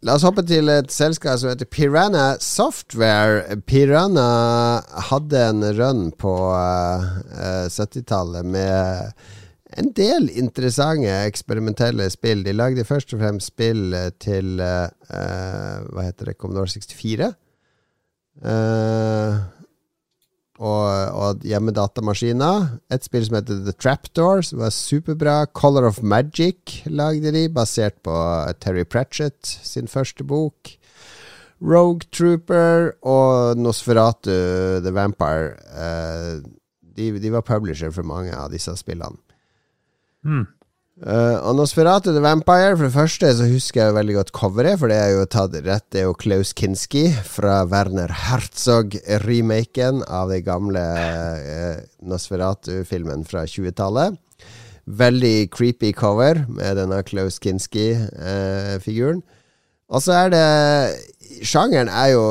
[0.02, 3.44] La oss hoppe til et selskap som heter Piranha Software.
[3.70, 4.80] Piranha
[5.12, 7.04] hadde en run på eh,
[7.38, 9.12] eh, 70-tallet med
[9.78, 12.44] en del interessante eksperimentelle spill.
[12.44, 16.38] De lagde først og fremst spill eh, til eh, Hva heter det?
[16.40, 17.32] Commodore 64.
[18.42, 19.36] Uh,
[20.62, 22.68] og, og hjemmedatamaskiner.
[22.94, 25.36] Et spill som heter The Trapdoor, som var superbra.
[25.52, 28.14] Color of Magic lagde de, basert på
[28.62, 30.76] Terry Pratchett sin første bok.
[31.62, 34.32] Rogue Trooper og Nosferatu
[34.82, 35.54] The Vampire.
[35.70, 36.42] Uh,
[36.96, 39.20] de, de var publisher for mange av disse spillene.
[40.22, 40.46] Hmm.
[41.02, 44.92] Uh, og Nosferatu The Vampire, for det første så husker jeg veldig godt coveret, for
[44.92, 45.86] det er jo tatt rett.
[45.90, 54.20] Det er jo Klaus Kinski fra Werner Herzog-remaken av den gamle uh, Nosferatu-filmen fra 20-tallet.
[54.86, 59.22] Veldig creepy cover med denne Klaus Kinski-figuren.
[59.88, 60.46] og så er det
[61.42, 62.24] Sjangeren er jo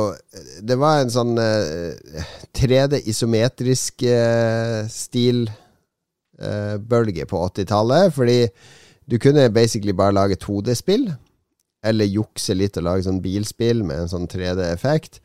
[0.62, 2.24] Det var en sånn uh,
[2.56, 5.48] 3D isometrisk uh, stil
[6.40, 8.14] eh, bølge på 80-tallet.
[8.16, 8.40] Fordi
[9.10, 11.10] du kunne basically bare lage 2D-spill.
[11.84, 15.20] Eller jukse litt og lage sånn bilspill med en sånn 3D-effekt.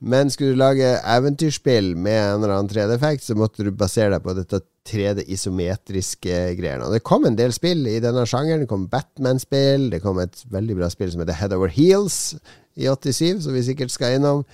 [0.00, 4.24] Men skulle du lage eventyrspill med en eller annen 3D-effekt, så måtte du basere deg
[4.24, 6.86] på dette 3D-isometriske greiene.
[6.86, 8.64] Og det kom en del spill i denne sjangeren.
[8.64, 12.38] Det kom Batman-spill, det kom et veldig bra spill som heter Head Over Heels
[12.80, 14.46] i 87, som vi sikkert skal innom.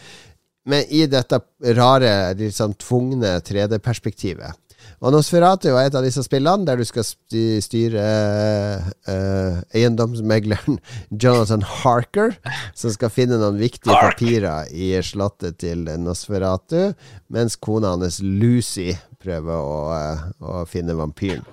[0.66, 1.38] Men i dette
[1.78, 4.65] rare, litt sånn tvungne 3D-perspektivet.
[5.04, 8.04] Og Nosferatu er et av disse spillene der du skal styre
[9.08, 10.78] uh, eiendomsmegleren
[11.22, 12.36] Jonathan Harker,
[12.76, 14.16] som skal finne noen viktige Hark.
[14.16, 16.94] papirer i slottet til Nosferatu,
[17.32, 21.44] mens kona hans Lucy prøver å, uh, å finne vampyren.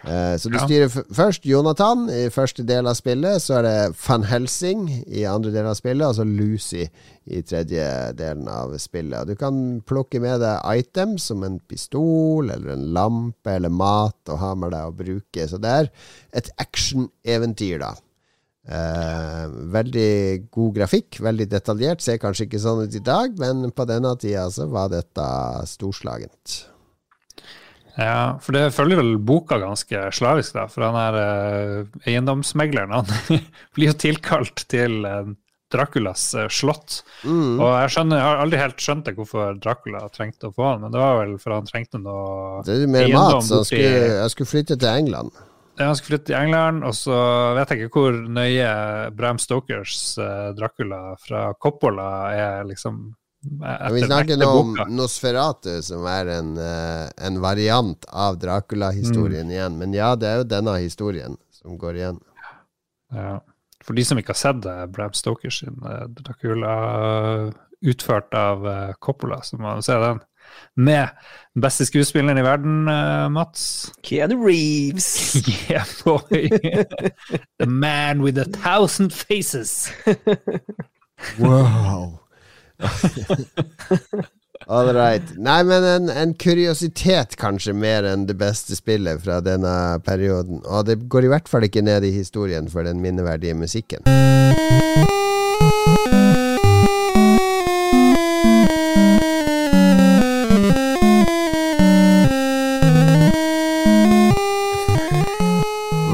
[0.00, 0.64] Uh, så du ja.
[0.64, 5.52] styrer først Jonathan i første del av spillet, så er det Van Helsing i andre
[5.52, 6.86] del av spillet, og så Lucy
[7.30, 7.84] i tredje
[8.16, 9.28] delen av spillet.
[9.28, 14.40] Du kan plukke med deg items som en pistol eller en lampe eller mat og
[14.40, 15.48] ha med deg å bruke.
[15.50, 15.92] Så det er
[16.40, 17.92] et action-eventyr, da.
[18.70, 22.04] Uh, veldig god grafikk, veldig detaljert.
[22.04, 25.28] Ser kanskje ikke sånn ut i dag, men på denne tida så var dette
[25.68, 26.60] storslagent.
[28.00, 30.64] Ja, for det følger vel boka ganske slavisk, da.
[30.72, 32.94] For han her eh, eiendomsmegleren.
[32.96, 33.42] Han
[33.76, 35.28] blir jo tilkalt til eh,
[35.72, 37.02] Draculas eh, slott.
[37.24, 37.60] Mm.
[37.60, 40.82] Og jeg, skjønner, jeg, har aldri helt skjønt det hvorfor Dracula trengte å få han,
[40.86, 44.02] men det var vel for han trengte noe Det er mer mat, så han skulle,
[44.16, 45.36] jeg skulle flytte til England.
[45.76, 47.20] Ja, han skulle flytte til England, og så
[47.56, 48.72] vet jeg ikke hvor nøye
[49.16, 50.02] Bram Stokers
[50.56, 53.10] Dracula fra Coppola er liksom
[53.92, 59.54] vi snakker nå om Nosferatu, som er en, uh, en variant av Dracula-historien mm.
[59.54, 59.78] igjen.
[59.80, 62.20] Men ja, det er jo denne historien som går igjen.
[63.16, 63.38] Ja.
[63.80, 66.74] For de som ikke har sett det, Bram Stoker sin uh, Dracula
[67.80, 70.20] utført av uh, Coppola, så må man se den.
[70.76, 71.08] Med
[71.54, 72.88] den beste skuespilleren i verden,
[73.32, 73.92] Mats.
[74.04, 75.36] Keanu Reeves.
[75.70, 76.50] yeah, boy.
[77.60, 79.92] The man with a thousand faces.
[81.38, 82.18] wow.
[84.70, 85.22] All right.
[85.36, 89.72] Nei, men en, en, kuriositet, kanskje, mer enn det beste spillet fra denne
[90.06, 90.60] perioden.
[90.62, 94.06] Og det går i hvert fall ikke ned i historien for den minneverdige musikken.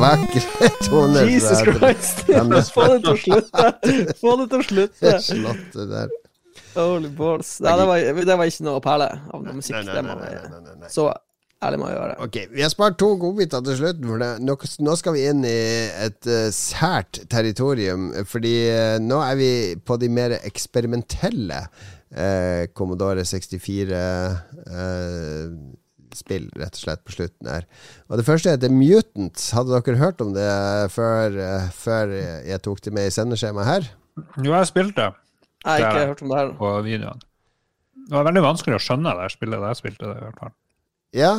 [0.01, 1.27] Vakre toner.
[1.29, 2.25] Jesus Christ!
[2.73, 3.97] Få det til å slutte!
[4.21, 5.19] Få det til å slutte!
[5.29, 6.17] Slottet der.
[6.77, 7.57] Holy balls.
[7.65, 9.79] Nei, det, var, det var, ikke noe perle av noe musikk.
[9.87, 11.09] Nei, nei, nei, så
[11.65, 12.17] ærlig må jeg være.
[12.27, 14.03] Ok, Vi har spart to godbiter til slutt.
[14.05, 15.57] Nå, nå, skal vi inn i
[16.07, 18.11] et uh, sært territorium.
[18.29, 19.51] Fordi uh, nå er vi
[19.81, 24.05] på de mer eksperimentelle uh, Commodore 64
[26.17, 27.67] spill, rett og slett, på slutten her.
[28.09, 29.51] Og Det første heter Mutant.
[29.53, 30.49] Hadde dere hørt om det
[30.95, 31.37] før,
[31.77, 33.91] før jeg tok det med i sendeskjemaet her?
[34.41, 35.11] Jo, jeg spilte.
[35.67, 36.53] Jeg har ikke hørt om det her.
[36.59, 37.23] På videoen.
[38.07, 40.17] Det var veldig vanskelig å skjønne det spillet da jeg spilte det.
[40.17, 40.53] i hvert fall.
[41.17, 41.33] Ja,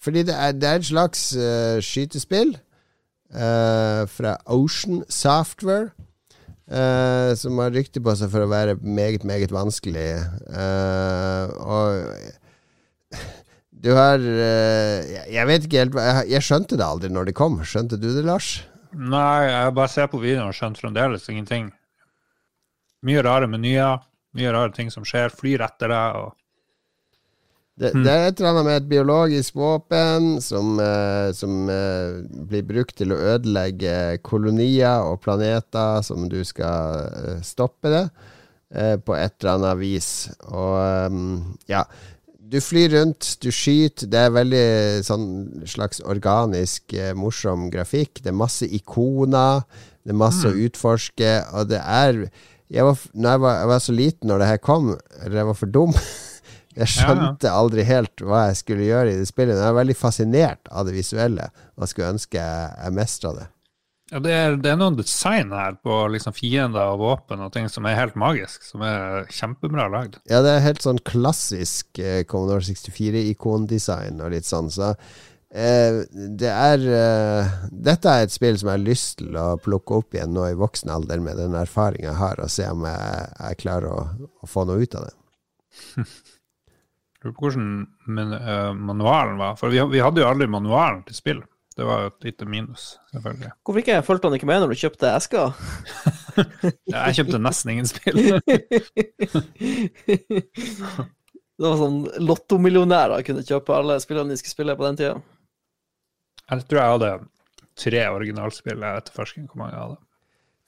[0.00, 2.54] fordi det er, det er et slags uh, skytespill
[3.34, 5.90] uh, fra Ocean Software.
[6.70, 10.22] Uh, som har rykte på seg for å være meget, meget vanskelig.
[11.58, 12.04] og
[13.82, 17.58] du har Jeg vet ikke helt jeg, jeg skjønte det aldri når det kom.
[17.66, 18.60] Skjønte du det, Lars?
[18.94, 21.72] Nei, jeg bare ser på videoen og skjønte fremdeles ingenting.
[23.06, 24.02] Mye rare menyer,
[24.36, 25.32] mye rare ting som skjer.
[25.32, 26.20] Flyr etter deg.
[26.20, 26.36] og
[27.80, 28.02] det, hmm.
[28.04, 32.18] det, er et eller annet med et biologisk våpen som, eh, som eh,
[32.50, 38.04] blir brukt til å ødelegge kolonier og planeter som du skal eh, stoppe det
[38.70, 40.08] på et eller annet vis.
[40.46, 41.80] Og um, ja
[42.38, 44.06] Du flyr rundt, du skyter.
[44.06, 44.68] Det er veldig
[45.02, 45.24] sånn
[45.66, 48.22] slags organisk, morsom grafikk.
[48.22, 49.64] Det er masse ikoner.
[50.06, 50.52] Det er masse mm.
[50.52, 52.22] å utforske, og det er
[52.70, 54.90] jeg var, jeg, var, jeg var, så liten når det her kom,
[55.20, 55.94] eller jeg var for dum.
[56.78, 57.58] Jeg skjønte ja, ja.
[57.58, 59.58] aldri helt hva jeg skulle gjøre i det spillet.
[59.58, 63.46] Jeg var veldig fascinert av det visuelle og skulle ønske jeg mestra det.
[64.10, 67.68] Ja, det er, det er, noen design her på liksom fiender og våpen og ting
[67.70, 70.18] som er helt magisk, som er kjempebra lagd.
[70.30, 74.70] Ja, det er helt sånn klassisk eh, Commodore 64-ikondesign og litt sånn.
[74.74, 74.94] Så
[75.50, 76.04] Eh,
[76.38, 80.14] det er eh, Dette er et spill som jeg har lyst til å plukke opp
[80.14, 83.58] igjen nå i voksen alder, med den erfaringa jeg har, og se om jeg, jeg
[83.64, 85.14] klarer å, å, få noe ut av det.
[87.20, 87.64] Lurer på hvordan
[88.06, 89.58] men, uh, manualen var.
[89.60, 91.42] For vi, vi, hadde jo aldri manualen til spill.
[91.76, 93.50] Det var et lite minus, selvfølgelig.
[93.64, 95.42] Hvorfor ikke fulgte han ikke med når du kjøpte eska?
[96.92, 98.18] ja, jeg kjøpte nesten ingen spill.
[101.60, 105.16] det var sånn lottomillionærer kunne kjøpe alle spillene de skulle spille på den tida.
[106.50, 107.10] Jeg tror jeg hadde
[107.80, 108.86] tre originalspill.
[108.86, 110.00] Jeg vet hvor mange jeg hadde.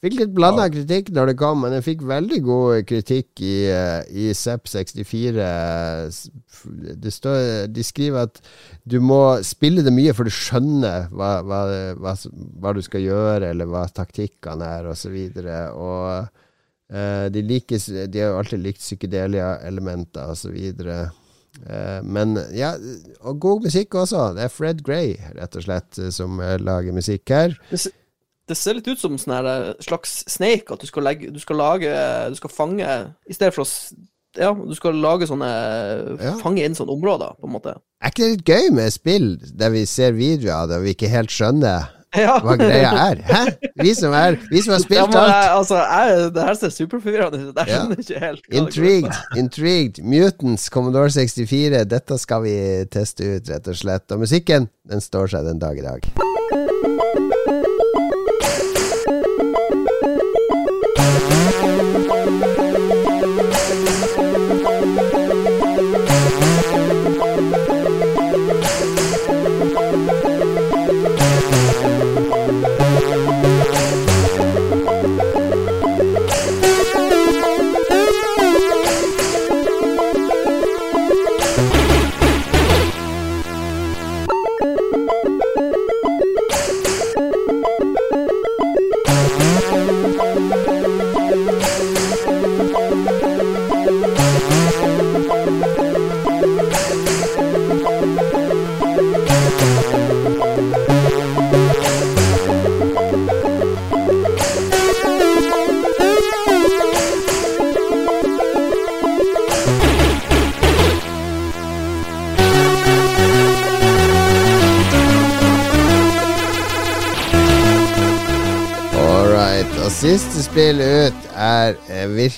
[0.02, 4.00] Fikk litt blanda kritikk når det kom, men jeg fikk veldig god kritikk i, eh,
[4.10, 5.44] i ZEP64.
[6.98, 8.40] Det står, de skriver at
[8.82, 11.60] du må spille det mye for du skjønner hva, hva,
[12.02, 15.14] hva, hva du skal gjøre, eller hva taktikkene er, osv.
[15.14, 16.02] Og, så og
[16.90, 20.58] uh, de, liker, de har jo alltid likt psykedelia-elementer, osv.
[20.82, 21.21] Uh,
[22.02, 22.72] men ja,
[23.20, 24.30] og god musikk også.
[24.36, 27.58] Det er Fred Gray, rett og slett, som lager musikk her
[28.52, 31.60] det ser litt ut som en sånn slags snake, at du skal, legge, du skal
[31.60, 31.92] lage
[32.32, 32.88] Du skal fange
[33.28, 33.70] I stedet for å
[34.32, 35.48] ja, du skal lage sånne
[36.16, 36.30] ja.
[36.40, 37.74] Fange inn sånne områder, på en måte.
[38.00, 39.26] Er ikke det litt gøy med spill
[39.60, 41.90] der vi ser videoer der vi ikke helt skjønner
[42.24, 42.36] ja.
[42.44, 43.22] hva greia er?
[43.24, 43.42] Hæ?
[43.82, 45.32] Vi som, er, vi som har spilt alt.
[45.32, 47.62] Altså, jeg, det her ser superforvirrende ut.
[47.62, 48.50] Jeg skjønner ikke helt.
[48.52, 49.22] Intrigued.
[49.36, 50.02] Intrigued.
[50.04, 51.86] Mutants, Commodore 64.
[51.88, 52.58] Dette skal vi
[52.92, 54.06] teste ut, rett og slett.
[54.12, 56.31] Og musikken, den står seg den dag i dag.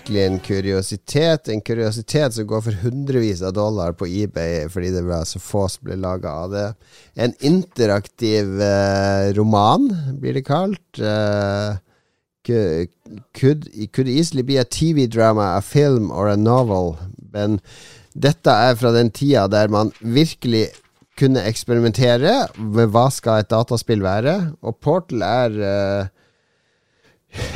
[0.05, 1.49] Virkelig en kuriositet.
[1.49, 5.69] En kuriositet som går for hundrevis av dollar på eBay fordi det var så få
[5.69, 6.75] som ble laga av det.
[7.17, 9.89] En interaktiv eh, roman,
[10.21, 10.99] blir det kalt.
[10.99, 11.77] Eh,
[12.45, 16.99] could, could easily be a TV drama, a film or a novel.
[17.33, 17.61] Men
[18.13, 20.69] dette er fra den tida der man virkelig
[21.17, 24.53] kunne eksperimentere med hva skal et dataspill være.
[24.61, 26.13] Og Portal er eh,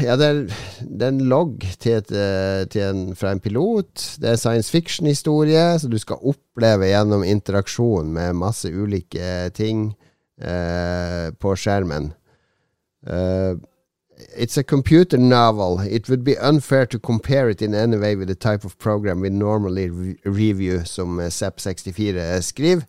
[0.03, 0.41] ja, det er,
[0.83, 4.05] det er en logg til, et, eh, til en, fra en pilot.
[4.21, 9.93] Det er science fiction-historie, så du skal oppleve gjennom interaksjon med masse ulike ting
[10.43, 12.13] eh, på skjermen.
[13.07, 13.55] Uh,
[14.37, 15.79] it's a computer novel.
[15.81, 19.21] It would be unfair to compare it in any way with the type of program
[19.21, 22.83] we normally re review, som ZEP64 skriver.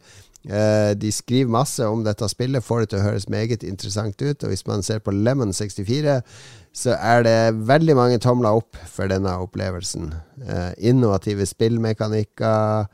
[0.48, 4.44] Uh, de skriver masse om dette spillet, får det til å høres meget interessant ut.
[4.44, 6.22] Og hvis man ser på Lemon 64,
[6.76, 7.38] så er det
[7.68, 10.12] veldig mange tomler opp for denne opplevelsen.
[10.46, 12.88] Eh, innovative spillmekanikker.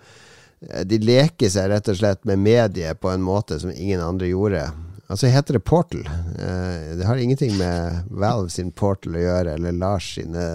[0.62, 4.32] Eh, de leker seg rett og slett med mediet på en måte som ingen andre
[4.32, 4.66] gjorde.
[5.12, 6.06] Altså heter det Portal.
[6.08, 10.46] Eh, det har ingenting med Valve sin Portal å gjøre, eller Lars sine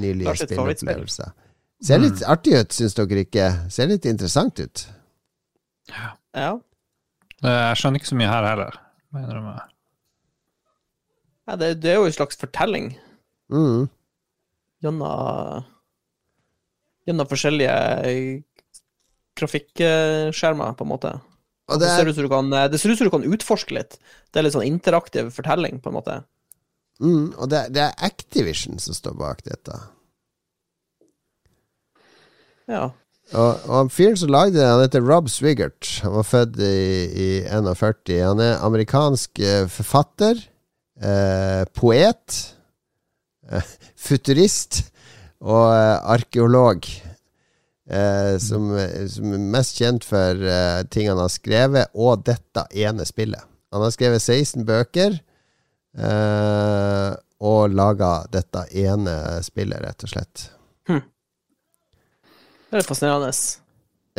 [0.00, 1.36] nylige spillopplevelser.
[1.84, 2.26] Ser litt mm.
[2.32, 3.52] artig ut, syns dere ikke?
[3.72, 4.82] Ser litt interessant ut.
[5.90, 6.10] Ja.
[6.36, 6.52] ja.
[7.40, 8.78] Jeg skjønner ikke så mye her heller,
[9.16, 9.60] mener du meg.
[11.48, 12.92] Ja, det, det, er jo en slags fortelling.
[13.50, 13.88] Mm.
[14.84, 15.66] Gjennom
[17.08, 17.74] Gjennom forskjellige
[19.40, 21.14] grafikkskjermer, på en måte.
[21.70, 22.04] Og det, er...
[22.04, 23.96] det, ser kan, det, ser ut som du kan utforske litt.
[24.30, 26.18] Det er litt sånn interaktiv fortelling, på en måte.
[27.00, 29.78] Mm, og det, det, er Activision som står bak dette.
[32.70, 32.90] Ja.
[33.30, 35.86] Og, og fyren som lagde det, han heter Rob Swigert.
[36.02, 36.78] Han var født i,
[37.14, 38.16] i 41.
[38.24, 40.40] Han er amerikansk eh, forfatter
[40.98, 42.40] eh, poet,
[43.50, 43.70] eh,
[44.08, 44.82] futurist
[45.40, 46.88] og eh, arkeolog.
[47.90, 48.70] Eh, som,
[49.10, 50.42] som, er mest kjent for
[50.94, 53.46] ting han har skrevet, og dette ene spillet.
[53.70, 55.20] Han har skrevet 16 bøker
[57.40, 60.44] og laga dette ene spillet, rett og slett.
[60.86, 61.02] Hm.
[62.70, 63.32] Det er fascinerende.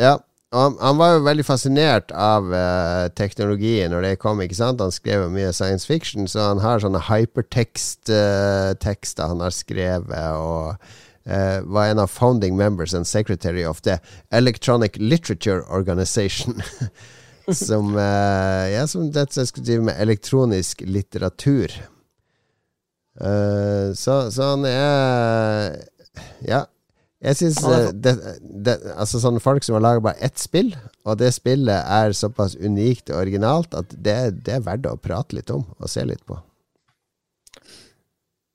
[0.00, 0.18] Ja.
[0.52, 4.42] Han, han, var jo veldig fascinert av uh, teknologien når det kom.
[4.44, 4.82] ikke sant?
[4.84, 10.36] Han skrev mye science fiction, så han har sånne hypertext-tekster uh, han har skrevet.
[10.36, 13.96] og uh, var en av founding members and secretary of the
[14.30, 16.60] Electronic Literature Organization.
[17.48, 21.72] som, uh, ja, som dette skulle drive med elektronisk litteratur.
[23.94, 25.76] så, så han er
[26.40, 26.64] Ja,
[27.22, 30.72] jeg syns eh, altså sånne folk som har laga bare ett spill,
[31.06, 35.38] og det spillet er såpass unikt og originalt at det, det, er verdt å prate
[35.38, 36.40] litt om og se litt på.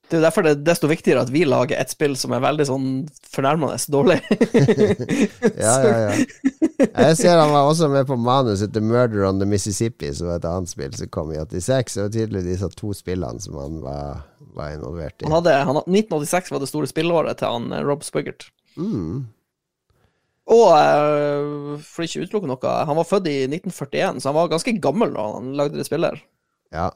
[0.08, 2.40] Det er jo derfor det er desto viktigere at vi lager et spill som er
[2.40, 2.86] veldig sånn
[3.28, 4.20] fornærmende dårlig.
[5.58, 6.14] Ja, ja, ja.
[6.78, 10.38] Jeg ser han var også med på manuset til 'Murder on the Mississippi', som var
[10.38, 11.94] et annet spill som kom i 86.
[11.94, 14.22] Det var tydelig disse to spillene som han var,
[14.58, 15.26] var involvert i.
[15.28, 18.48] Han hadde, han, 1986 var det store spillåret til han eh, Rob Spuggert.
[18.76, 19.26] Mm.
[20.48, 24.52] Og eh, for ikke å utelukke noe, han var født i 1941, så han var
[24.52, 26.22] ganske gammel da han lagde det spillet.
[26.74, 26.90] Ja.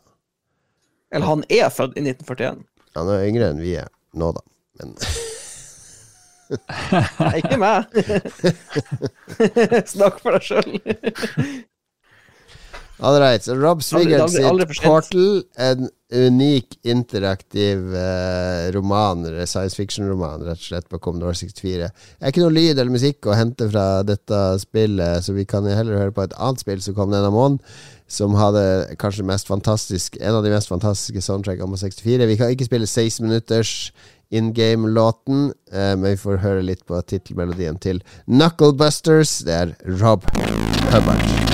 [1.12, 2.64] Eller han er født i 1941.
[2.96, 4.42] Han er yngre enn vi er nå, da.
[4.80, 4.96] Men
[6.52, 7.94] Nei, ikke meg.
[9.92, 10.74] Snakk for deg sjøl.
[13.02, 14.74] All right, Rob Swigert sitt.
[14.84, 21.88] Portal, en unik interaktiv eh, roman, science fiction-roman, rett og slett, på Commodore 64.
[21.88, 25.66] Det er ikke noe lyd eller musikk å hente fra dette spillet, så vi kan
[25.68, 27.60] heller høre på et annet spill som kom denne måneden,
[28.12, 28.64] som hadde
[29.00, 32.28] kanskje mest en av de mest fantastiske soundtrackene på 64.
[32.28, 33.92] Vi kan ikke spille 16 minutters
[34.32, 39.40] in game-låten, eh, men vi får høre litt på tittelmelodien til Knucklebusters.
[39.48, 40.24] Det er Rob
[40.92, 41.51] Hubbard.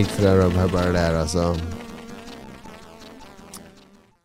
[0.00, 1.50] Musikk fra Rob Hubbard der, altså.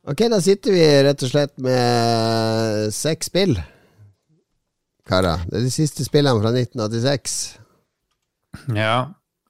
[0.08, 3.58] Ok, da sitter vi rett og slett med seks spill.
[5.04, 5.42] Karer.
[5.50, 7.34] Det er de siste spillene fra 1986.
[8.78, 8.94] Ja.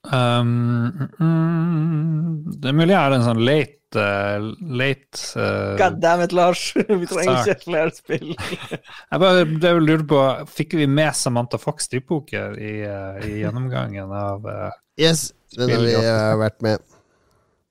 [0.10, 4.48] Um, mm, det er mulig jeg har en sånn late uh,
[4.82, 6.64] Late uh, God damn it, Lars.
[6.90, 7.52] Vi trenger Start.
[7.52, 8.34] ikke flere spill.
[9.12, 10.24] Jeg bare det jeg lurer på,
[10.58, 15.84] Fikk vi med Samantha Fox Stripoker i, uh, i gjennomgangen av uh, Yes, den har
[15.84, 16.86] vi uh, vært med.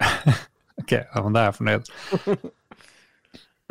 [0.84, 1.90] Ok, ja, men da er jeg fornøyd.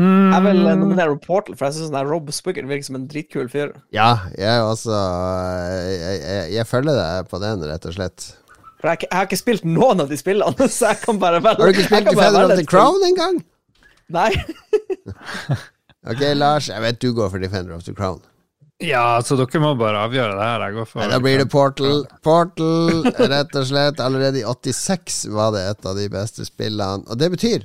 [0.02, 3.76] Jeg vil Mm, nominere Portal, for jeg syns Rob Spiggert virker som en dritkul fyr.
[3.94, 8.26] Ja, jeg også jeg, jeg, jeg følger deg på den, rett og slett.
[8.82, 11.62] For jeg, jeg har ikke spilt noen av de spillene, så jeg kan bare velge
[11.62, 12.66] Har du ikke spilt Defender of the.
[12.66, 13.38] Crown engang?
[14.14, 14.32] Nei.
[16.10, 18.18] Ok, Lars, jeg vet du går for Defender of the Crown.
[18.84, 20.64] Ja, så dere må bare avgjøre det her.
[20.68, 22.02] Jeg går for da blir det Portal.
[22.26, 24.02] Portal, rett og slett.
[24.04, 27.06] Allerede i 86 var det et av de beste spillene.
[27.08, 27.64] Og det betyr,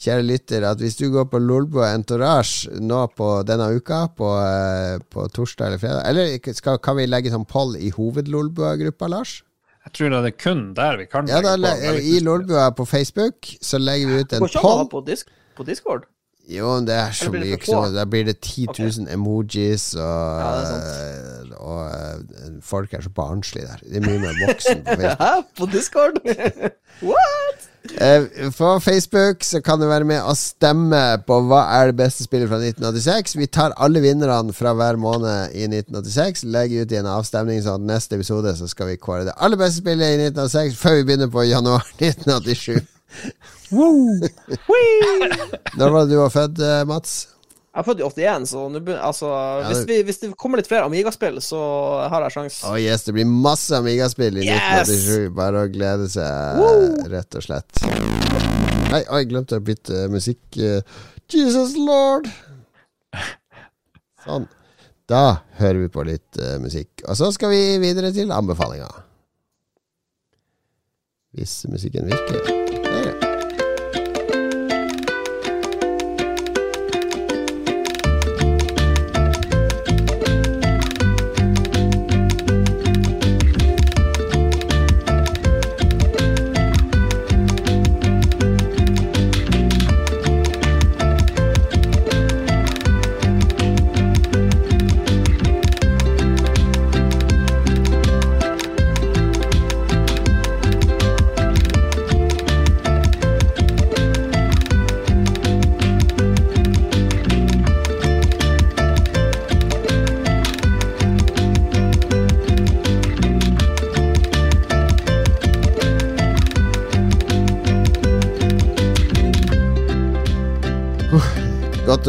[0.00, 4.98] kjære lytter, at hvis du går på Lolbo Entourage nå på denne uka, på, eh,
[5.10, 9.40] på torsdag eller fredag Eller skal, kan vi legge sånn poll i hoved-Lolbua-gruppa, Lars?
[9.80, 11.92] Jeg tror det er kun der vi kan Ja, da, legge på.
[11.98, 14.88] le- I Lolbua på Facebook så legger vi ut en poll.
[14.92, 16.04] på, disk på Discord?
[16.50, 17.56] Jo, det er så mye
[17.94, 23.66] Da blir det 10 000 emojis, og, Ja, det og eh, folk er så barnslige
[23.68, 23.82] der.
[23.86, 25.20] De er mye mer voksen på Facebook.
[25.20, 25.42] Hæ?
[25.58, 26.20] På Discord?
[27.10, 27.66] What?
[28.00, 32.26] Eh, På Facebook så kan du være med og stemme på hva er det beste
[32.26, 33.36] spillet fra 1986.
[33.40, 37.80] Vi tar alle vinnerne fra hver måned i 1986, legger ut i en avstemning, sånn
[37.84, 41.06] at neste episode så skal vi kåre det aller beste spillet i 1986 før vi
[41.08, 42.80] begynner på januar 1987.
[45.78, 47.14] Når var det du var født, eh, Mats?
[47.70, 49.28] Jeg er født i 81, så nu, altså,
[49.68, 51.60] hvis, det- vi, hvis det kommer litt flere Amiga-spill, så
[52.10, 52.56] har jeg sjans.
[52.66, 54.90] Oh yes, det blir masse Amiga-spill i Yes!
[54.90, 55.28] 1987.
[55.38, 56.96] Bare å glede seg, Woo!
[57.12, 57.84] rett og slett.
[58.90, 60.42] Nei, oi, jeg glemte å bytte musikk.
[60.58, 60.82] Eh,
[61.30, 62.26] Jesus lord!
[64.26, 64.48] Sånn.
[65.10, 65.22] Da
[65.58, 67.02] hører vi på litt uh, musikk.
[67.06, 68.90] Og så skal vi videre til anbefalinga.
[71.34, 72.69] Hvis musikken virker.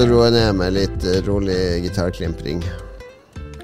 [0.01, 2.61] Å roe ned med litt eh, rolig gitarklimpring.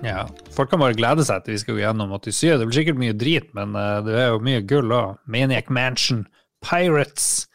[0.06, 0.28] Ja.
[0.54, 2.60] Folk kan bare glede seg til vi skal gå gjennom 87.
[2.60, 5.16] Det blir sikkert mye drit, men eh, det er jo mye gull òg.
[5.34, 6.26] Maniac Mansion,
[6.62, 7.48] Pirates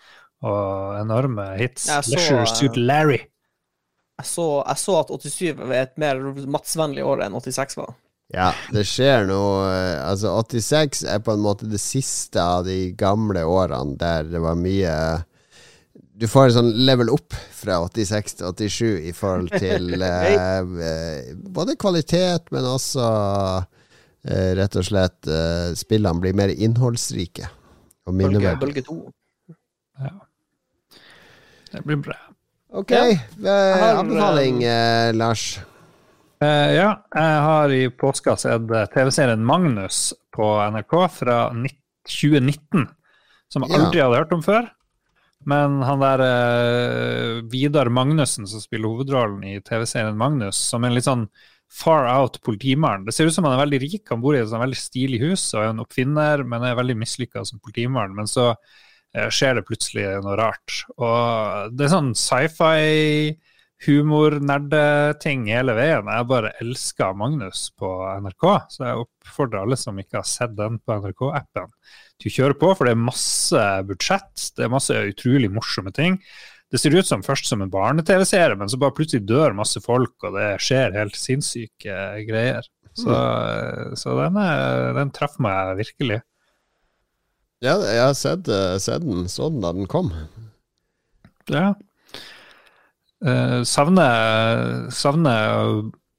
[0.42, 1.86] og enorme hits.
[1.92, 3.20] Jeg så, Leisure Suit Larry.
[4.18, 6.22] Jeg så, jeg så at 87 var et mer
[6.56, 7.94] Mats-vennlig år enn 86 var.
[8.32, 12.94] Ja, det skjer noe eh, Altså, 86 er på en måte det siste av de
[12.98, 14.96] gamle årene der det var mye
[16.22, 21.32] Du får en sånn level opp fra 86 til 87 i forhold til eh, eh,
[21.34, 23.06] både kvalitet, men også
[24.30, 27.48] eh, rett og slett eh, spillene blir mer innholdsrike
[28.06, 28.60] og minneverdige.
[28.62, 29.00] bølge 2.
[31.72, 32.14] Det blir bra.
[32.72, 33.98] Ok, Ja.
[33.98, 35.58] anbefaling, eh, Lars.
[36.42, 41.36] Eh, ja, jeg har i påska sett TV-serien Magnus på NRK fra
[42.06, 42.86] 2019,
[43.52, 43.78] som jeg Ja.
[43.82, 44.70] aldri hadde hørt om før.
[45.48, 51.08] Men han der eh, Vidar Magnussen som spiller hovedrollen i TV-serien Magnus, som en litt
[51.08, 51.26] sånn
[51.72, 53.06] far out politimann.
[53.06, 55.22] Det ser ut som han er veldig rik, han bor i et sånn veldig stilig
[55.24, 58.14] hus og er en oppfinner, men er veldig mislykka som politimann.
[58.18, 60.82] Men så eh, skjer det plutselig noe rart.
[60.98, 63.32] Og det er sånn sci-fi
[63.86, 66.08] humor-nerdeting hele veien.
[66.08, 67.90] Jeg bare elsker Magnus på
[68.22, 71.70] NRK, så jeg oppfordrer alle som ikke har sett den på NRK-appen,
[72.22, 76.20] til å kjøre på, for det er masse budsjett, det er masse utrolig morsomme ting.
[76.72, 80.14] Det ser ut som først som en barne-TV-serie, men så bare plutselig dør masse folk,
[80.24, 81.98] og det skjer helt sinnssyke
[82.28, 82.64] greier.
[82.96, 83.12] Så,
[83.96, 86.20] så den, er, den traff meg virkelig.
[87.62, 90.10] Ja, jeg har sett, eh, sett den, sånn da den kom.
[91.50, 91.72] Ja.
[93.22, 95.52] Eh, savner, savner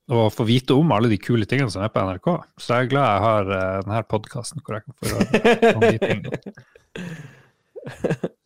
[0.08, 2.30] å, få vite om alle de kule tingene som er på NRK.
[2.60, 5.88] Så jeg er glad jeg har uh, denne podkasten hvor jeg kan få høre om
[5.88, 6.44] de tingene.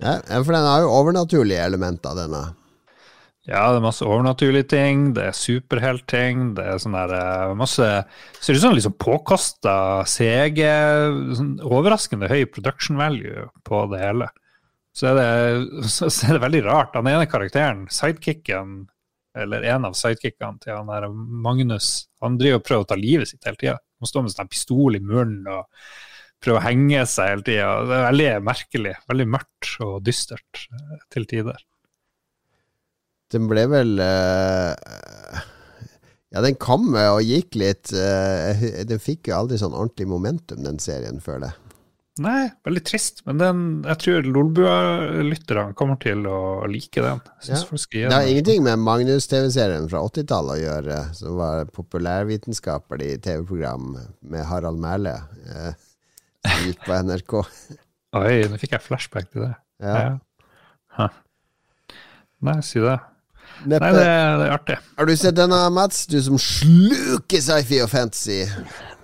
[0.01, 2.39] Ja, ja, for den har jo overnaturlige elementer, denne.
[3.45, 7.85] Ja, det er masse overnaturlige ting, det er superheltting, det er sånn der uh, masse
[8.41, 9.75] Ser ut som liksom påkosta
[10.09, 10.63] CG,
[11.37, 14.31] sånn overraskende høy production value på det hele.
[14.97, 16.95] Så er det, så er det veldig rart.
[16.97, 18.87] Han ene karakteren, sidekicken,
[19.37, 23.29] eller en av sidekickene til han der Magnus, han driver og prøver å ta livet
[23.29, 23.75] sitt hele tida.
[24.01, 25.67] Han står med sånn pistol i munnen og
[26.41, 27.67] prøver å henge seg hele tida.
[27.85, 28.95] Det er veldig merkelig.
[29.11, 31.61] Veldig mørkt og dystert eh, til tider.
[33.33, 34.73] Den ble vel uh...
[36.33, 38.65] Ja, den kom og gikk litt Uh...
[38.87, 41.66] Den fikk jo aldri sånn ordentlig momentum, den serien, føler jeg.
[42.23, 47.19] Nei, veldig trist, men den, jeg tror Lolbua-lytterne kommer til å like den.
[47.47, 47.59] Ja.
[47.61, 53.91] Det har ingenting med Magnus-TV-serien fra 80-tallet å gjøre, som var populærvitenskapelig TV-program
[54.31, 55.17] med Harald Mæhle,
[55.47, 55.75] eh,
[56.47, 57.37] som gikk på NRK.
[58.21, 59.53] Oi, nå fikk jeg flashback til det.
[59.83, 60.17] Ja.
[60.97, 61.11] ja.
[62.47, 62.97] Nei, si det.
[63.65, 63.87] Neppe.
[63.87, 64.77] Nei, det, det er artig.
[64.97, 66.05] Har du sett denne, Mats?
[66.09, 68.43] Du som sluker sci-fi og fantasy.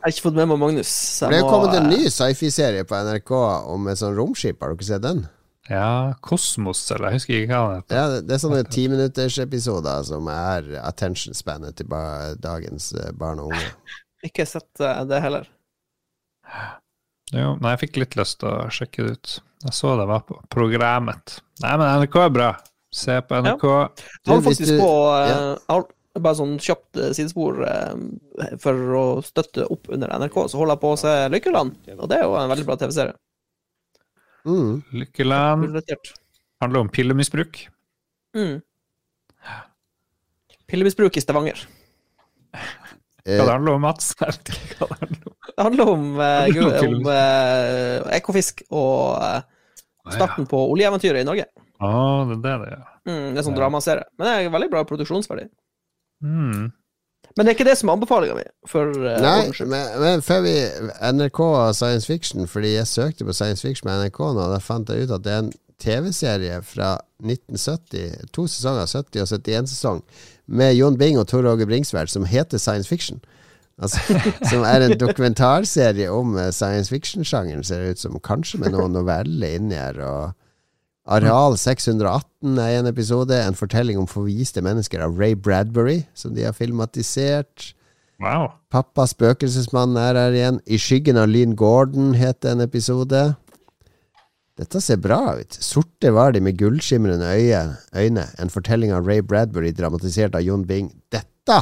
[0.03, 0.89] Jeg har ikke fått med meg Magnus.
[0.91, 3.31] så Det er jo kommet en eh, ny sci-fi-serie på NRK
[3.71, 4.59] om et sånn romskip.
[4.59, 5.21] Har du ikke sett den?
[5.69, 7.95] Ja, Kosmos, eller jeg husker ikke hva den heter.
[7.95, 11.87] Ja, det- er sånne timinuttersepisoder som er attention spannet til
[12.43, 13.69] dagens eh, barn og unge.
[14.27, 15.47] Ikke sett eh, det heller.
[17.33, 19.33] Jo, nei, jeg fikk litt lyst til å sjekke det ut.
[19.63, 21.39] Jeg så det var på programmet.
[21.63, 22.49] Nei, men NRK er bra.
[22.93, 23.63] Se på NRK.
[23.63, 24.91] Jeg Du, holder faktisk du- på
[25.31, 25.37] ja.
[26.13, 30.83] Bare sånn kjapt eh, sidespor eh, for å støtte opp under NRK, så holder jeg
[30.83, 31.77] på å se Lykkeland.
[31.97, 33.15] Og det er jo en veldig bra TV-serie.
[34.45, 34.83] Mm.
[35.01, 35.79] Lykkeland
[36.61, 37.63] handler om pillemisbruk.
[38.37, 38.59] Mm.
[40.69, 41.65] Pillemisbruk i Stavanger.
[43.23, 44.11] Hva det handler om, Mats?
[44.19, 44.57] Hva det
[44.99, 45.35] handler om.
[45.53, 49.41] Det handler om, eh, eh, ekofisk og eh,
[50.13, 51.45] starten på oljeeventyret i Norge.
[51.83, 51.91] Å,
[52.29, 52.81] det er det er.
[53.07, 53.61] Mm, det er sånn Ja.
[53.63, 54.05] dramaserie.
[54.17, 55.49] Men det er veldig bra produksjonsverdi.
[56.23, 56.71] Mm.
[57.33, 58.45] Men det er ikke det som er anbefalinga mi.
[58.69, 60.53] For eh, Nei, men, men før vi
[61.15, 64.89] NRK og science fiction, fordi jeg søkte på science fiction med NRK nå, da fant
[64.89, 70.03] jeg ut at det er en TV-serie fra 1970, to sesonger, 70 og 71 sesong,
[70.45, 73.23] med Jon Bing og Tor Åge Bringsværd, som heter Science Fiction.
[73.81, 73.99] Altså,
[74.51, 78.19] som er en dokumentarserie om eh, science fiction-sjangeren, ser det ut som.
[78.21, 79.97] Kanskje med noen noveller inni her.
[80.05, 80.42] Og
[81.03, 83.35] Areal 618 er en episode.
[83.35, 87.73] En fortelling om forviste mennesker av Ray Bradbury, som de har filmatisert.
[88.23, 88.53] Wow.
[88.71, 90.61] Pappa spøkelsesmann er her igjen.
[90.63, 93.23] I skyggen av Lynn Gordon heter en episode.
[94.59, 95.57] Dette ser bra ut.
[95.65, 97.33] Sorte var de med gullskimrende
[97.91, 98.25] øyne.
[98.39, 100.91] En fortelling av Ray Bradbury dramatisert av Jon Bing.
[101.11, 101.59] Dette!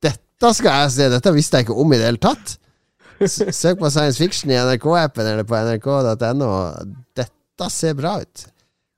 [0.00, 1.10] Dette skal jeg se!
[1.12, 2.56] Dette visste jeg ikke om i det hele tatt.
[3.28, 6.50] Søk på science fiction i NRK-appen eller på nrk.no.
[7.18, 8.46] Dette ser bra ut.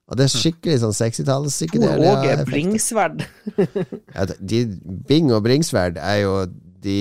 [0.07, 2.13] Og det er skikkelig sånn 60-talls Tor psykedelia.
[2.15, 2.35] Åge.
[2.47, 3.25] Bringsverd.
[4.17, 4.61] Ja, de,
[5.09, 6.35] Bing og bringsverd er jo
[6.87, 6.99] de,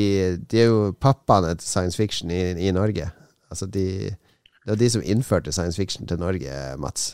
[0.49, 3.11] de er jo pappaene til science fiction i, i Norge.
[3.53, 6.49] Altså de Det var de som innførte science fiction til Norge,
[6.81, 7.13] Mats.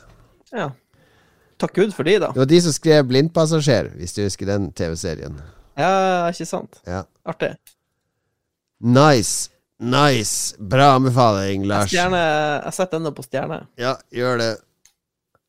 [0.56, 0.70] Ja.
[1.60, 2.32] Takk Gud for de, da.
[2.32, 5.36] Det var de som skrev 'Blindpassasjer', hvis du husker den TV-serien.
[5.78, 6.80] Ja, ikke sant.
[6.88, 7.04] Ja.
[7.28, 7.52] Artig.
[8.80, 9.52] Nice.
[9.80, 10.56] Nice.
[10.58, 11.90] Bra anbefaling, Lars.
[11.92, 12.18] Stjerne
[12.64, 13.66] Jeg setter den på stjerne.
[13.78, 14.52] Ja, gjør det.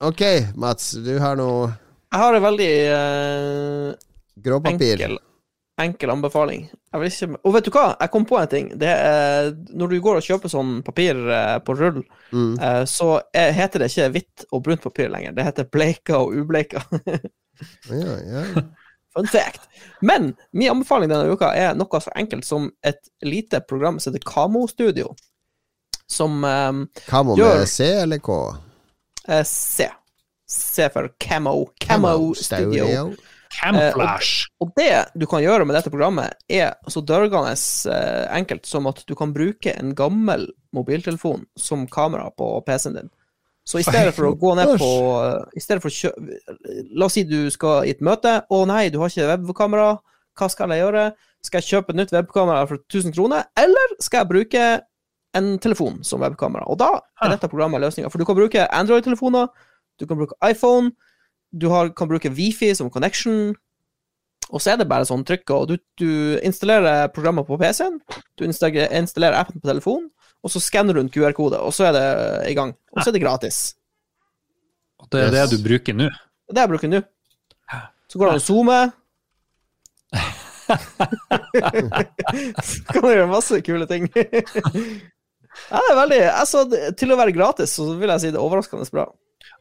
[0.02, 0.22] Ok,
[0.58, 0.92] Mats.
[1.04, 1.68] Du har noe
[2.12, 3.92] Jeg har en veldig uh,
[4.66, 5.18] enkel,
[5.80, 6.64] enkel anbefaling.
[6.92, 7.84] Jeg vil ikke Og vet du hva?
[8.00, 8.72] Jeg kom på en ting.
[8.80, 12.02] Det er, når du går og kjøper sånn papir uh, på rull,
[12.32, 12.54] Mm.
[12.56, 15.34] uh, så er, heter det ikke hvitt og brunt papir lenger.
[15.36, 16.80] Det heter bleika og ubleika.
[17.92, 18.40] Ja, ja.
[19.14, 19.68] Fun fact.
[20.02, 24.24] Men min anbefaling denne uka er noe så enkelt som et lite program som heter
[24.26, 25.12] Kamo Studio.
[26.10, 28.38] Som um, Kamo Gjør- med C eller K?
[29.28, 29.88] Er C.
[30.48, 31.66] C for Camo.
[31.80, 33.12] Camo Studio.
[33.52, 34.46] Camouflage.
[34.60, 39.02] Og det du kan gjøre med dette programmet, er så dørgende uh, enkelt som at
[39.08, 43.10] du kan bruke en gammel mobiltelefon som kamera på PC-en din.
[43.64, 44.88] Så i stedet for å gå ned på
[45.54, 46.10] I stedet for å kjø...
[46.98, 48.40] La oss si du skal i et møte.
[48.42, 49.92] 'Å nei, du har ikke webkamera.
[50.38, 51.04] Hva skal jeg gjøre?
[51.46, 54.64] Skal jeg kjøpe et nytt webkamera for 1000 kroner, eller skal jeg bruke
[55.38, 58.10] en telefon som webkamera?' Og da er dette programmet løsninga.
[58.10, 59.48] For du kan bruke Android-telefoner,
[59.98, 60.92] du kan bruke iPhone,
[61.52, 63.54] du har, kan bruke Wifi som connection.
[64.52, 68.00] Og så er det bare sånn trykk, og du, du installerer programmet på PC-en,
[68.36, 70.10] du installerer, appen på telefonen,
[70.42, 72.06] og så skanner du en QR-kode, og så er det
[72.50, 72.74] i gang.
[72.92, 73.56] Og så er det gratis.
[75.00, 76.06] Og det er det du bruker nå.
[76.10, 77.00] Det er det jeg bruker nå.
[78.12, 78.80] Så går det an å zoome.
[82.68, 84.04] så kan du gjøre masse kule ting.
[85.70, 86.64] ja, det er veldig Altså,
[86.98, 89.08] til å være gratis, så vil jeg si det er overraskende bra.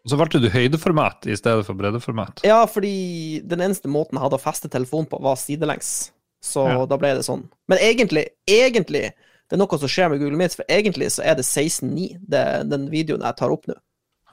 [0.02, 2.42] Og så valgte du høydeformat i stedet for breddeformat.
[2.48, 6.12] Ja, fordi den eneste måten jeg hadde å feste telefonen på, var sidelengs.
[6.42, 6.86] Så Ja.
[6.90, 7.46] da ble det sånn.
[7.70, 9.12] Men egentlig, egentlig
[9.52, 12.22] Det er noe som skjer med Google Meets, for egentlig så er det 16.9,
[12.70, 13.74] den videoen jeg tar opp nå.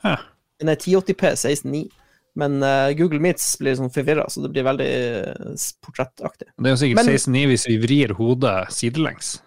[0.05, 0.12] Ja.
[0.60, 1.90] Den er 1080P 16.9,
[2.39, 6.52] men uh, Google Meets blir sånn forvirra, så det blir veldig eh, portrettaktig.
[6.55, 9.40] Det er jo sikkert 16.9 hvis vi vrir hodet sidelengs.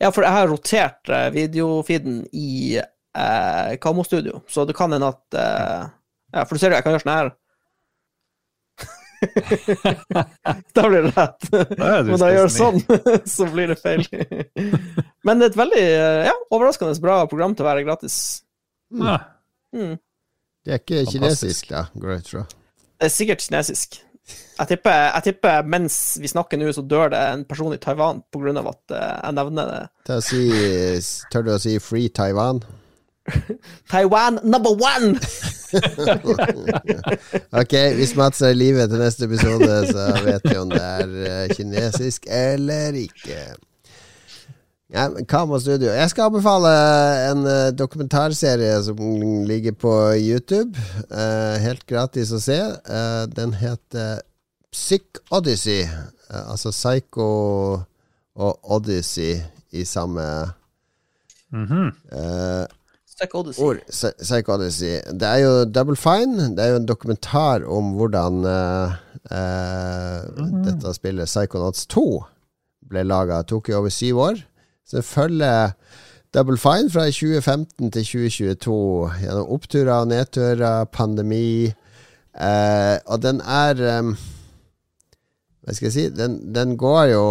[0.00, 5.38] Ja, for jeg har rotert uh, videofeeden i uh, Kamo-studio, så det kan hende at
[5.38, 5.88] eh,
[6.34, 7.34] Ja, for du ser jo, jeg kan gjøre sånn her.
[10.74, 11.46] da blir det rett.
[11.50, 12.56] Da du Men når jeg gjør 16.9.
[12.56, 12.80] sånn,
[13.36, 14.02] så blir det feil.
[15.24, 18.16] Men det er et veldig eh, ja, overraskende bra program til å være gratis.
[18.92, 19.06] Mm.
[19.74, 19.94] Mm.
[20.64, 21.14] Det er ikke Fantastisk.
[21.14, 22.44] kinesisk, da, går jeg ut fra.
[22.94, 24.00] Det er sikkert kinesisk.
[24.58, 28.22] Jeg tipper, jeg tipper mens vi snakker nå, så dør det en person i Taiwan
[28.32, 28.54] pga.
[28.70, 29.82] at eh, jeg nevner det.
[30.06, 30.42] Til å si,
[31.32, 32.62] tør du å si 'Free Taiwan'?
[33.90, 35.18] Taiwan number one!
[37.60, 41.14] Ok, hvis Mats er i live til neste episode, så vet vi om det er
[41.26, 43.40] eh, kinesisk eller ikke.
[44.94, 45.90] Ja, Kamo Studio.
[45.90, 46.70] Jeg skal anbefale
[47.32, 48.98] en eh, dokumentarserie som
[49.48, 49.92] ligger på
[50.22, 50.78] YouTube.
[51.10, 52.58] eh, helt gratis å se.
[52.86, 54.20] Eh, den heter
[54.74, 55.88] Psych Odyssey.
[56.30, 57.26] Altså Psycho
[58.34, 59.40] og Odyssey
[59.72, 60.52] i samme
[61.54, 61.90] Mhm.
[62.12, 62.66] eh,
[63.06, 63.64] Stuck Odyssey.
[63.64, 63.80] ord.
[64.48, 65.00] Odyssey.
[65.12, 66.54] Det er jo Double Fine.
[66.56, 68.92] Det er jo en dokumentar om hvordan eh,
[69.30, 70.22] eh,
[70.64, 72.24] dette spillet Psychonauts 2
[72.88, 73.42] ble laga.
[73.46, 74.44] Tok jo over syv år.
[74.84, 75.72] Så jeg følger
[76.34, 78.76] Double Fine fra 2015 til 2022
[79.22, 81.70] gjennom oppturer og nedturer, pandemi.
[82.34, 84.16] Eh, og den er um,
[85.62, 86.06] Hva skal jeg si?
[86.18, 87.26] Den, den går jo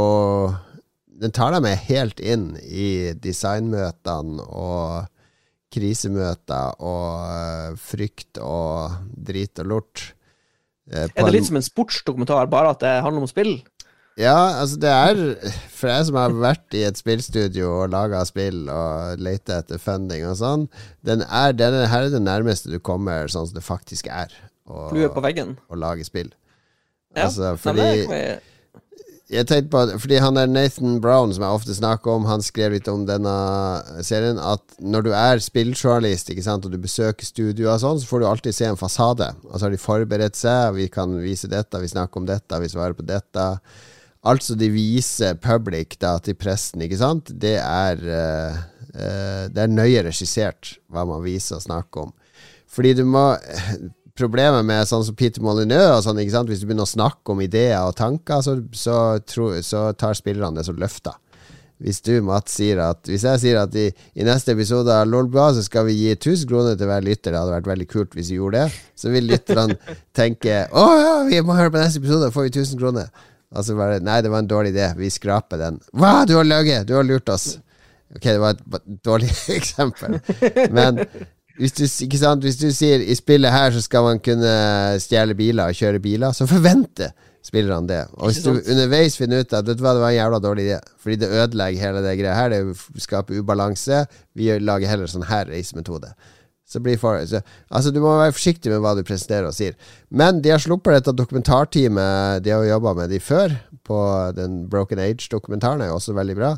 [1.20, 5.10] Den tar deg med helt inn i designmøtene og
[5.74, 8.96] krisemøter og eh, frykt og
[9.28, 10.04] drit og lort.
[10.92, 13.56] Eh, Er det en- litt som en sportsdokumentar, bare at det handler om spill?
[14.20, 15.22] Ja, altså det er
[15.74, 20.26] For jeg som har vært i et spillstudio og laga spill og leita etter funding
[20.30, 20.68] og sånn,
[21.06, 24.32] den er, denne her er det nærmeste du kommer sånn som det faktisk er
[24.70, 25.58] å, Flue på veggen?
[25.68, 26.30] å lage spill.
[27.16, 27.28] Ja.
[27.28, 27.88] Altså, fordi
[29.34, 32.72] jeg- tenkte på Fordi han der Nathan Brown, som jeg ofte snakker om, han skrev
[32.76, 33.34] litt om denne
[34.06, 38.08] serien, at når du er spilljournalist ikke sant, og du besøker studioer og sånn, så
[38.10, 39.30] får du alltid se en fasade.
[39.50, 42.70] Og så har de forberedt seg, vi kan vise dette, vi snakker om dette, vi
[42.70, 43.48] svarer på dette.
[44.24, 48.62] Alt som de viser public da, til pressen, ikke sant, det er uh,
[48.94, 52.14] Det er nøye regissert hva man viser og snakker om.
[52.72, 53.34] Fordi du må
[54.14, 56.50] Problemet med sånn som Peter Molyneux og sånn, ikke sant?
[56.52, 60.60] Hvis du begynner å snakke om ideer og tanker, så, så, tro, så tar spillerne
[60.60, 61.18] det som løfter.
[61.82, 65.50] Hvis du, Mats, sier at Hvis jeg sier at i, i neste episode av Lolbua
[65.56, 68.30] så skal vi gi 1000 kroner til hver lytter, det hadde vært veldig kult hvis
[68.32, 72.28] vi gjorde det, så vil lytterne tenke Å ja, vi må høre på neste episode,
[72.28, 73.10] da får vi 1000 kroner.
[73.54, 74.90] Og så bare Nei, det var en dårlig idé.
[74.98, 75.80] Vi skraper den.
[75.94, 76.88] Hva, du har løyet!
[76.90, 77.58] Du har lurt oss.
[78.16, 80.20] Ok, det var et dårlig eksempel.
[80.74, 81.04] Men
[81.58, 84.54] hvis du, hvis du sier i spillet her så skal man kunne
[85.02, 87.14] stjele biler og kjøre biler, så forventer
[87.44, 88.02] spillerne det.
[88.18, 90.68] Og hvis du underveis finner ut at vet du hva, det var en jævla dårlig
[90.70, 94.06] idé, fordi det ødelegger hele det greia her, det skaper ubalanse,
[94.38, 96.14] vi lager heller sånn her reisemetode.
[96.74, 99.78] Så blir for, så, altså Du må være forsiktig med hva du presenterer og sier.
[100.10, 102.42] Men de har sluppet dette dokumentarteamet.
[102.46, 103.54] De har jo jobba med de før.
[103.86, 104.00] På
[104.34, 106.54] den Broken Age-dokumentaren er også veldig bra.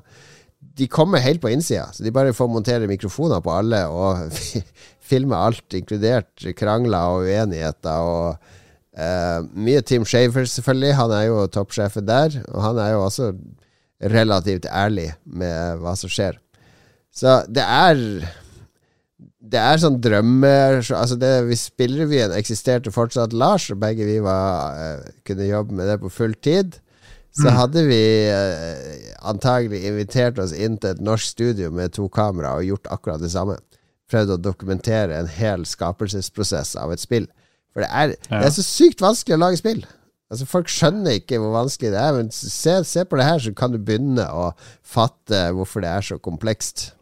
[0.75, 4.33] De kommer helt på innsida, så de bare får montere mikrofoner på alle og
[5.09, 8.05] filme alt, inkludert krangler og uenigheter.
[8.05, 8.53] Og
[8.95, 10.95] Uh, mye Tim Shaver, selvfølgelig.
[10.95, 12.37] Han er jo toppsjefen der.
[12.47, 13.33] Og han er jo også
[14.11, 16.39] relativt ærlig med hva som skjer.
[17.15, 17.99] Så det er
[19.51, 24.79] det er sånn drømmer Altså det, Hvis spillrevyen eksisterte fortsatt, Lars, og begge vi var,
[24.79, 26.79] eh, kunne jobbe med det på full tid,
[27.35, 28.01] så hadde vi
[28.31, 33.23] eh, antagelig invitert oss inn til et norsk studio med to kamera og gjort akkurat
[33.23, 33.57] det samme.
[34.11, 37.27] Prøvd å dokumentere en hel skapelsesprosess av et spill.
[37.75, 39.83] For det er, det er så sykt vanskelig å lage spill.
[40.31, 43.51] Altså Folk skjønner ikke hvor vanskelig det er, men se, se på det her, så
[43.57, 46.93] kan du begynne å fatte hvorfor det er så komplekst.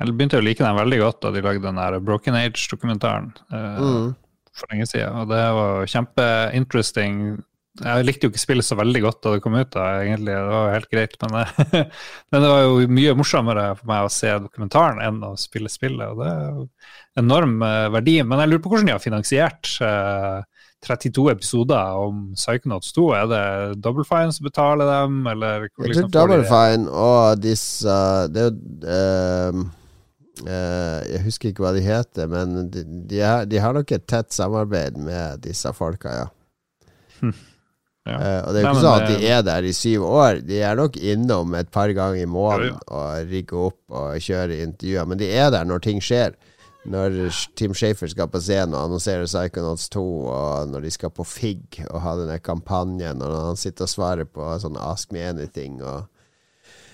[0.00, 3.78] Jeg begynte å like den veldig godt da de lagde den der Broken Age-dokumentaren eh,
[3.84, 4.14] Mm.
[4.56, 5.14] for lenge siden.
[5.20, 7.42] Og det var kjempeinteresting.
[7.80, 10.32] Jeg likte jo ikke spillet så veldig godt da det kom ut, da, egentlig.
[10.34, 11.14] Det var jo helt greit.
[11.22, 11.84] Men, det-
[12.32, 16.08] men det var jo mye morsommere for meg å se dokumentaren enn å spille spillet.
[16.10, 16.66] Og det er jo
[17.22, 18.16] enorm eh, verdi.
[18.26, 20.40] Men jeg lurer på hvordan de har finansiert eh,
[20.82, 23.06] 32 episoder om Psychonauts 2.
[23.20, 23.44] Er det
[23.84, 26.48] Double Fine som betaler dem, eller Liksom, Jeg liksom tror de Double?
[26.48, 27.98] Fine og disse
[28.32, 29.68] Det er jo eh,
[30.46, 34.32] Jeg husker ikke hva de heter, men de, de, er, de har nok et tett
[34.32, 36.28] samarbeid med disse folka, ja.
[38.08, 38.16] Ja.
[38.16, 40.40] Eh, og det er jo ikke sånn at de er der i syv år.
[40.46, 44.62] De er nok innom et par ganger i måneden ja, og rigger opp og kjører
[44.64, 46.38] intervjuer, men de er der når ting skjer.
[46.88, 47.18] Når
[47.60, 51.82] Tim Shafer skal på scenen og annonsere Psychonauts 2, og når de skal på FIG
[51.90, 55.82] og ha denne kampanjen, og når han sitter og svarer på sånn Ask Me Anything
[55.84, 56.08] og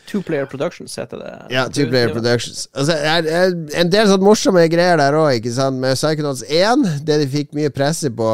[0.06, 1.32] Two Player Productions heter det.
[1.54, 2.66] Ja, Two Player Productions.
[2.74, 5.80] Altså, er, er en del sånn morsomme greier der òg, ikke sant.
[5.82, 8.28] Med Psychonauts 1, det de fikk mye presse på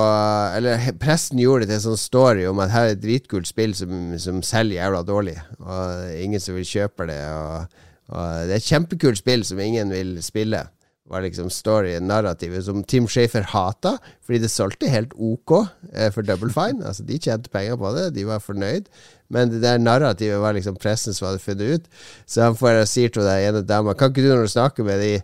[0.56, 3.74] Eller pressen gjorde det til en sånn story om at her er et dritkult spill
[3.78, 7.82] som, som selger jævla dårlig, og ingen som vil kjøpe det, og,
[8.12, 10.66] og det er et kjempekult spill som ingen vil spille.
[11.12, 15.56] Var liksom storyen, narrativet, som Tim Shafer hata, fordi det solgte helt ok
[15.92, 16.86] eh, for Double Fine.
[16.86, 18.86] Altså, de tjente penger på det, de var fornøyd.
[19.32, 21.88] Men det der narrativet var liksom pressen som hadde funnet ut.
[22.26, 25.00] Så han får si til den ene dama Kan ikke du når du snakker med
[25.00, 25.14] de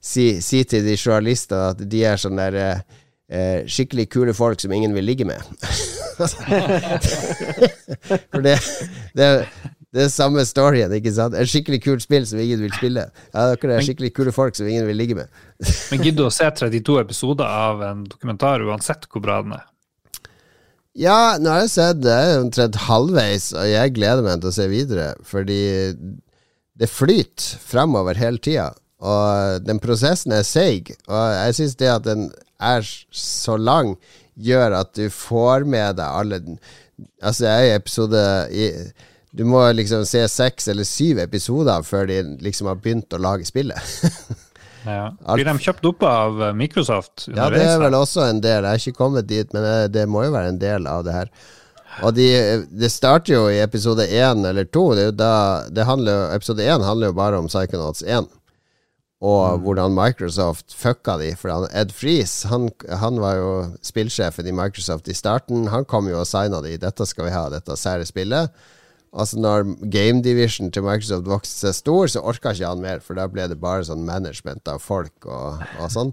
[0.00, 2.80] si, si til de journalistene at de er sånn der eh,
[3.28, 5.40] eh, skikkelig kule folk som ingen vil ligge med?
[8.32, 8.56] For det,
[9.18, 9.28] det,
[9.96, 11.36] det er samme storyen, ikke sant?
[11.38, 13.06] Et skikkelig kult spill som ingen vil spille.
[13.32, 15.32] Ja, dere er skikkelig kule folk som ingen vil ligge med.
[15.90, 19.66] Men gidder du å se 32 episoder av en dokumentar uansett hvor bra den er?
[20.96, 24.56] Ja, nå har jeg sett det er omtrent halvveis, og jeg gleder meg til å
[24.56, 25.10] se videre.
[25.28, 25.60] Fordi
[26.76, 28.70] det flyter fremover hele tida,
[29.04, 30.94] og den prosessen er seig.
[31.04, 33.94] Og jeg syns det at den er så lang,
[34.40, 36.40] gjør at du får med deg alle
[37.20, 38.20] Altså, jeg er i episode
[38.56, 38.66] i,
[39.36, 43.44] Du må liksom se seks eller syv episoder før de liksom har begynt å lage
[43.48, 43.76] spillet.
[44.86, 45.10] Ja.
[45.34, 48.64] Blir de kjøpt opp av eh, Microsoft Ja, det er vel også en del.
[48.64, 51.16] Jeg har ikke kommet dit, men det, det må jo være en del av det
[51.16, 51.32] her.
[52.04, 52.26] Og de,
[52.68, 54.90] det starter jo i episode én eller to.
[54.94, 55.34] Det er jo da,
[55.72, 58.28] det handler, episode én handler jo bare om Psychonauts 1.
[59.26, 61.30] Og hvordan Microsoft fucka de.
[61.40, 62.68] For han, Ed Freeze han,
[63.00, 63.52] han var jo
[63.86, 65.70] spillsjefen i Microsoft i starten.
[65.72, 66.76] Han kom jo og signa de.
[66.82, 68.52] Dette skal vi ha, dette sære spillet.
[69.16, 73.18] Altså Når game division til Microsoft vokste seg stor, så orka ikke han mer, for
[73.18, 76.12] da ble det bare sånn management av folk og, og sånn.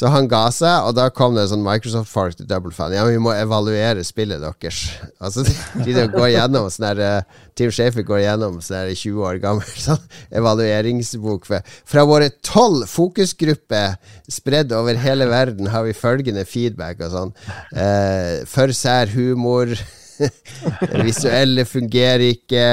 [0.00, 2.94] Så han ga seg, og da kom det sånn Microsoft-folk til Double Fan.
[2.94, 4.84] Ja, vi må evaluere spillet deres.
[5.20, 9.26] Altså, de, de går gjennom sånn der eh, Team Shafer går gjennom sånn der 20
[9.26, 10.06] år gammel sånn
[10.40, 11.50] evalueringsbok.
[11.90, 13.98] Fra våre tolv fokusgrupper
[14.30, 17.34] spredd over hele verden har vi følgende feedback og sånn.
[17.74, 19.74] Eh, for sær humor.
[20.90, 22.64] Det visuelle fungerer ikke.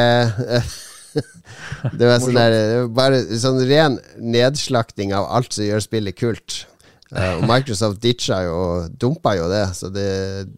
[1.98, 6.64] Det var sånn der Bare sånn ren nedslakting av alt som gjør spillet kult.
[7.07, 8.57] Uh, og Microsoft ditcha jo
[8.99, 10.10] dumpa jo det, så det,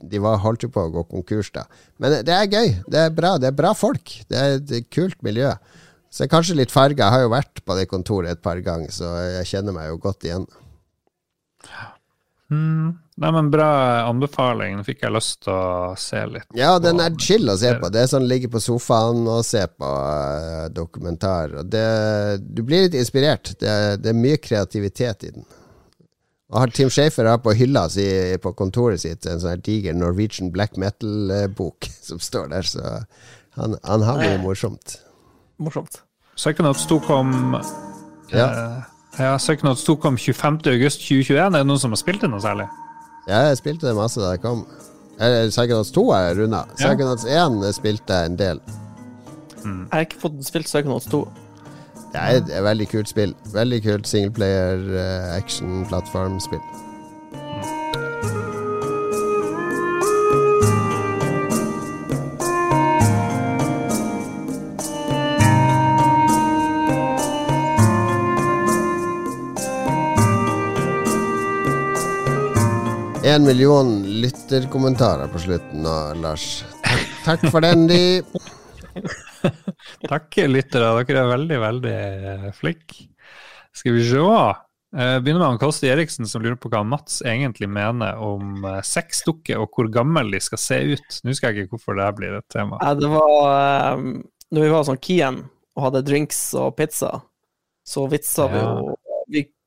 [0.01, 1.67] de var, holdt jo på å gå konkurs da.
[2.01, 2.71] Men det er gøy.
[2.89, 3.35] Det er bra.
[3.41, 4.15] Det er bra folk.
[4.25, 5.51] Det er et kult miljø.
[6.09, 7.05] Så jeg er kanskje litt farga.
[7.05, 9.99] Jeg har jo vært på det kontoret et par ganger, så jeg kjenner meg jo
[10.01, 10.47] godt igjen.
[12.49, 12.97] Mm.
[13.19, 13.67] Nei, men Bra
[14.07, 14.77] anbefaling.
[14.79, 16.47] Nå fikk jeg lyst til å se litt.
[16.55, 17.89] Ja, den er chill å se på.
[17.91, 21.57] Det er sånn ligge på sofaen og se på uh, dokumentar.
[21.59, 21.83] Og det,
[22.47, 23.51] du blir litt inspirert.
[23.59, 25.47] Det, det er mye kreativitet i den.
[26.49, 28.07] Og har Tim Shafer har på hylla si
[28.41, 32.85] på kontoret sitt en sånn diger Norwegian black metal-bok som står der, så
[33.59, 34.95] han, han har mye morsomt.
[35.59, 36.01] Morsomt.
[36.39, 37.35] Psychonauts 2 kom
[38.31, 38.45] Ja.
[38.47, 38.83] eh,
[39.19, 41.35] ja, Psychonauts 2 kom 25.8.2021.
[41.35, 42.69] Er det noen som har spilt det noe særlig?
[43.27, 44.65] Jeg spilte det masse da jeg kom.
[45.19, 46.63] Eller Psychonauts 2 er runda.
[46.69, 46.75] Ja.
[46.79, 48.61] Psychonauts 1 spilte jeg en del.
[49.59, 51.23] Jeg har ikke fått spilt Psychonauts 2.
[52.13, 53.35] Det er et veldig kult spill.
[53.53, 56.63] Veldig kult singleplayer uh, action-plattformspill.
[73.29, 76.63] En million lytterkommentarer på slutten nå, Lars.
[76.81, 78.23] Takk, takk for den, de.
[80.09, 80.87] Takk, lyttere.
[81.05, 83.05] Dere er veldig, veldig eh, flinke.
[83.75, 84.23] Skal vi se.
[84.23, 88.81] Eh, Begynner med han Kosti Eriksen, som lurer på hva Mats egentlig mener om eh,
[88.81, 91.21] sexdukker, og hvor gammel de skal se ut.
[91.21, 92.81] Nå husker jeg ikke hvorfor det blir et tema.
[92.81, 95.43] Ja, det var um, Når vi var sånn Kien
[95.77, 97.19] og hadde drinks og pizza,
[97.85, 98.97] så vitsa vi jo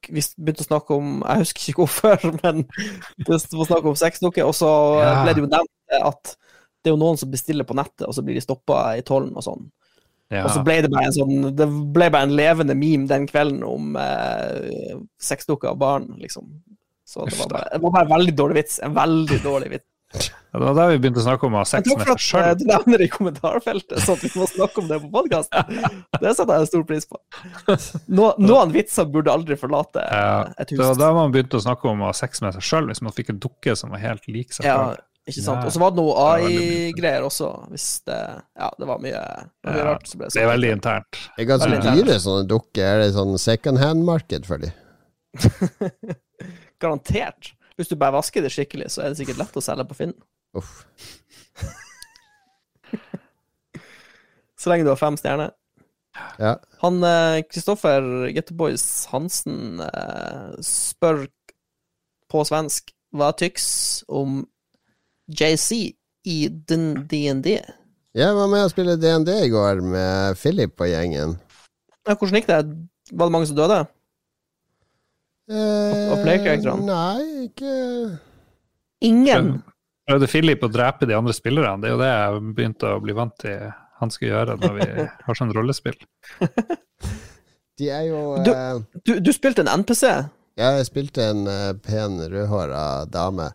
[0.09, 2.65] vi, vi begynte å snakke om Jeg husker ikke hvorfor, men
[3.19, 4.47] det var snakk om sexdukker.
[4.49, 4.71] Og så
[5.03, 5.23] Ja.
[5.23, 6.35] ble det jo nevnt at
[6.83, 9.37] det er jo noen som bestiller på nettet, og så blir de stoppa i tollen
[9.39, 9.69] og sånn.
[10.33, 10.47] Ja.
[10.47, 13.61] Og så ble det bare en sånn Det ble bare en levende meme den kvelden
[13.69, 16.49] om eh, sexdukker og barn, liksom.
[17.05, 18.79] Så det var, bare, det var bare en veldig dårlig vits.
[18.83, 20.31] En veldig dårlig vits.
[20.53, 22.23] Ja, Det var da vi begynte å snakke om å ha sex med seg eh,
[22.27, 22.49] sjøl.
[22.61, 25.79] du nevner det i kommentarfeltet, sånn at vi må snakke om det på podkasten.
[26.21, 27.21] Det setter jeg stor pris på.
[28.13, 31.65] No, noen vitser burde aldri forlate Ja, et det var der da man begynte å
[31.65, 34.05] snakke om å ha sex med seg sjøl, hvis man fikk en dukke som var
[34.05, 35.01] helt lik seg Ja, sjøl.
[35.33, 35.65] ikke sant.
[35.65, 38.21] Og så var det noe AI-greier også, hvis det
[38.59, 39.25] Ja, det var mye,
[39.65, 40.13] mye Ja, rart.
[40.21, 41.21] Det er veldig internt.
[41.37, 42.85] Det er ganske dyre sånne dukker.
[42.93, 44.73] Er det sånn second hand-marked for de?
[46.83, 47.53] Garantert.
[47.79, 50.13] Hvis du bare vasker det skikkelig, så er det sikkert lett å selge på Finn.
[50.59, 50.85] Uff.
[54.61, 55.51] Så lenge du har fem stjerner.
[56.39, 56.57] Ja.
[56.83, 57.01] Han
[57.49, 58.05] Kristoffer
[58.37, 61.25] Gettoboys Hansen eh, spør
[62.31, 63.65] på svensk hva tyks
[64.13, 64.43] om
[65.29, 65.97] JC
[66.29, 66.37] i
[66.69, 67.49] din DND.
[68.13, 71.35] Jeg var med og spille DND i går med Philip og gjengen.
[72.07, 72.61] Ja, hvordan gikk det?
[73.13, 73.81] Var det mange som døde?
[75.51, 76.87] Eh, Og playkarakterene?
[76.87, 77.73] Nei, ikke
[79.03, 79.57] Ingen!
[80.09, 81.79] Prøvde Philip å drepe de andre spillerne?
[81.83, 83.69] Det er jo det jeg begynte å bli vant til
[84.03, 84.87] han skal gjøre når vi
[85.29, 85.99] har sånn rollespill.
[87.79, 90.03] De er jo Du- eh, Du, du spilte en NPC.
[90.61, 93.51] Ja, Jeg spilte en eh, pen, rødhåra dame.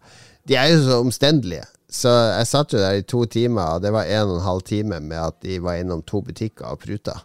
[0.48, 1.68] De er jo så omstendelige.
[1.92, 4.64] Så jeg satt jo der i to timer, og det var en og en halv
[4.68, 7.20] time med at de var innom to butikker og pruta.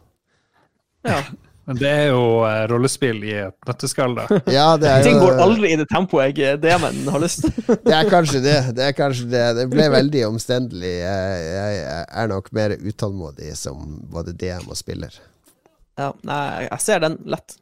[1.07, 1.23] Ja.
[1.69, 4.25] Men det er jo eh, rollespill i et nøtteskall, da.
[4.57, 7.55] Ja, det er Ting jo går aldri i det tempoet jeg DM-en har lyst til.
[7.87, 8.59] Det er kanskje det.
[8.77, 9.45] Det er kanskje det.
[9.61, 10.95] Det ble veldig omstendelig.
[11.05, 15.15] Jeg, jeg er nok mer utålmodig som både DM og spiller.
[16.01, 17.55] Ja, nei, jeg ser den lett.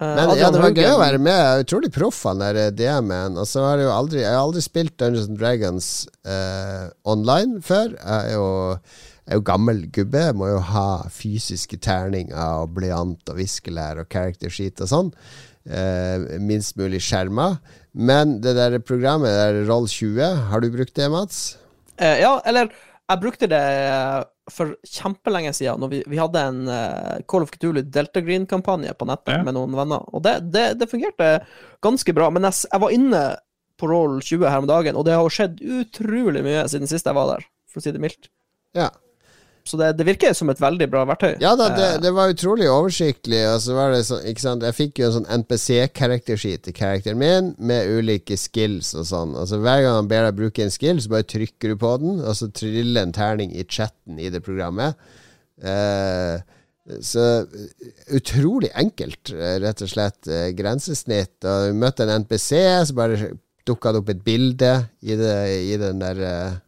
[0.00, 1.32] Eh, Men Adrian ja, det var gøy å være med.
[1.36, 3.38] Jeg er utrolig proff, han der eh, DM-en.
[3.40, 5.90] Og så har jeg jo aldri Jeg har aldri spilt Dungeons and Dragons
[6.28, 7.94] eh, online før.
[7.96, 8.48] Jeg er jo,
[9.26, 10.24] er jo gammel gubbe.
[10.38, 15.12] Må jo ha fysiske terninger og blyant og viskelær og character sheet og sånn.
[15.66, 17.56] Eh, minst mulig skjerma.
[17.96, 20.20] Men det der programmet det der Roll20,
[20.50, 21.56] har du brukt det, Mats?
[21.96, 22.70] Eh, ja, eller
[23.06, 24.22] jeg brukte det eh,
[24.52, 29.08] for kjempelenge siden, når vi, vi hadde en uh, Call of Cthulhu Delta Green-kampanje på
[29.10, 29.40] nettet Ja.
[29.42, 30.04] med noen venner.
[30.14, 31.40] Og det, det, det fungerte
[31.82, 32.28] ganske bra.
[32.30, 33.22] Men jeg, jeg var inne
[33.80, 37.18] på Roll 20 her om dagen, og det har skjedd utrolig mye siden sist jeg
[37.18, 38.30] var der, for å si det mildt.
[38.78, 38.86] Ja.
[39.66, 41.36] Så det, det virker som et veldig bra verktøy.
[41.42, 43.42] Ja da, det, Eh, det var utrolig oversiktlig.
[43.62, 43.74] Så
[44.62, 49.36] Jeg fikk jo en sånn NPC-karakterskit til karakteren min, med ulike skills og sånn.
[49.38, 52.20] Altså Hver gang han ber deg bruke en skill, så bare trykker du på den,
[52.22, 54.98] og så triller en terning i chatten i det programmet.
[55.62, 56.36] Eh,
[57.02, 57.24] så
[58.14, 60.28] utrolig enkelt, eh, rett og slett.
[60.28, 61.38] Eh, grensesnitt.
[61.42, 62.52] Og vi møtte en NPC,
[62.86, 63.32] så bare
[63.66, 64.72] dukka det opp et bilde
[65.02, 65.36] i, det,
[65.66, 66.60] i den der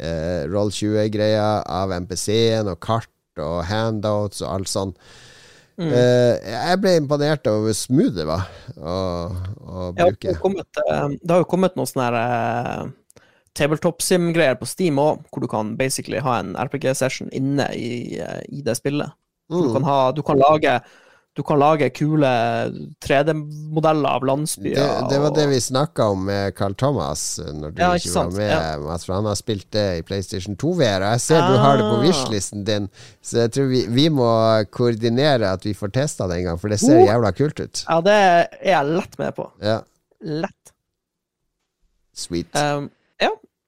[0.00, 3.10] eh, Roll 20-greia av MPC-en og kart
[3.40, 4.94] og handouts og alt sånn.
[5.80, 5.92] Mm.
[5.96, 8.42] Eh, jeg ble imponert over hvor smooth det var
[8.76, 10.34] å, å Ja, det, har bruke.
[10.42, 13.22] kommet, eh, det har jo kommet noen sånne her, eh,
[13.56, 18.42] tabletop sim-greier på Steam òg, hvor du kan basically ha en RPG-session inne i, eh,
[18.52, 19.16] i det spillet.
[19.50, 19.62] Mm.
[19.62, 20.76] Du, kan ha, du, kan lage,
[21.38, 22.26] du kan lage kule
[23.06, 24.74] 3D-modeller av landsbyer.
[24.74, 28.12] Det, det var det vi snakka om med Carl Thomas eh, når du Ja, ikke,
[28.16, 28.50] var med.
[28.50, 28.96] ja.
[29.04, 32.00] For han har spilt det i PlayStation 2-VR, og jeg ser du har det på
[32.02, 32.88] wish-listen din.
[33.22, 34.26] Så jeg tror vi, vi må
[34.74, 37.06] koordinere at vi får testa det en gang, for det ser Oh.
[37.06, 37.84] jævla kult ut.
[37.88, 39.46] Ja, det er jeg lett med på.
[39.62, 39.78] Ja,
[40.20, 40.74] Lett.
[42.12, 42.50] sweet.
[42.58, 42.90] Um,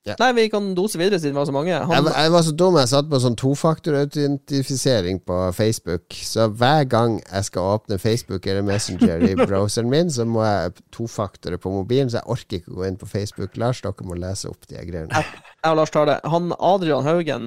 [0.08, 0.16] ja.
[0.18, 1.70] Nei, vi kan dose videre siden vi var så mange.
[1.70, 6.12] Jeg, Han, var- jeg var så dum, jeg satt på sånn tofaktorautentifisering på Facebook.
[6.26, 10.74] Så hver gang jeg skal åpne Facebook eller Messenger i browseren min, så må jeg
[10.94, 13.56] tofaktore på mobilen, så jeg orker ikke å gå inn på Facebook.
[13.62, 15.08] Lars, dere må lese opp de greiene.
[15.22, 16.18] jeg og Lars tar det.
[16.34, 17.46] Han Adrian Haugen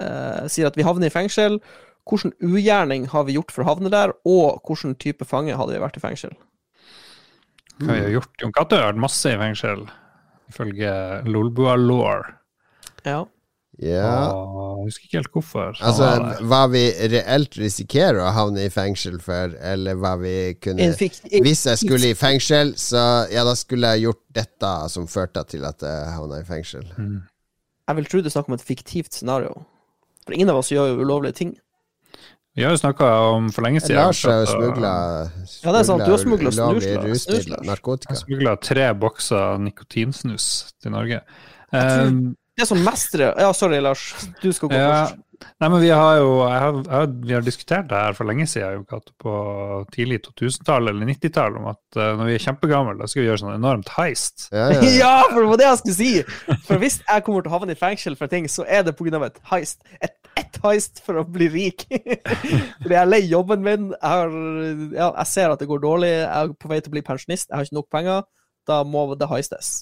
[0.00, 1.60] eh, sier at vi havner i fengsel.
[2.08, 5.80] Hvilken ugjerning har vi gjort for å havne der, og hvilken type fange hadde vi
[5.82, 6.36] vært i fengsel?
[7.80, 8.30] Hva vi har gjort?
[8.42, 9.84] Jon Cato har vært masse i fengsel,
[10.48, 10.92] ifølge
[11.28, 12.22] Lolbua Law.
[13.06, 13.24] Ja.
[13.78, 14.32] Ja.
[14.34, 15.76] Og jeg husker ikke helt hvorfor.
[15.86, 16.08] Altså,
[16.50, 21.82] hva vi reelt risikerer å havne i fengsel for, eller hva vi kunne Hvis jeg
[21.84, 26.12] skulle i fengsel, så ja, da skulle jeg gjort dette som førte til at jeg
[26.16, 26.88] havna i fengsel.
[27.88, 29.54] Jeg vil tro det er snakk om et fiktivt scenario.
[30.26, 31.54] For ingen av oss gjør jo ulovlige ting.
[32.58, 34.90] Vi har jo snakka om for lenge siden Lars har jo smugla
[35.62, 36.02] Ja, det er sant.
[36.02, 40.48] Du har ulovlig snus, smugla tre bokser nikotinsnus
[40.82, 41.22] til Norge.
[41.70, 44.12] tror- Um, Det som mestrer Ja, sorry, Lars.
[44.42, 45.06] Du skal gå Ja.
[45.06, 45.18] først.
[45.60, 48.46] Nei, men vi har jo jeg har, jeg Vi har diskutert det her for lenge
[48.48, 48.84] siden,
[49.22, 53.28] på tidlig 2000-tall eller 90-tall, om at uh, når vi er kjempegamle, da skal vi
[53.28, 54.48] gjøre sånn enormt heist.
[54.52, 54.80] Ja, ja.
[54.98, 56.10] Ja, for det var det jeg skulle si!
[56.66, 59.26] For hvis jeg kommer til å havne i fengsel for ting, så er det pga.
[59.26, 59.78] et heist.
[60.02, 61.84] Et, et heist for å bli rik.
[62.80, 63.90] Fordi jeg er lei jobben min.
[63.92, 64.32] Jeg, har,
[64.94, 66.14] ja, jeg ser at det går dårlig.
[66.14, 67.50] Jeg er på vei til å bli pensjonist.
[67.50, 68.26] Jeg har ikke nok penger.
[68.68, 69.72] Da må det heistes.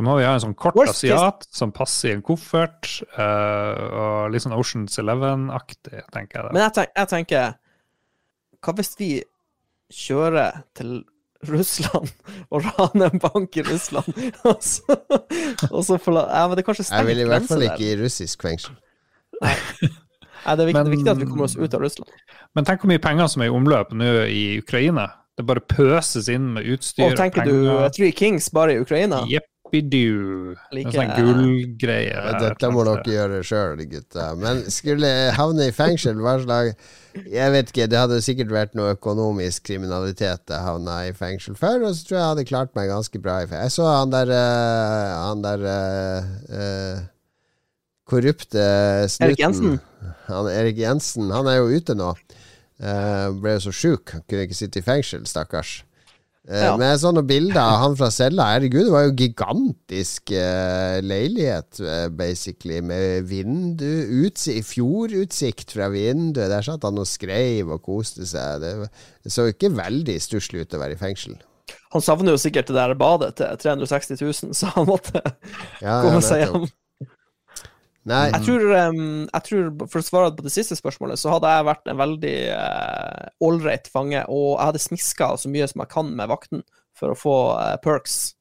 [0.00, 2.88] Da må vi ha en sånn kort Worst case- asiat som passer i en koffert,
[3.18, 6.46] uh, og litt sånn Oceans Eleven-aktig, tenker jeg.
[6.46, 6.52] da.
[6.54, 7.50] Men jeg, tenk, jeg tenker
[8.64, 9.10] Hva hvis vi
[9.90, 11.02] kjører til
[11.48, 12.08] Russland
[12.52, 14.08] og rane en bank i Russland,
[14.48, 14.96] og så,
[15.70, 16.26] og så forla...
[16.28, 18.76] Ja, men det er kanskje Jeg vil i hvert fall ikke i russisk fengsel.
[19.40, 22.12] Nei, det er viktig, Men- viktig at vi kommer oss ut av Russland.
[22.56, 25.10] Men tenk hvor mye penger som er i omløp nå i Ukraina.
[25.36, 29.22] Det bare pøses inn med utstyr Og tenker du Three Kings bare i Ukraina?
[29.30, 30.56] Jeppidoo.
[30.74, 32.12] Like- En sånn gullgreie.
[32.12, 34.34] Ja, dette må dere gjøre sjøl, gutta.
[34.36, 36.74] Men skulle jeg havne i fengsel, hva slags
[37.26, 41.82] Jeg vet ikke, det hadde sikkert vært noe økonomisk kriminalitet jeg havna i fengsel for,
[41.82, 43.64] og så tror jeg jeg hadde klart meg ganske bra i fengsel.
[43.64, 47.00] Jeg så han der eh, Han der uh, eh,
[48.10, 48.64] korrupte
[49.10, 49.78] snuten Erik Jensen?
[50.30, 51.30] Han Erik Jensen.
[51.34, 52.10] Han er jo ute nå.
[52.80, 55.80] Uh, ble jo så sjuk, kunne ikke sitte i fengsel, stakkars.
[56.48, 56.70] Eh, Ja.
[56.80, 61.82] Med sånne bilder av han fra cella Herregud, det var jo gigantisk uh, leilighet,
[62.16, 63.84] basically, med vindu,
[64.24, 66.48] utsi fjordutsikt fra vinduet.
[66.50, 68.64] Der satt han og skreiv og koste seg.
[68.64, 68.72] Det,
[69.28, 71.36] det så ikke veldig stusslig ut å være i fengsel.
[71.92, 75.20] Han savner jo sikkert det der badet til 360 000, så han måtte
[75.84, 76.70] Ja, komme ja, seg hjem.
[78.08, 81.50] Nei, Jeg tror, um, jeg tror, for å svare på det siste spørsmålet, så hadde
[81.52, 85.92] jeg vært en veldig uh, ålreit fange, og jeg hadde smiska så mye som jeg
[85.92, 86.62] kan med vakten
[86.96, 88.32] for å få uh, perks.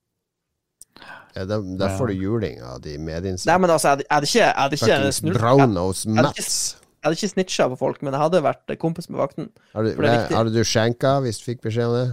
[1.36, 4.56] ja, der, der, får du juling av de Nei, men altså, jeg hadde, ikke, jeg
[4.56, 6.62] hadde ikke snurt- Brownose hadde Mats.
[7.00, 9.46] Jeg hadde ikke snitcha på folk, men jeg hadde vært kompis med vakten.
[9.72, 12.10] Hadde du skjenka hvis du fikk beskjed om det?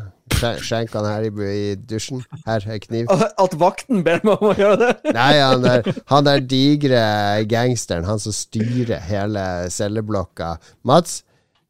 [0.62, 2.22] Skjenka han her i, i dusjen?
[2.46, 3.10] Her er kniv.
[3.10, 4.92] At vakten ber meg om å gjøre det!
[5.18, 7.02] Nei, han der, han der digre
[7.50, 9.44] gangsteren, han som styrer hele
[9.74, 10.54] celleblokka.
[10.86, 11.24] Mats,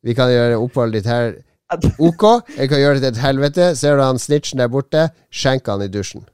[0.04, 1.38] vi kan gjøre oppholdet ditt her
[2.10, 2.28] OK.
[2.52, 3.72] Jeg kan gjøre det til et helvete.
[3.80, 5.08] Ser du han snitchen der borte?
[5.32, 6.28] Skjenk han i dusjen.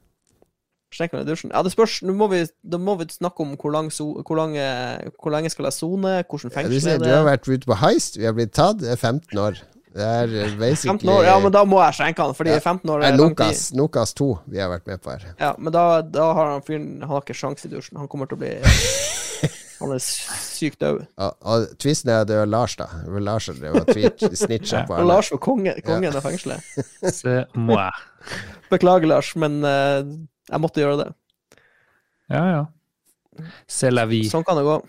[0.93, 1.51] Skjenk meg i dusjen.
[1.53, 1.99] Ja, det spørs.
[2.05, 5.33] Nå må vi, da må vi snakke om hvor, lang so, hvor, lang, eh, hvor
[5.33, 8.19] lenge skal jeg sone, hvordan Ja, du, fengsel er du har vært ute på heist.
[8.21, 8.81] Vi har blitt tatt.
[8.83, 9.61] Det er 15 år.
[9.93, 10.27] Det er
[10.61, 12.59] basically 15 år, ja, men da må jeg skjenke han, fordi Ja.
[12.61, 13.45] 15 år Det er er lang tid.
[13.45, 15.27] Nokas, Nokas 2 vi har vært med på her.
[15.39, 17.97] Ja, men da, da har han fyren Han har ikke sjans i dusjen.
[18.01, 18.55] Han kommer til å bli
[19.83, 21.01] Han er sykt død.
[21.19, 22.87] Og, og tvisten er at det var Lars, da.
[23.03, 23.89] Det var Lars som drev og
[24.43, 25.07] snitcha på alle.
[25.09, 26.61] Lars var konge, kongen av fengselet.
[28.71, 29.99] Beklager, Lars, men eh,
[30.49, 31.11] jeg måtte gjøre det.
[32.33, 32.63] Ja, ja.
[33.69, 34.29] C'est la vie.
[34.29, 34.81] Sånn kan det gå.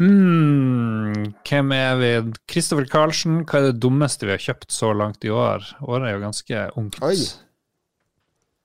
[0.00, 2.12] Hmm, hvem er vi?
[2.50, 5.62] Kristoffer Karlsen, hva er det dummeste vi har kjøpt så langt i år?
[5.86, 6.98] Året er jo ganske ungt.
[7.06, 7.18] Oi.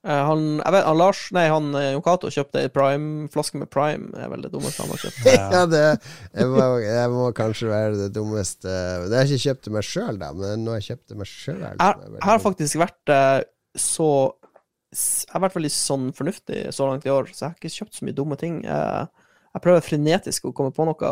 [0.08, 3.70] Eh, han, jeg vet, han Lars Nei, han eh, Jon Cato kjøpte ei Prime-flaske med
[3.74, 4.08] Prime.
[4.14, 5.26] Det er vel det dummeste han har kjøpt.
[5.36, 9.66] Ja, det jeg må, jeg må kanskje være det dummeste Det har jeg ikke kjøpt
[9.68, 11.64] til meg sjøl, da, men nå har jeg kjøpt til meg sjøl.
[11.68, 13.42] Jeg, har faktisk vært eh,
[13.78, 14.10] så
[14.90, 17.98] Jeg har vært veldig sånn fornuftig så langt i år, så jeg har ikke kjøpt
[18.00, 18.56] så mye dumme ting.
[18.66, 19.04] Eh,
[19.54, 21.12] jeg prøver frenetisk å komme på noe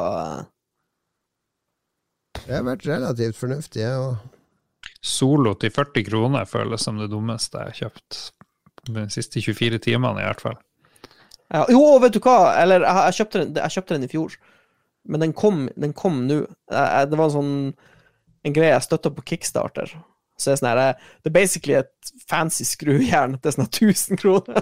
[2.37, 4.17] Jeg Det har vært relativt fornuftig, jeg òg.
[5.01, 8.19] Solo til 40 kroner føles som det dummeste jeg har kjøpt
[8.87, 10.57] de siste 24 timene, i hvert fall.
[11.51, 12.53] Ja, jo, vet du hva?
[12.59, 14.37] Eller, jeg, jeg, kjøpte den, jeg kjøpte den i fjor,
[15.07, 16.41] men den kom, den kom nå.
[16.71, 17.73] Jeg- jeg- Det var en sånn
[18.45, 19.91] en greie jeg støtta på Kickstarter.
[20.37, 24.19] Så det er sånn her, det er basically et fancy skrujern til sånn her 1000
[24.21, 24.61] kroner.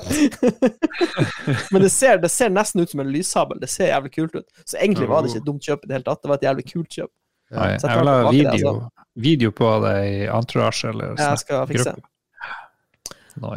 [1.75, 3.59] Men det ser, det ser nesten ut som en lyssabel.
[3.59, 4.47] Det ser jævlig kult ut.
[4.63, 6.23] Så egentlig var det ikke et dumt kjøp i det hele tatt.
[6.23, 7.11] Det var et jævlig kult kjøp.
[7.51, 9.07] Ja, så jeg jeg vil ha video, det, video, altså.
[9.27, 11.93] video på det i Entourage eller Jeg skal fikse.
[11.93, 12.11] Nice.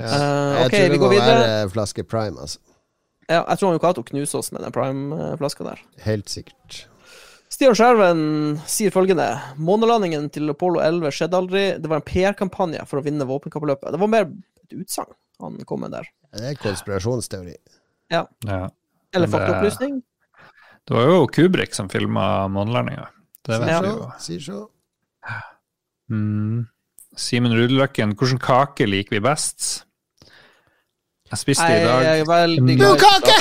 [0.03, 0.19] Ja.
[0.19, 2.59] Eh, Jeg tror vi det må være flaske Prime, altså.
[3.29, 5.83] Ja, jeg tror han Cato knuser oss med den Prime-flaska der.
[6.03, 6.88] Helt sikkert.
[7.59, 8.21] Stian Skjerven
[8.71, 9.25] sier følgende
[9.59, 11.63] Månelandingen til Apollo 11 skjedde aldri.
[11.83, 13.91] Det var en PR-kampanje for å vinne våpenkappløpet.
[13.91, 14.29] Det var mer
[14.63, 15.11] et utsagn
[15.43, 16.07] han kom med der.
[16.39, 17.57] Det er konspirasjonsteori.
[18.15, 18.21] Ja.
[18.47, 18.71] Eller
[19.11, 19.97] Men det- faktaopplysning.
[20.87, 23.09] Det var jo Kubrik som filma månelandinga.
[23.43, 23.81] Det vet Ja.
[23.83, 24.13] vi jo.
[24.21, 24.69] Sier så.
[26.11, 26.69] Mm.
[27.17, 29.85] Simen Rudeløkken, hvilken kake liker vi best?
[31.29, 33.35] Jeg spiste i Jeg er veldig glad i Blodkake!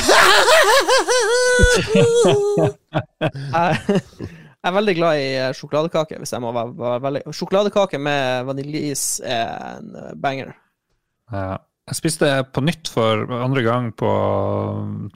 [4.58, 8.48] Jeg er veldig glad i eh, sjokoladekake, hvis jeg må være, være veldig Sjokoladekake med
[8.48, 10.50] vaniljeis er en eh, banger.
[11.30, 11.60] Ja.
[11.88, 14.10] Jeg spiste på nytt for andre gang på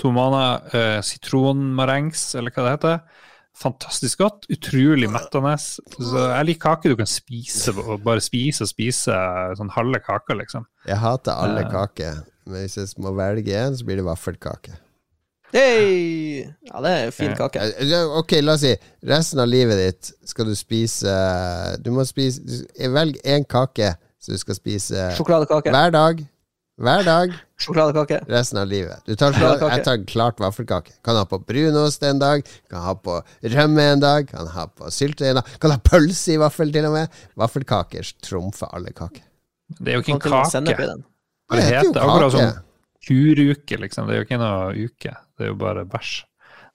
[0.01, 3.27] to måneder eh, sitronmarengs, eller hva det heter.
[3.61, 4.47] Fantastisk godt.
[4.55, 5.53] Utrolig mettende.
[5.61, 9.19] Så jeg liker kake du kan spise og bare spise og spise
[9.59, 10.65] sånn halve kaka, liksom.
[10.89, 11.69] Jeg hater alle eh.
[11.75, 14.75] kaker, men hvis jeg må velge en, så blir det vaffelkake.
[15.53, 16.47] Hey!
[16.65, 17.61] Ja, det er fin kake.
[17.61, 18.73] Eh, Ok, la oss si
[19.05, 21.13] resten av livet ditt skal du spise
[21.85, 22.41] Du må spise
[22.95, 23.91] Velg én kake
[24.23, 25.69] som du skal spise Sjokoladekake.
[25.75, 26.23] hver dag.
[26.81, 28.23] Hver dag Sjokoladekake.
[28.33, 29.03] resten av livet.
[29.05, 29.33] Du tar.
[29.35, 30.95] Jeg tar klart vaffelkake.
[31.05, 34.89] Kan ha på brunost en dag, kan ha på rømme en dag, kan ha på
[34.95, 37.09] syltetøy en dag, kan ha pølse i vaffel til og med.
[37.37, 39.23] Vaffelkaker trumfer alle kaker.
[39.79, 41.03] Det er jo ikke en til
[41.53, 41.63] og kake.
[41.63, 42.51] det Det heter jo heter akkurat kake.
[42.53, 42.69] som
[43.07, 44.07] kuruke, liksom.
[44.09, 45.15] Det er jo ikke noe uke.
[45.39, 46.13] Det er jo bare bæsj.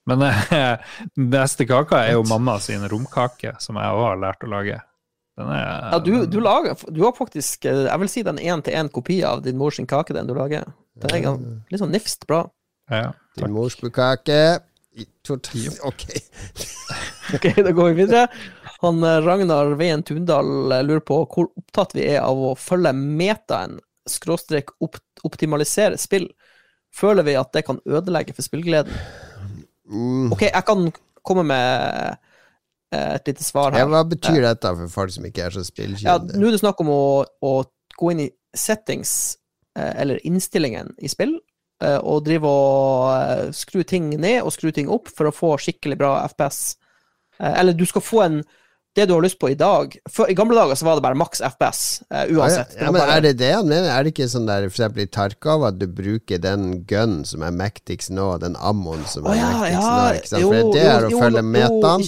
[0.08, 0.78] Men eh,
[1.36, 4.78] neste kaka er jo mamma sin romkake, som jeg òg har lært å lage.
[5.38, 8.88] Den er Ja, du, du lager Du har faktisk eh, Jeg vil si den én-til-én
[8.90, 10.64] kopi av din mors kake, den du lager.
[10.98, 11.36] Den er
[11.70, 12.40] litt sånn nifst bra.
[12.90, 14.40] ja, Din mors kake
[15.86, 16.06] Ok.
[17.36, 18.28] Ok, da går vi videre.
[18.82, 20.48] Han eh, Ragnar Veien Tundal
[20.88, 23.78] lurer på hvor opptatt vi er av å følge metaen,
[24.12, 24.74] skråstrek
[25.28, 26.28] optimalisere spill.
[26.96, 28.94] Føler vi at det kan ødelegge for spillgleden?
[29.88, 30.32] Mm.
[30.36, 30.90] OK, jeg kan
[31.28, 32.16] komme med
[32.92, 33.92] eh, et lite svar Ja, her.
[33.92, 35.64] hva betyr dette for folk som ikke er så
[36.02, 36.18] Ja.
[36.18, 37.54] Nå er det snakk om å, å
[37.98, 39.38] gå inn i settings,
[39.78, 41.38] eh, eller innstillingen i spill,
[41.84, 45.56] eh, og drive og eh, skru ting ned og skru ting opp for å få
[45.62, 46.78] skikkelig bra FPS.
[47.40, 48.42] Eh, eller du skal få en
[48.98, 49.94] det du har lyst på i dag.
[50.12, 52.76] For, I gamle dager så var det bare maks FPS, uh, uansett.
[52.78, 53.90] Ja, ja, men Er det det han mener?
[53.94, 57.56] Er det ikke sånn der eksempel i Tarkov at du bruker den gun som er
[57.56, 60.18] mektigst nå, den ammoen som er er ja, mektigst ja, nå?
[60.18, 60.42] Ikke sant?
[60.44, 62.08] jo, For det jo, er å følge metaen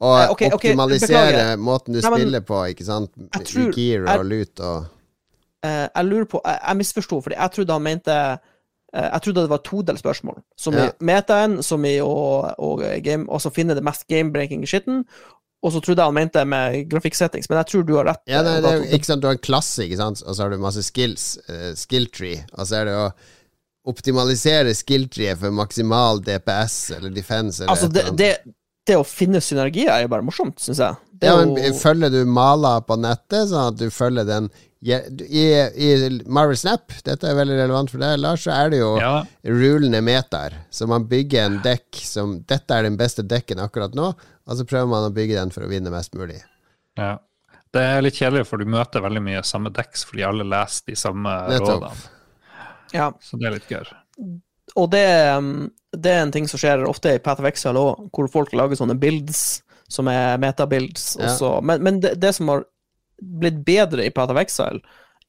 [0.00, 1.56] og Eh, okay, okay, optimalisere beklager.
[1.60, 3.10] måten du Nei, men- spiller på, ikke sant?
[3.34, 4.86] Jeg tror- Gear jeg- og loot og
[5.66, 8.12] uh, jeg lurer på Jeg, jeg misforsto, fordi jeg trodde han mente
[8.94, 10.42] eh, Jeg trodde det var et todelt spørsmål.
[10.56, 15.04] Som i metaen, som i å, å game, finne det mest game-breaking skitten.
[15.60, 18.22] Og så trodde jeg han mente med grafikksettings, men jeg tror du har rett.
[18.30, 20.46] Ja, nei, eh, det er, ikke sant, du har en klasse, ikke sant, og så
[20.46, 23.10] har du masse skills, uh, skill tree, og så er det å
[23.90, 28.30] optimalisere skill treet for maksimal DPS eller defense eller altså, det, det,
[28.86, 30.98] det å finne synergier er jo bare morsomt, syns jeg.
[31.20, 34.50] Det Ja, men Følger du maler på nettet, sånn at du følger den
[34.80, 34.94] I,
[35.76, 39.18] I Marvel Snap, dette er veldig relevant for deg, Lars, så er det jo ja.
[39.44, 40.56] rulende meter.
[40.72, 44.64] Så man bygger en dekk som Dette er den beste dekken akkurat nå, og så
[44.64, 46.40] prøver man å bygge den for å vinne mest mulig.
[47.00, 47.18] ja.
[47.70, 50.96] Det er litt kjedelig, for du møter veldig mye samme dekks fordi alle leser de
[50.98, 51.84] samme Nettopp.
[51.84, 52.08] rådene.
[52.90, 53.92] Ja, Så det er litt gøy.
[54.74, 58.08] og det, um, det er en ting som skjer ofte i Path of Exile òg,
[58.10, 61.16] hvor folk lager sånne builds som er metabuilds.
[61.20, 61.60] Ja.
[61.62, 62.66] Men, men det, det som har
[63.20, 64.80] blitt bedre i Path of Exile,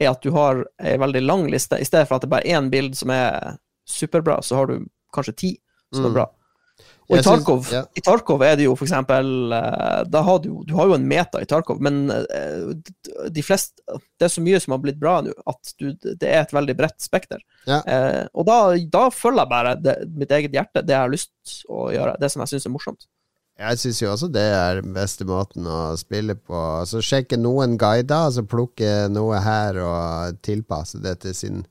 [0.01, 1.77] er at du har ei veldig lang liste.
[1.77, 3.57] I stedet for at det bare er én bild som er
[3.87, 5.51] superbra, så har du kanskje ti
[5.93, 6.09] som Mm.
[6.11, 6.29] er bra.
[7.11, 7.81] Og i Tarkov, synes, ja.
[7.93, 11.07] i Tarkov er det jo for eksempel eh, da har du, du har jo en
[11.07, 12.71] meta i Tarkov, men eh,
[13.29, 13.83] de fleste
[14.17, 16.75] Det er så mye som har blitt bra nå, at du, det er et veldig
[16.79, 17.41] bredt spekter.
[17.67, 17.81] Ja.
[17.85, 21.57] Eh, og da, da følger jeg bare det, mitt eget hjerte, det jeg har lyst
[21.67, 23.05] å gjøre, det som jeg syns er morsomt.
[23.61, 26.57] Jeg syns jo også det er den beste måten å spille på.
[26.89, 31.61] Så sjekke noen guider, altså plukke noe her og tilpasse det til sin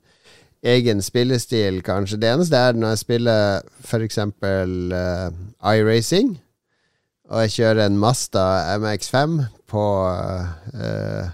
[0.63, 2.21] egen spillestil, kanskje.
[2.21, 4.17] Det eneste er når jeg spiller f.eks.
[4.39, 5.33] Uh,
[5.73, 6.37] iRacing.
[7.31, 8.45] og jeg kjører en Mazda
[8.77, 9.37] MX5
[9.71, 11.29] på uh,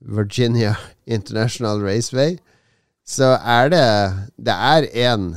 [0.00, 0.74] Virginia
[1.06, 2.38] International Raceway,
[3.06, 3.86] så er det
[4.36, 5.30] Det er én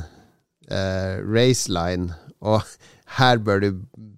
[0.70, 2.62] uh, raceline, og
[3.18, 3.68] her bør du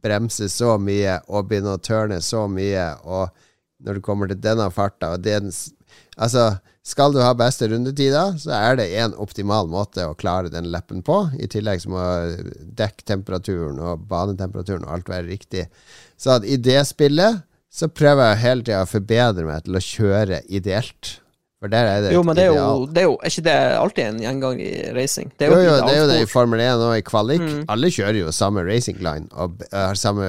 [0.02, 3.28] bremse så mye og begynne å tørne så mye, og
[3.84, 5.16] når du kommer til denne farta
[6.16, 6.44] Altså,
[6.86, 11.02] skal du ha beste rundetider, så er det en optimal måte å klare den leppen
[11.04, 11.18] på.
[11.36, 12.04] I tillegg så må
[12.78, 15.66] dekktemperaturen og banetemperaturen og alt være riktig.
[16.16, 17.42] Så i det spillet
[17.72, 21.18] så prøver jeg hele tida å forbedre meg til å kjøre ideelt.
[21.56, 23.52] For der er det jo, men det er jo, det er jo Er ikke det
[23.78, 25.30] alltid en gjengang i racing?
[25.38, 27.40] Det er jo, jo, jo det er jo det i Formel 1 og i kvalik.
[27.40, 27.62] Mm.
[27.72, 30.26] Alle kjører jo samme racing line og har samme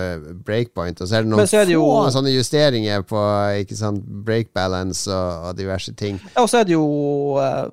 [0.48, 1.02] breakpoint.
[1.04, 3.26] Og så er det noen er det få sånne justeringer på
[3.60, 6.22] ikke sant, break balance og, og diverse ting.
[6.32, 6.88] Ja, og så er det jo
[7.36, 7.68] uh,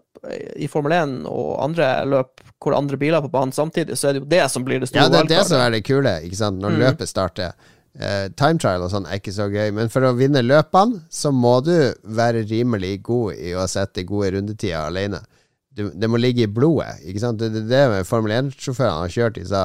[0.58, 4.16] i Formel 1 og andre løp hvor andre biler er på banen samtidig, så er
[4.16, 6.14] det jo det som blir det store Ja, det er det som er det kule,
[6.24, 6.78] ikke sant, når mm.
[6.80, 7.52] løpet starter.
[7.94, 11.30] Uh, time trial og sånn er ikke så gøy, men for å vinne løpene, så
[11.30, 15.22] må du være rimelig god i å sette gode rundetider alene.
[15.74, 17.00] Du, det må ligge i blodet.
[17.06, 17.38] ikke sant?
[17.38, 19.62] Det er det med Formel 1-sjåførene har kjørt i, disse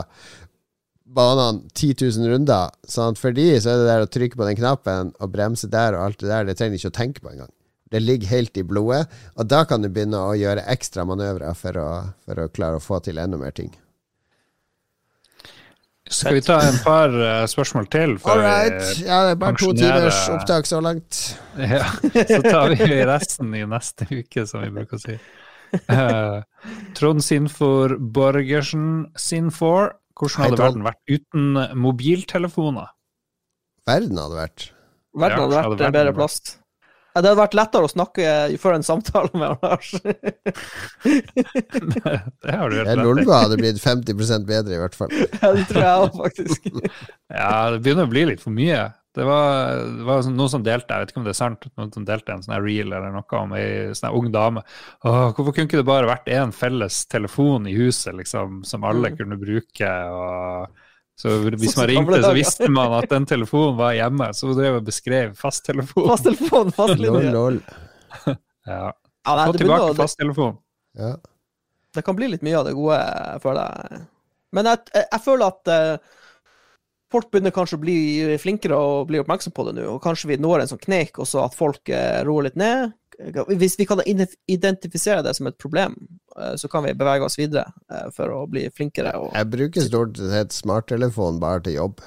[1.09, 2.73] banene 10 000 runder.
[2.89, 5.97] Sånn for de så er det der å trykke på den knappen og bremse der
[5.97, 7.51] og alt det der, det trenger de ikke å tenke på engang.
[7.89, 11.81] Det ligger helt i blodet, og da kan du begynne å gjøre ekstra manøvrer for
[11.81, 11.89] å,
[12.25, 13.71] for å klare å få til enda mer ting.
[16.09, 18.15] Skal vi ta en par uh, spørsmål til?
[18.25, 18.81] All right.
[19.03, 21.19] Ja, det er bare to timers opptak så langt.
[21.59, 25.17] Ja, Så tar vi resten i neste uke, som vi bruker å si.
[25.91, 26.39] Uh,
[26.97, 29.93] Trond Sinfor Borgersen Sinfor.
[30.19, 32.89] Hvordan hadde verden vært uten mobiltelefoner?
[33.87, 34.65] Verden hadde vært
[35.19, 36.39] Verden hadde vært en bedre plass.
[37.09, 38.23] Det hadde vært lettere å snakke
[38.61, 39.87] før en samtale med Lars.
[40.05, 40.11] det
[42.53, 43.01] har du helt rett i.
[43.01, 45.11] Lolva hadde blitt 50% bedre, i hvert fall.
[45.17, 46.61] ja, det tror jeg òg, faktisk.
[47.41, 48.81] ja, det begynner å bli litt for mye.
[49.17, 49.49] Det var,
[49.97, 52.03] det var sånn, noen som delte jeg vet ikke om det er sant, noen som
[52.05, 54.61] delte en sånn reel eller noe om ei sånn ung dame.
[55.01, 59.09] Åh, hvorfor kunne ikke det bare vært én felles telefon i huset, liksom, som alle
[59.09, 59.15] mm.
[59.17, 59.89] kunne bruke?
[60.13, 60.69] og
[61.19, 64.29] så hvis man ringte, så visste man at den telefonen var hjemme.
[64.35, 66.05] Så drev og beskrev fasttelefon.
[66.13, 67.33] Fasttelefon, fastlinje.
[67.33, 67.57] Lol,
[68.69, 68.85] ja.
[69.27, 70.55] Få tilbake fasttelefon.
[70.95, 71.17] Ja.
[71.95, 73.01] Det kan bli litt mye av det gode,
[73.43, 73.99] føler jeg.
[74.55, 76.15] Men jeg, jeg, jeg føler at uh,
[77.11, 77.97] folk begynner kanskje å bli
[78.39, 79.89] flinkere og bli oppmerksom på det nå.
[79.97, 82.95] Og kanskje vi når en sånn kneik, også at folk uh, roer litt ned.
[83.59, 85.97] Hvis vi kan identifisere det som et problem,
[86.39, 89.11] eh, så kan vi bevege oss videre eh, for å bli flinkere.
[89.35, 91.99] Jeg bruker stort sett smarttelefon bare til jobb.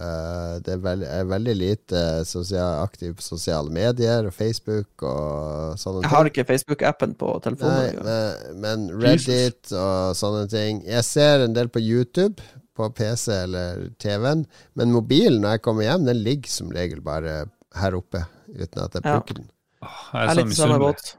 [0.00, 6.02] Eh, det er, veld, er veldig lite sosial, aktiv på sosiale medier, Facebook og sånne
[6.02, 6.06] ting.
[6.06, 8.00] Jeg har ikke Facebook-appen på telefonen.
[8.06, 10.82] Nei, men, Reddit og sånne ting.
[10.88, 12.40] Jeg ser en del på YouTube
[12.76, 14.44] på PC eller TV-en,
[14.78, 17.42] men mobilen når jeg kommer hjem, den ligger som regel bare
[17.80, 18.22] her oppe,
[18.54, 19.40] uten at jeg bruker ja.
[19.42, 19.50] den.
[19.80, 21.16] Jeg er, så misunnelig.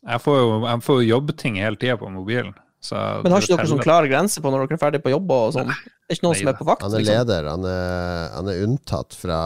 [0.00, 2.56] Jeg får jo jeg får jobbting hele tida på mobilen.
[2.80, 5.50] Men har ikke dere sånn klare grenser på når dere er ferdig på jobb og
[5.52, 5.68] sånn?
[5.68, 6.84] Det er ikke noen som er på vakt?
[6.86, 7.18] Han er liksom?
[7.18, 9.40] leder, han er, han er, unntatt fra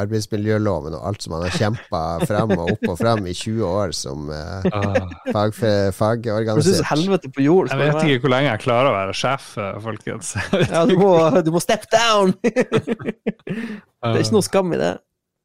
[0.00, 3.94] arbeidsmiljøloven og alt som han har kjempa frem og opp og frem i 20 år
[3.94, 5.14] som eh, ah.
[5.30, 5.54] fag,
[5.94, 6.82] fagorganisert.
[6.90, 7.70] helvete på jord.
[7.70, 10.34] Jeg vet ikke hvor lenge jeg klarer å være sjef, eh, folkens.
[10.74, 11.14] ja, du må,
[11.46, 12.34] du må step down!
[12.42, 14.96] det er ikke noe skam i det.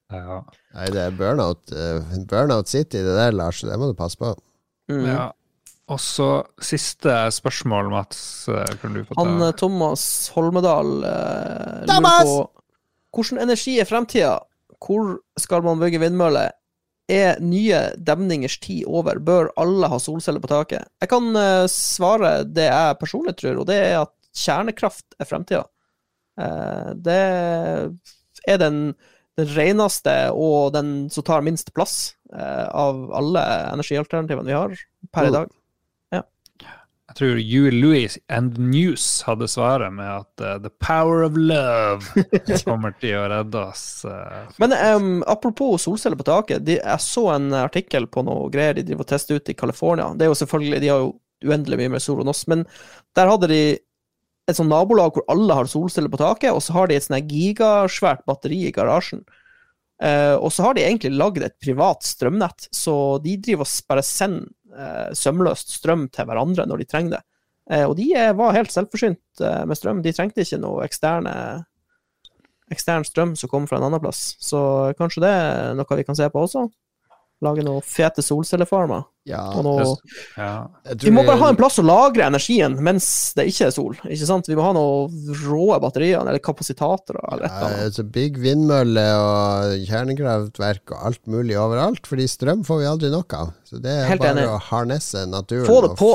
[0.10, 0.40] Ja.
[0.74, 3.62] Nei, det er burnout, uh, burnout City, det der, Lars.
[3.62, 4.34] Det må du passe på.
[4.90, 5.06] Mm.
[5.06, 5.28] Ja.
[5.90, 6.30] Og så
[6.62, 8.22] siste spørsmål, Mats.
[8.50, 9.24] Eh, kan du få ta?
[9.24, 10.04] Han eh, Thomas
[10.36, 10.92] Holmedal
[11.90, 12.60] Thomas lurer på
[13.16, 14.38] hvordan energi er fremtida?
[14.80, 16.54] Hvor skal man bygge vindmøller?
[17.10, 19.18] Er nye demningers tid over?
[19.20, 20.86] Bør alle ha solceller på taket?
[21.02, 25.64] Jeg kan eh, svare det jeg personlig tror, og det er at kjernekraft er fremtida.
[26.40, 27.22] Eh, det
[28.48, 28.94] er den
[29.40, 34.76] den reneste og den som tar minst plass eh, av alle energialternativene vi har
[35.16, 35.54] per i dag.
[36.14, 36.24] Ja.
[37.10, 42.64] Jeg tror Huey Louis and News hadde svaret med at uh, 'the power of love'
[42.70, 44.06] kommer til å redde oss.
[44.06, 46.66] Uh, Men um, apropos solceller på taket.
[46.68, 50.12] De, jeg så en artikkel på noe greier de driver og tester ut i California.
[50.14, 51.16] Det er jo selvfølgelig, De har jo
[51.50, 52.66] uendelig mye mer sol enn oss, men
[53.16, 53.62] der hadde de
[54.50, 57.32] et sånt nabolag hvor alle har solceller på taket, og så har de et sånt
[57.32, 59.24] gigasvært batteri i garasjen.
[60.00, 62.94] Uh, og så har de egentlig lagd et privat strømnett, så
[63.24, 67.24] de driver og bare sender uh, sømløst strøm til hverandre når de trenger det.
[67.70, 68.08] Uh, og de
[68.40, 70.00] var helt selvforsynt med strøm.
[70.06, 71.34] De trengte ikke noe eksterne,
[72.72, 74.38] ekstern strøm som kom fra en annen plass.
[74.42, 74.62] Så
[74.98, 76.70] kanskje det er noe vi kan se på også?
[77.42, 79.06] Lage noen fete solcellefarmer.
[79.30, 79.86] Ja, noe
[80.36, 80.68] Ja.
[81.00, 83.06] Vi må bare ha en plass å lagre energien mens
[83.38, 83.94] det ikke er sol.
[84.10, 84.50] ikke sant?
[84.50, 89.86] Vi må ha noen rå batterier eller kapasitatorer eller et Ja, altså Bygg vindmøller og
[89.88, 93.54] kjernekraftverk og alt mulig overalt, fordi strøm får vi aldri nok av.
[93.70, 94.48] Så det er Helt bare enig.
[94.50, 96.14] å harnesse naturen Få og få,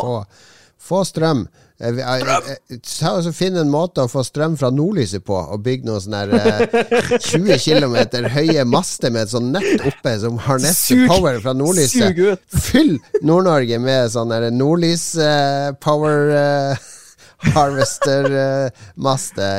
[0.90, 1.46] få strøm.
[1.80, 2.28] Eh, eh,
[2.70, 5.82] eh, Ta og så Finn en måte å få strøm fra nordlyset på, og bygg
[5.88, 7.96] noen sånne der, eh, 20 km
[8.30, 12.14] høye master med et sånt nett oppe som harnesser Sug- power fra nordlyset.
[12.14, 12.44] Sug ut!
[12.62, 12.94] Fyll
[13.26, 16.90] Nord-Norge med sånn der nordlys eh, power eh.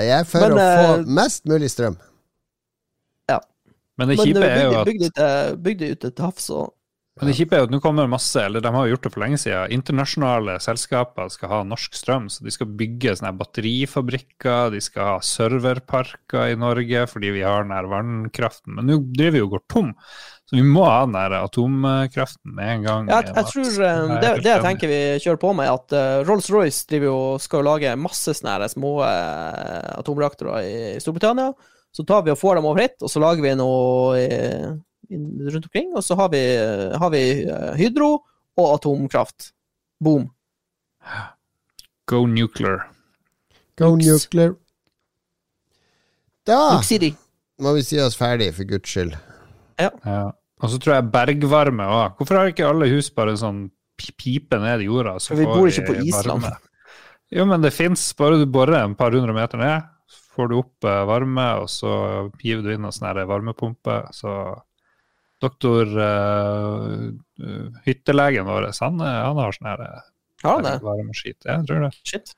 [0.08, 2.00] Jeg er for Men, å få eh, mest mulig strøm.
[3.96, 6.72] Men det kjipe er jo at bygg, det ut bygg det ute til havs og
[7.16, 9.10] Men det kjipe er jo at nå kommer masse, eller de har jo gjort det
[9.14, 14.74] for lenge siden, internasjonale selskaper skal ha norsk strøm, så de skal bygge sånne batterifabrikker,
[14.74, 18.76] de skal ha serverparker i Norge fordi vi har den her vannkraften.
[18.76, 19.94] Men nå driver vi jo og går tom,
[20.44, 23.08] så vi må ha den her atomkraften med en gang.
[23.14, 25.96] Ja, jeg, jeg tror eh, det, det jeg tenker vi kjører på med, er at
[25.96, 31.54] uh, Rolls-Royce driver jo, skal lage masse sånne små uh, atomreaktorer i Storbritannia.
[31.96, 35.66] Så tar vi og får dem over hit, og så lager vi noe inn- rundt
[35.66, 35.94] omkring.
[35.96, 36.44] Og så har vi,
[37.02, 38.12] har vi eh, hydro
[38.56, 39.52] og atomkraft.
[40.04, 40.30] Boom.
[42.10, 42.88] Go nuclear.
[43.80, 44.56] Go nuclear.
[46.46, 46.80] Da
[47.58, 49.16] må vi si oss ferdig, for guds skyld.
[49.82, 49.90] Ja.
[50.62, 52.20] Og så tror jeg bergvarme òg.
[52.20, 53.66] Hvorfor har ikke alle hus bare sånn
[54.00, 55.18] pipe ned i jorda?
[55.24, 56.46] Så vi får bor ikke på Island.
[56.46, 56.72] varme?
[57.34, 58.06] Jo, men det fins.
[58.18, 61.72] Bare du borer en par hundre meter ned, så får du opp eh, varme, og
[61.72, 61.96] så
[62.44, 63.98] hiver du inn en sånn varmepumpe.
[64.16, 64.36] Så
[65.44, 69.84] doktor eh, hyttelegen vår, han, eh, han har sånn her
[70.46, 70.76] Har han det?
[70.86, 71.40] varmeskit.
[71.46, 71.92] Jeg tror det.
[72.08, 72.36] Shit.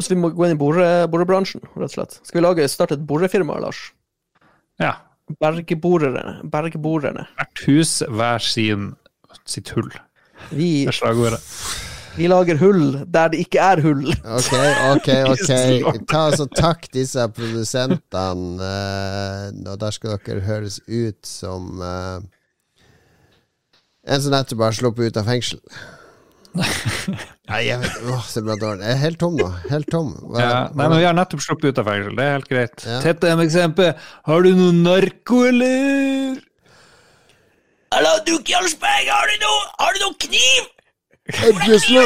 [0.00, 2.16] Så vi må gå inn i bore, borebransjen, rett og slett.
[2.26, 3.86] Skal vi lage, starte et borefirma, Lars?
[4.82, 4.96] Ja.
[5.40, 6.40] Bergborerne.
[6.50, 7.28] Bergborerne.
[7.38, 8.90] Hvert hus hver sin
[9.48, 9.90] sitt hull.
[10.50, 11.40] Vi, Det er slagordet.
[12.16, 14.06] Vi lager hull der det ikke er hull.
[14.08, 14.52] Ok,
[14.92, 15.50] ok, ok.
[16.10, 18.60] Ta altså Takk disse produsentene.
[18.60, 22.22] Uh, og der skal dere høres ut som uh,
[24.04, 25.60] en som nettopp har sluppet ut av fengsel.
[27.50, 28.84] Nei, jeg vet Åh, det ble dårlig.
[28.86, 29.48] Jeg er helt tom nå.
[29.68, 30.12] Helt tom.
[30.22, 32.84] Hva, Ja, nei, men Vi har nettopp sluppet ut av fengsel, det er helt greit.
[32.86, 33.00] Ja.
[33.04, 33.90] Tett M-eksempel.
[34.28, 36.38] Har du noe narko, eller?
[37.94, 40.70] Hallo, du Jarlsberg, har du noe, har du noe kniv?
[41.24, 42.02] Juslo,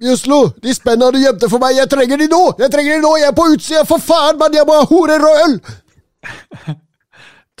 [0.00, 2.40] Juslo, de spennene du gjemte for meg, jeg trenger de nå!
[2.62, 4.56] Jeg trenger de nå, jeg er på utsida, for faen, mann!
[4.56, 5.58] Jeg må ha horer og øl!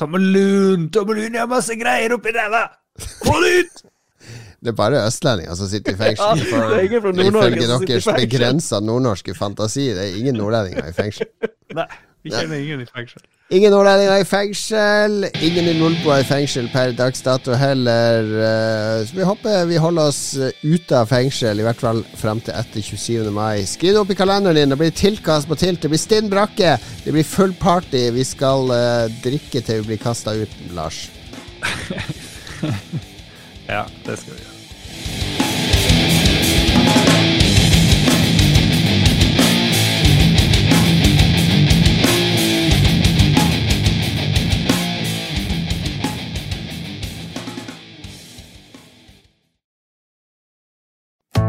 [0.00, 2.64] Tommelun, Tommelun, jeg har masse greier oppi ræva!
[3.20, 3.84] Få det ut!
[4.58, 6.40] Det er bare østlendinger som sitter i fengsel.
[6.50, 9.84] Ja, det er ingen fra ifølge deres begrensa nordnorske fantasi.
[9.94, 11.28] Det er ingen nordlendinger i fengsel.
[11.78, 11.86] Nei,
[12.22, 13.22] vi kjenner ingen i fengsel.
[13.48, 15.22] Ingen nordlendinger i fengsel.
[15.40, 18.26] Ingen i Lolbua i fengsel per dags dato heller.
[18.44, 22.42] Eh, Så vi håper vi holder oss eh, ute av fengsel, i hvert fall fram
[22.44, 23.30] til etter 27.
[23.32, 23.64] mai.
[23.64, 24.74] Skriv det opp i kalenderen din.
[24.74, 25.80] Det blir tilkast på tilt.
[25.80, 26.76] Det blir stinn brakke.
[27.06, 28.10] Det blir full party.
[28.12, 31.06] Vi skal uh, drikke til vi blir kasta ut, Lars.
[33.68, 35.47] Ja, det skal vi gjøre.